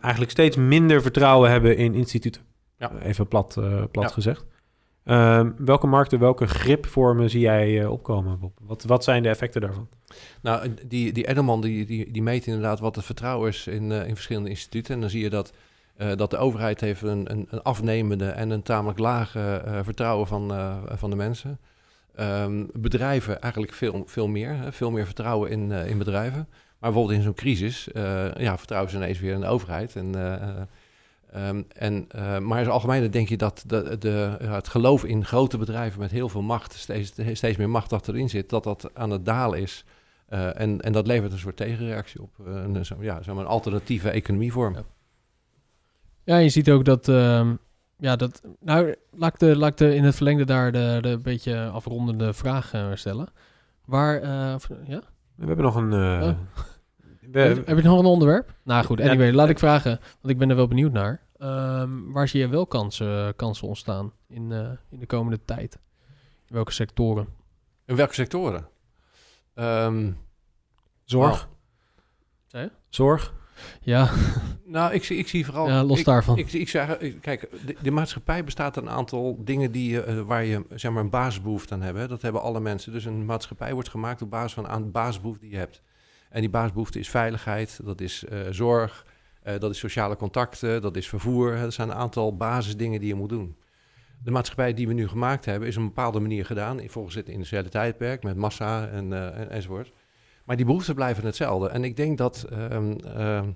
[0.02, 2.42] eigenlijk steeds minder vertrouwen hebben in instituten.
[2.78, 2.92] Ja.
[3.02, 3.54] Even plat,
[3.92, 4.08] plat Ja.
[4.08, 4.46] gezegd.
[5.04, 8.58] Ehm, welke markten, welke gripvormen zie jij opkomen, Bob?
[8.62, 9.88] Wat, wat zijn de effecten daarvan?
[10.42, 14.16] Nou, die, die Edelman die, die, die meet inderdaad wat het vertrouwen is in, in
[14.16, 14.94] verschillende instituten.
[14.94, 15.54] En dan zie je dat,
[15.98, 20.28] eh, dat de overheid heeft een, een, een afnemende en een tamelijk lage eh, vertrouwen
[20.28, 21.60] van, eh, van de mensen.
[22.16, 24.56] Ehm, bedrijven eigenlijk veel, veel meer.
[24.56, 26.48] Hè, veel meer vertrouwen in, in bedrijven.
[26.84, 27.90] Maar bijvoorbeeld in zo'n crisis,
[28.38, 29.96] ja, vertrouwen ze ineens weer in de overheid.
[29.96, 30.50] En, eh, eh,
[31.32, 32.08] ehm, en,
[32.48, 36.12] maar in het algemeen denk je dat de, de, het geloof in grote bedrijven met
[36.12, 39.60] heel veel macht, steeds, steeds meer macht dat erin zit, dat dat aan het dalen
[39.60, 39.86] is.
[40.28, 42.30] En, en dat levert een soort tegenreactie op.
[42.46, 44.76] een, ja, maar een alternatieve economievorm.
[46.24, 47.56] Ja, je ziet ook dat, ehm,
[47.98, 51.20] ja, dat, nou, laat ik, de, laat ik de, in het verlengde daar de, de
[51.20, 53.28] beetje afrondende vraag eh, stellen.
[53.86, 55.02] Waar, eh, of- ja?
[55.36, 55.94] We hebben nog een...
[55.94, 56.38] eh, Oh.
[57.32, 58.54] we- heb, heb je nog een onderwerp?
[58.64, 59.10] Nou goed, Ja.
[59.10, 61.22] anyway, laat ik vragen, want ik ben er wel benieuwd naar.
[61.38, 65.80] Ehm, waar zie je wel kansen, kansen ontstaan in, eh, in de komende tijd?
[66.48, 67.28] In welke sectoren?
[67.86, 68.68] In welke sectoren?
[69.54, 70.12] Ehm,
[71.04, 71.48] zorg.
[72.48, 72.72] Je?
[72.90, 73.34] Zorg.
[73.82, 74.10] Ja,
[74.66, 75.68] nou, ik zie, ik zie vooral...
[75.68, 76.38] ja los ik, daarvan.
[76.38, 80.04] Ik, ik zeg, eh, kijk, de, de maatschappij bestaat uit een aantal dingen die, je,
[80.04, 82.10] eh, waar je zeg maar, een basisbehoefte aan hebt.
[82.10, 82.92] Dat hebben alle mensen.
[82.92, 85.82] Dus een maatschappij wordt gemaakt op basis van een basisbehoefte die je hebt.
[86.34, 89.06] En die basisbehoefte is veiligheid, dat is eh, zorg,
[89.44, 91.56] eh, dat is sociale contacten, dat is vervoer.
[91.56, 93.56] Dat zijn een aantal basisdingen die je moet doen.
[94.24, 96.82] De maatschappij die we nu gemaakt hebben, is op een bepaalde manier gedaan.
[96.88, 99.92] Volgens het industriële tijdperk, met massa en, eh, en, enzovoort.
[100.44, 101.70] Maar die behoeften blijven hetzelfde.
[101.70, 103.50] En ik denk dat ehm, ehm,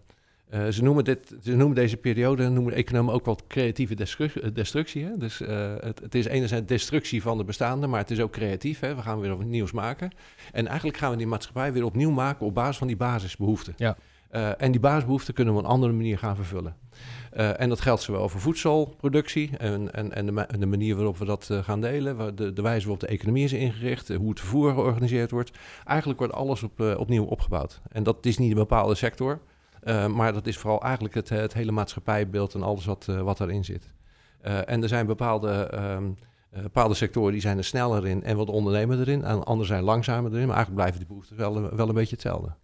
[0.49, 5.03] eh, ze, noemen dit, ze noemen deze periode, noemen economen ook wel creatieve eh, destructie.
[5.03, 5.17] Hè?
[5.17, 8.79] Dus eh, het, het is enerzijds destructie van de bestaande, maar het is ook creatief.
[8.79, 8.95] Hè?
[8.95, 10.11] We gaan weer wat nieuws maken.
[10.51, 13.73] En eigenlijk gaan we die maatschappij weer opnieuw maken op basis van die basisbehoeften.
[13.77, 13.97] Ja.
[14.29, 16.75] Eh, en die basisbehoeften kunnen we op een andere manier gaan vervullen.
[17.31, 21.25] Eh, en dat geldt zowel voor voedselproductie en, en, en, de, de manier waarop we
[21.25, 24.73] dat eh, gaan delen, de, de wijze waarop de economie is ingericht, hoe het vervoer
[24.73, 25.51] georganiseerd wordt.
[25.85, 27.81] Eigenlijk wordt alles op, opnieuw opgebouwd.
[27.89, 29.39] En dat is niet een bepaalde sector,
[30.13, 33.91] maar dat is vooral eigenlijk het, het hele maatschappijbeeld en alles wat, wat daarin zit.
[34.41, 36.09] En er zijn bepaalde, ehm,
[36.57, 39.23] eh, bepaalde sectoren die zijn er sneller in en wat ondernemen erin.
[39.23, 42.55] En andere zijn langzamer erin, maar eigenlijk blijven die behoeften wel, wel een beetje hetzelfde.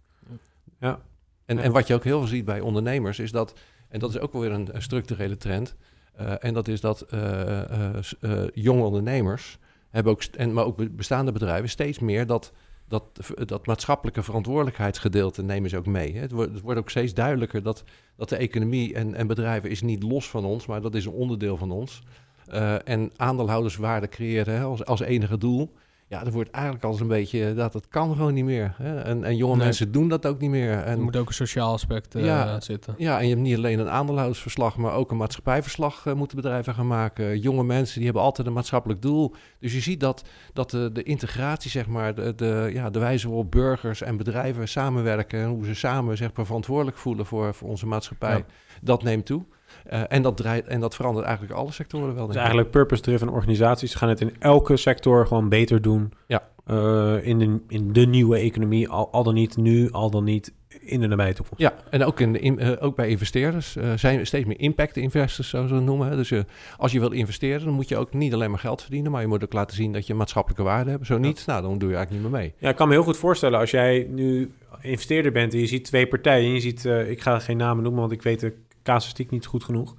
[0.80, 0.98] Ja.
[1.46, 1.62] En, Ja.
[1.62, 3.54] en wat je ook heel veel ziet bij ondernemers is dat,
[3.88, 5.76] en dat is ook wel weer een, structurele trend,
[6.14, 9.58] eh, en dat is dat eh, eh, jonge ondernemers
[9.90, 12.52] hebben ook, en, maar ook be- bestaande bedrijven steeds meer dat,
[12.88, 13.04] dat,
[13.44, 16.14] dat maatschappelijke verantwoordelijkheidsgedeelte nemen ze ook mee.
[16.14, 16.20] Hè.
[16.20, 17.84] Het, wordt, het wordt ook steeds duidelijker dat,
[18.16, 21.12] dat de economie en, en bedrijven is niet los van ons, maar dat is een
[21.12, 22.02] onderdeel van ons.
[22.46, 25.72] Eh, en aandeelhouderswaarde creëren hè, als, als enige doel.
[26.08, 28.74] Ja, dat wordt eigenlijk als een beetje, dat, dat kan gewoon niet meer.
[28.76, 29.00] Hè.
[29.00, 29.64] En, en jonge Nee.
[29.64, 30.70] mensen doen dat ook niet meer.
[30.70, 32.60] Er En, moet ook een sociaal aspect eh, Ja.
[32.60, 32.94] zitten.
[32.98, 36.74] ja, en je hebt niet alleen een aandeelhoudersverslag, maar ook een maatschappijverslag eh, moeten bedrijven
[36.74, 37.38] gaan maken.
[37.40, 39.34] Jonge mensen die hebben altijd een maatschappelijk doel.
[39.60, 43.26] Dus je ziet dat, dat de, de integratie, zeg maar, de, de, ja, de wijze
[43.28, 47.68] waarop burgers en bedrijven samenwerken en hoe ze samen zeg maar, verantwoordelijk voelen voor, voor
[47.68, 48.44] onze maatschappij, Ja.
[48.84, 49.44] Dat neemt toe.
[49.84, 52.26] Eh, en, dat draait, en dat verandert eigenlijk alle sectoren wel.
[52.26, 56.12] Dus eigenlijk purpose-driven organisaties gaan het in elke sector gewoon beter doen.
[56.26, 56.48] Ja.
[56.66, 60.52] Eh, in, de, in de nieuwe economie, al, al dan niet nu, al dan niet
[60.80, 61.62] in de nabije toekomst.
[61.62, 64.96] Ja, en ook, in de, in- eh, ook bij investeerders zijn er steeds meer impact
[64.96, 66.16] investors, zo ze het noemen.
[66.16, 66.32] Dus
[66.76, 69.26] als je wil investeren, dan moet je ook niet alleen maar geld verdienen, maar je
[69.26, 71.06] moet ook laten zien dat je maatschappelijke waarde hebt.
[71.06, 72.54] Zo niet, nou, dan doe je eigenlijk niet meer mee.
[72.58, 75.84] Ja, ik kan me heel goed voorstellen als jij nu investeerder bent en je ziet
[75.84, 76.46] twee partijen.
[76.48, 78.54] En je ziet, ik ga geen namen noemen, want ik weet de
[78.84, 79.94] casuïstiek niet goed genoeg.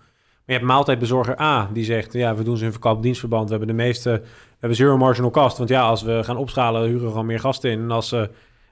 [0.46, 3.50] Maar je hebt maaltijdbezorger A, die zegt, ja, we doen ze in verkoop dienstverband.
[3.50, 5.58] We hebben de meeste, we hebben zero marginal cost.
[5.58, 7.80] Want ja, als we gaan opschalen, huren we gewoon meer gasten in.
[7.80, 8.22] En als, eh,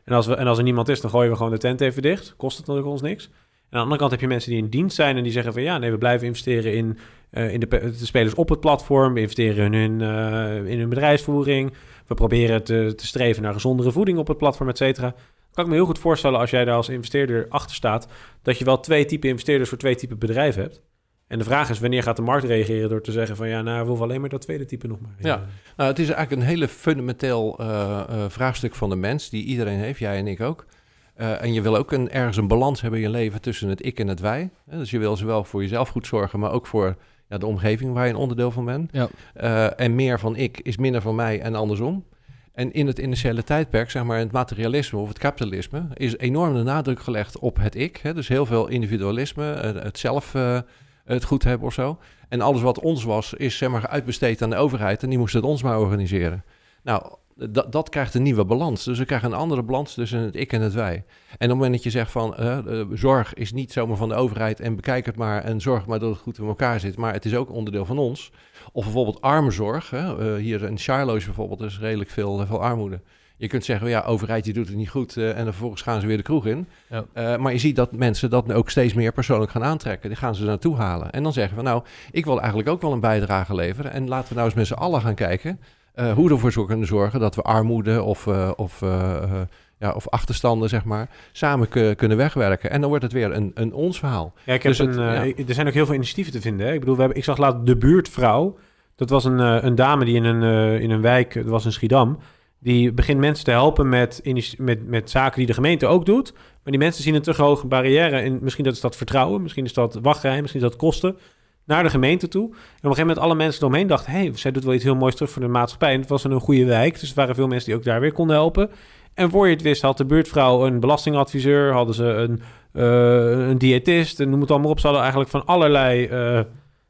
[0.06, 2.34] en als, er niemand is, dan gooien we gewoon de tent even dicht.
[2.38, 3.26] Kost het natuurlijk ons niks.
[3.26, 3.36] En aan
[3.70, 5.78] de andere kant heb je mensen die in dienst zijn en die zeggen van ja,
[5.78, 6.98] nee, we blijven investeren in,
[7.30, 9.14] eh, in de spelers op het platform.
[9.14, 11.74] We investeren in hun, eh, in hun bedrijfsvoering.
[12.08, 15.16] We proberen te, te streven naar gezondere voeding op het platform, et cetera.
[15.54, 18.08] Kan ik me heel goed voorstellen als jij daar als investeerder achter staat,
[18.42, 20.82] dat je wel twee typen investeerders voor twee typen bedrijven hebt.
[21.28, 23.48] En de vraag is, wanneer gaat de markt reageren door te zeggen van...
[23.48, 25.16] ja, nou, we hoeven alleen maar dat tweede type nog maar.
[25.20, 25.42] Ja.
[25.78, 29.80] Nou, het is eigenlijk een hele fundamenteel eh, eh, vraagstuk van de mens, die iedereen
[29.80, 30.66] heeft, jij en ik ook.
[31.14, 33.86] Eh, en je wil ook een, ergens een balans hebben in je leven tussen het
[33.86, 34.50] ik en het wij.
[34.70, 36.96] Hè, Dus je wil zowel voor jezelf goed zorgen, maar ook voor
[37.30, 38.90] ja, de omgeving waar je een onderdeel van bent.
[38.92, 39.08] Ja.
[39.34, 42.06] Eh, en meer van ik is minder van mij en andersom.
[42.54, 46.64] En in het initiële tijdperk, zeg maar, het materialisme of het kapitalisme, is enorm de
[46.64, 47.98] nadruk gelegd op het ik.
[47.98, 48.14] Hè?
[48.14, 50.60] Dus heel veel individualisme, het zelf eh,
[51.06, 52.00] het goed hebben of zo.
[52.30, 55.34] En alles wat ons was, is zeg maar uitbesteed aan de overheid en die moest
[55.34, 56.44] het ons maar organiseren.
[56.84, 58.84] Nou, dat, dat krijgt een nieuwe balans.
[58.84, 60.94] Dus we krijgen een andere balans tussen het ik en het wij.
[60.94, 61.02] En
[61.34, 64.16] op het moment dat je zegt van eh, eh, zorg is niet zomaar van de
[64.16, 67.14] overheid en bekijk het maar en zorg maar dat het goed in elkaar zit, maar
[67.14, 68.32] het is ook onderdeel van ons.
[68.72, 69.90] Of bijvoorbeeld armenzorg.
[69.90, 70.36] Hè?
[70.36, 73.02] Eh, hier in is bijvoorbeeld is redelijk veel, veel armoede.
[73.38, 76.08] Je kunt zeggen, ja, overheid die doet het niet goed en dan vervolgens gaan ze
[76.08, 76.68] weer de kroeg in.
[76.90, 77.38] Ja.
[77.38, 80.10] Maar je ziet dat mensen dat ook steeds meer persoonlijk gaan aantrekken.
[80.10, 81.12] Die gaan ze naartoe halen.
[81.12, 83.92] En dan zeggen we, nou, ik wil eigenlijk ook wel een bijdrage leveren.
[83.92, 85.60] En laten we nou eens met z'n allen gaan kijken
[85.94, 89.42] eh, hoe we ervoor kunnen zorgen dat we armoede of, eh, of, eh,
[89.80, 92.70] ja, of achterstanden, zeg maar, samen ku- kunnen wegwerken.
[92.72, 94.34] En dan wordt het weer een, een ons verhaal.
[94.46, 95.22] Ja, ik heb Dus een, het- ja.
[95.24, 96.68] ik- er zijn ook heel veel initiatieven te vinden.
[96.68, 96.74] Hè?
[96.74, 98.58] Ik bedoel, we hebben, ik zag laat de buurtvrouw.
[98.96, 102.18] Dat was een, een dame die in een, in een wijk, dat was in Schiedam.
[102.60, 104.22] Die begint mensen te helpen met,
[104.58, 106.34] met, met zaken die de gemeente ook doet.
[106.34, 108.18] Maar die mensen zien een te hoge barrière.
[108.18, 111.18] En misschien dat is dat vertrouwen, misschien is dat wachtrij, misschien is dat kosten.
[111.66, 112.44] Naar de gemeente toe.
[112.44, 114.12] En op een gegeven moment alle mensen eromheen dachten...
[114.12, 115.94] hé, hey, zij doet wel iets heel moois terug voor de maatschappij.
[115.94, 118.12] En het was een goede wijk, dus er waren veel mensen die ook daar weer
[118.14, 118.70] konden helpen.
[119.14, 121.74] En voor je het wist had de buurtvrouw een belastingadviseur...
[121.74, 122.42] hadden ze een,
[122.72, 124.78] eh, een diëtist en noem het allemaal op.
[124.80, 126.46] Ze hadden eigenlijk van allerlei eh, eh,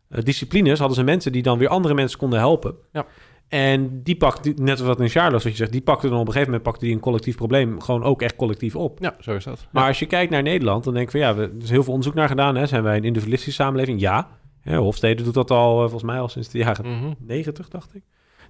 [0.10, 0.80] disciplines...
[0.80, 2.76] hadden ze mensen die dan weer andere mensen konden helpen.
[2.92, 3.06] Ja.
[3.48, 5.72] En die pakte, net als wat in Charles, wat je zegt...
[5.72, 7.82] die pakte dan op een gegeven moment pakte die een collectief probleem...
[7.82, 8.98] gewoon ook echt collectief op.
[9.02, 9.68] Ja, zo is dat.
[9.72, 11.84] Maar als je kijkt naar Nederland, dan denk ik van ja, we- er is heel
[11.84, 12.56] veel onderzoek naar gedaan.
[12.56, 12.66] Hè.
[12.66, 14.00] Zijn wij een individualistische samenleving?
[14.00, 14.28] Ja.
[14.64, 17.14] Hè, Hofstede doet dat al, eh, volgens mij al sinds de jaren Mhm.
[17.20, 18.02] 90, dacht ik.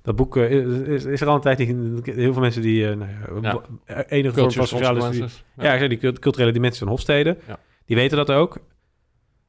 [0.01, 0.51] Dat boek eh,
[0.87, 1.57] is, er al een tijd.
[1.57, 1.67] Die,
[2.03, 3.09] heel veel mensen die eh nou
[3.41, 4.05] ja, Ja.
[4.07, 7.37] enige vorm van sociale ja, die cult- culturele dimensie van Hofstede.
[7.47, 7.59] Ja.
[7.85, 8.57] Die weten dat ook.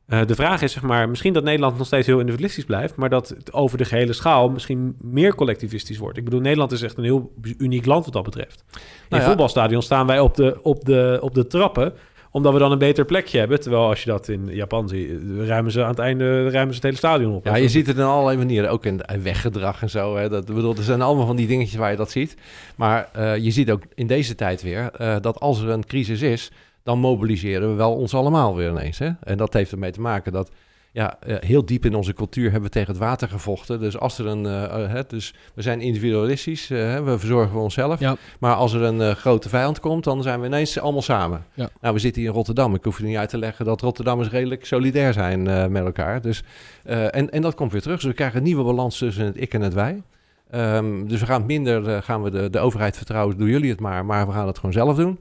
[0.07, 3.29] De vraag is, zeg maar, misschien dat Nederland nog steeds heel individualistisch blijft, maar dat
[3.29, 6.19] het over de gehele schaal misschien meer collectivistisch wordt.
[6.19, 8.65] Ik bedoel, Nederland is echt een heel uniek land wat dat betreft.
[8.73, 9.29] In Nou ja.
[9.29, 11.93] voetbalstadion staan wij op de, op, de, op de trappen,
[12.35, 13.61] omdat we dan een beter plekje hebben.
[13.61, 16.83] Terwijl als je dat in Japan ziet, ruimen ze aan het einde ruimen ze het
[16.83, 17.45] hele stadion op.
[17.45, 20.17] Ja, je ziet het in allerlei manieren, ook in weggedrag en zo.
[20.17, 20.29] Hè.
[20.29, 22.37] Dat, bedoel, er zijn allemaal van die dingetjes waar je dat ziet.
[22.77, 26.23] Maar eh, je ziet ook in deze tijd weer eh, dat als er een crisis
[26.23, 26.51] is,
[26.83, 28.99] dan mobiliseren we wel ons allemaal weer ineens.
[28.99, 29.11] Hè.
[29.23, 30.51] En dat heeft ermee te maken dat
[30.95, 33.81] ja, heel diep in onze cultuur hebben we tegen het water gevochten.
[33.81, 38.01] Dus als er een, eh, eh, hè, dus we zijn individualistisch, eh, we verzorgen onszelf.
[38.01, 38.17] Ja.
[38.41, 41.45] Maar als er een grote vijand komt, dan zijn we ineens allemaal samen.
[41.55, 41.69] Ja.
[41.81, 42.75] Nou, we zitten hier in Rotterdam.
[42.75, 45.43] Ik hoef je niet uit te leggen dat Rotterdammers redelijk solidair zijn
[45.73, 46.21] met elkaar.
[46.21, 46.43] Dus,
[46.85, 47.97] en, en dat komt weer terug.
[47.97, 50.03] Dus we krijgen een nieuwe balans tussen het ik en het wij.
[50.51, 54.05] Ehm, dus we gaan minder gaan we de, de overheid vertrouwen, doen jullie het maar,
[54.05, 55.21] maar we gaan het gewoon zelf doen.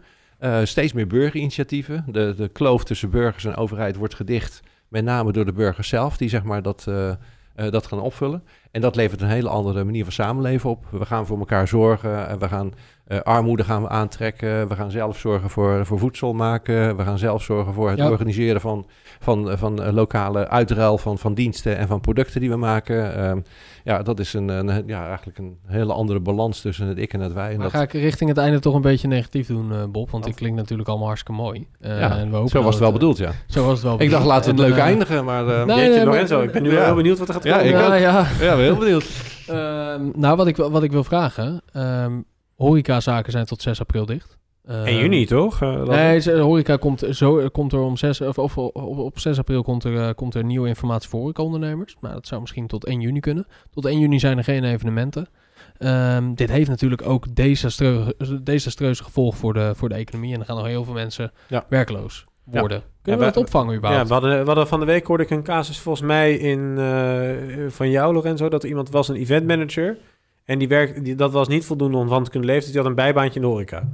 [0.63, 2.05] Steeds meer burgerinitiatieven.
[2.07, 4.61] De, de kloof tussen burgers en overheid wordt gedicht,
[4.93, 7.15] met name door de burgers zelf, die zeg maar dat, eh, eh,
[7.55, 8.43] dat gaan opvullen.
[8.71, 10.85] En dat levert een hele andere manier van samenleven op.
[10.91, 12.27] We gaan voor elkaar zorgen.
[12.27, 12.73] En we gaan
[13.07, 14.67] eh, armoede gaan we aantrekken.
[14.67, 16.97] We gaan zelf zorgen voor, voor voedsel maken.
[16.97, 18.09] We gaan zelf zorgen voor het Ja.
[18.09, 18.85] organiseren van,
[19.19, 23.15] van, van eh, lokale uitruil van, van diensten en van producten die we maken.
[23.15, 23.39] Ehm,
[23.83, 27.19] ja, dat is een, een, ja, eigenlijk een hele andere balans tussen het ik en
[27.19, 27.49] het wij.
[27.49, 30.09] En Maar dat, ga ik richting het einde toch een beetje negatief doen, eh, Bob?
[30.09, 31.67] Want dit klinkt natuurlijk allemaal hartstikke mooi.
[31.79, 33.31] Eh, ja, en we hopen zo was het wel bedoeld, ja.
[33.47, 34.25] Zo was het wel Ik dacht, bedoeld.
[34.25, 35.47] laten we het leuk eindigen, maar...
[35.47, 36.75] eh, Nee, Jeetje, nee, maar- Lorenzo, ik ben nu Ja.
[36.75, 37.65] wel heel benieuwd wat er gaat Ja, komen.
[37.69, 37.99] ik ja, ook.
[38.01, 38.25] ja.
[38.39, 39.05] Ja, ben heel benieuwd.
[39.47, 41.61] Ehm, nou, wat ik, wil- wat ik wil vragen.
[41.73, 42.11] ehm
[42.55, 44.37] horecazaken zijn tot 6 april dicht.
[44.65, 45.61] Ehm, 1 juni, toch?
[45.61, 49.37] Eh, Nee, ze- horeca komt, zo, komt er om 6, of, of, op, op 6
[49.37, 51.95] april komt er, eh, komt er nieuwe informatie voor horecaondernemers.
[52.01, 53.47] Nou, dat zou misschien tot 1 juni kunnen.
[53.71, 55.27] Tot 1 juni zijn er geen evenementen.
[55.77, 60.33] Ehm, dit heeft natuurlijk ook desastreuze, desastreuze gevolgen voor de, voor de economie.
[60.33, 61.65] En er gaan nog heel veel mensen Ja.
[61.69, 62.77] werkloos worden.
[62.77, 64.07] Ja, Kunnen we dat opvangen Ja, überhaupt?
[64.07, 67.69] we hadden, we hadden van de week hoorde ik een casus volgens mij in, eh,
[67.69, 69.97] van jou, Lorenzo, dat er iemand was, een eventmanager.
[70.45, 72.81] En die werk, die, dat was niet voldoende om van te kunnen leven, dus die
[72.81, 73.89] had een bijbaantje in de horeca.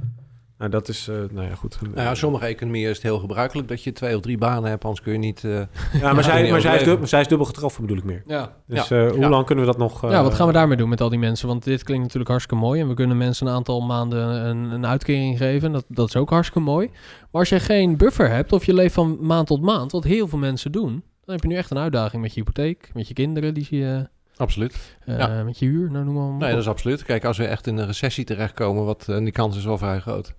[0.58, 1.78] Nou, dat is, eh, nou ja, goed.
[1.82, 4.84] Nou ja, sommige economieën is het heel gebruikelijk dat je twee of drie banen hebt,
[4.84, 5.44] anders kun je niet...
[5.44, 5.66] eh, Ja,
[6.02, 8.22] maar, Ja, zij, maar zij, is dubbel, zij is dubbel getroffen, bedoel ik meer.
[8.26, 8.52] Ja.
[8.66, 9.04] Dus Ja.
[9.04, 9.28] eh, hoe Ja.
[9.28, 10.04] lang kunnen we dat nog...
[10.04, 11.48] eh, ja, wat gaan we daarmee doen met al die mensen?
[11.48, 12.80] Want dit klinkt natuurlijk hartstikke mooi.
[12.80, 15.72] En we kunnen mensen een aantal maanden een, een uitkering geven.
[15.72, 16.86] Dat, dat is ook hartstikke mooi.
[17.30, 20.28] Maar als je geen buffer hebt of je leeft van maand tot maand, wat heel
[20.28, 20.90] veel mensen doen,
[21.24, 24.08] dan heb je nu echt een uitdaging met je hypotheek, met je kinderen, die je,
[24.40, 24.96] Absoluut.
[25.04, 25.42] eh, Ja.
[25.42, 26.38] met je huur, nou noem maar.
[26.38, 27.04] Nee, dat is absoluut.
[27.04, 30.00] Kijk, als we echt in een recessie terechtkomen, wat, en die kans is wel vrij
[30.00, 30.34] groot.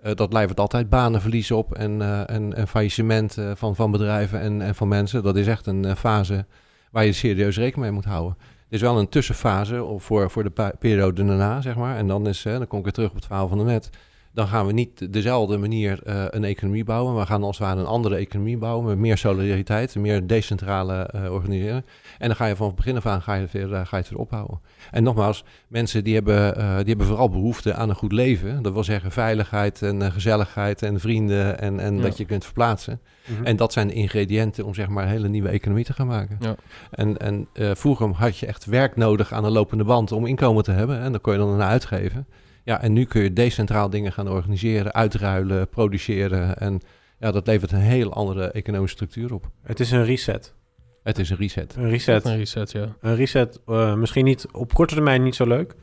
[0.00, 4.40] Eh, dat levert altijd banenverlies op en, eh, en, en faillissement eh, van, van bedrijven
[4.40, 5.22] en, en van mensen.
[5.22, 6.46] Dat is echt een eh, fase
[6.90, 8.36] waar je serieus rekening mee moet houden.
[8.40, 11.96] Er is wel een tussenfase of voor, voor de periode daarna, zeg maar.
[11.96, 13.90] En dan, is, eh, dan kom ik weer terug op het verhaal van de net.
[14.34, 17.16] Dan gaan we niet dezelfde manier eh, een economie bouwen.
[17.16, 21.32] We gaan als het ware een andere economie bouwen met meer solidariteit, meer decentrale eh,
[21.32, 21.84] organiseren.
[22.18, 23.96] En dan ga je van het begin af aan ga je het weer, eh, ga
[23.96, 24.60] je het weer ophouden.
[24.90, 28.62] En nogmaals, mensen die hebben, die hebben vooral behoefte aan een goed leven.
[28.62, 32.02] Dat wil zeggen veiligheid en gezelligheid en vrienden en, en Ja.
[32.02, 33.00] dat je kunt verplaatsen.
[33.26, 33.44] Mhm.
[33.44, 36.36] En dat zijn de ingrediënten om zeg maar een hele nieuwe economie te gaan maken.
[36.40, 36.54] Ja.
[36.90, 40.72] En, en vroeger had je echt werk nodig aan een lopende band om inkomen te
[40.72, 41.00] hebben.
[41.00, 42.26] En dan kon je dan daarna uitgeven.
[42.64, 46.58] Ja, en nu kun je decentraal dingen gaan organiseren, uitruilen, produceren.
[46.58, 46.80] En
[47.18, 49.50] ja, dat levert een heel andere economische structuur op.
[49.62, 50.54] Het is een reset.
[51.02, 51.74] Het is een reset.
[51.76, 52.24] Een reset.
[52.24, 52.96] Een reset, ja.
[53.00, 55.74] Een reset, eh, misschien niet op korte termijn niet zo leuk.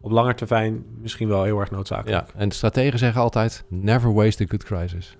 [0.00, 2.28] Op lange termijn misschien wel heel erg noodzakelijk.
[2.28, 5.16] Ja, en de strategen zeggen altijd, never waste a good crisis.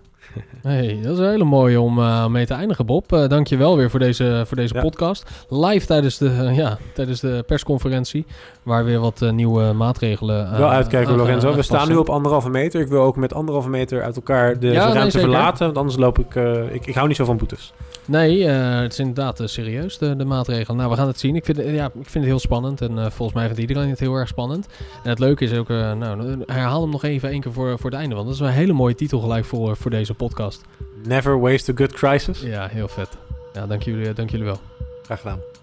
[0.62, 3.12] Hey, dat is een hele mooie om eh, mee te eindigen, Bob.
[3.12, 4.80] Eh Dank je wel weer voor deze, voor deze Ja.
[4.80, 5.30] podcast.
[5.48, 8.26] Live tijdens de, eh, ja, tijdens de persconferentie,
[8.62, 10.58] waar weer wat nieuwe maatregelen...
[10.58, 11.54] Wel uitkijken, Lorenzo.
[11.54, 12.80] We staan nu op anderhalve meter.
[12.80, 15.64] Ik wil ook met anderhalve meter uit elkaar de Ja, ruimte verlaten.
[15.66, 16.34] Want anders loop ik,
[16.72, 16.86] ik...
[16.86, 17.72] Ik hou niet zo van boetes.
[18.06, 20.76] Nee, eh, het is inderdaad eh, serieus, de, de maatregelen.
[20.76, 21.36] Nou, we gaan het zien.
[21.36, 24.00] Ik vind, ja, ik vind het heel spannend en eh, volgens mij vindt iedereen het
[24.00, 24.68] heel erg spannend.
[25.02, 27.98] En het leuke is ook, nou, herhaal hem nog even één keer voor, voor het
[27.98, 30.62] einde, want dat is een hele mooie titel gelijk voor, voor deze podcast.
[31.02, 32.40] Never waste a good crisis.
[32.40, 33.08] Ja, heel vet.
[33.52, 34.58] Ja, dank jullie, dank jullie wel.
[35.02, 35.53] Graag gedaan.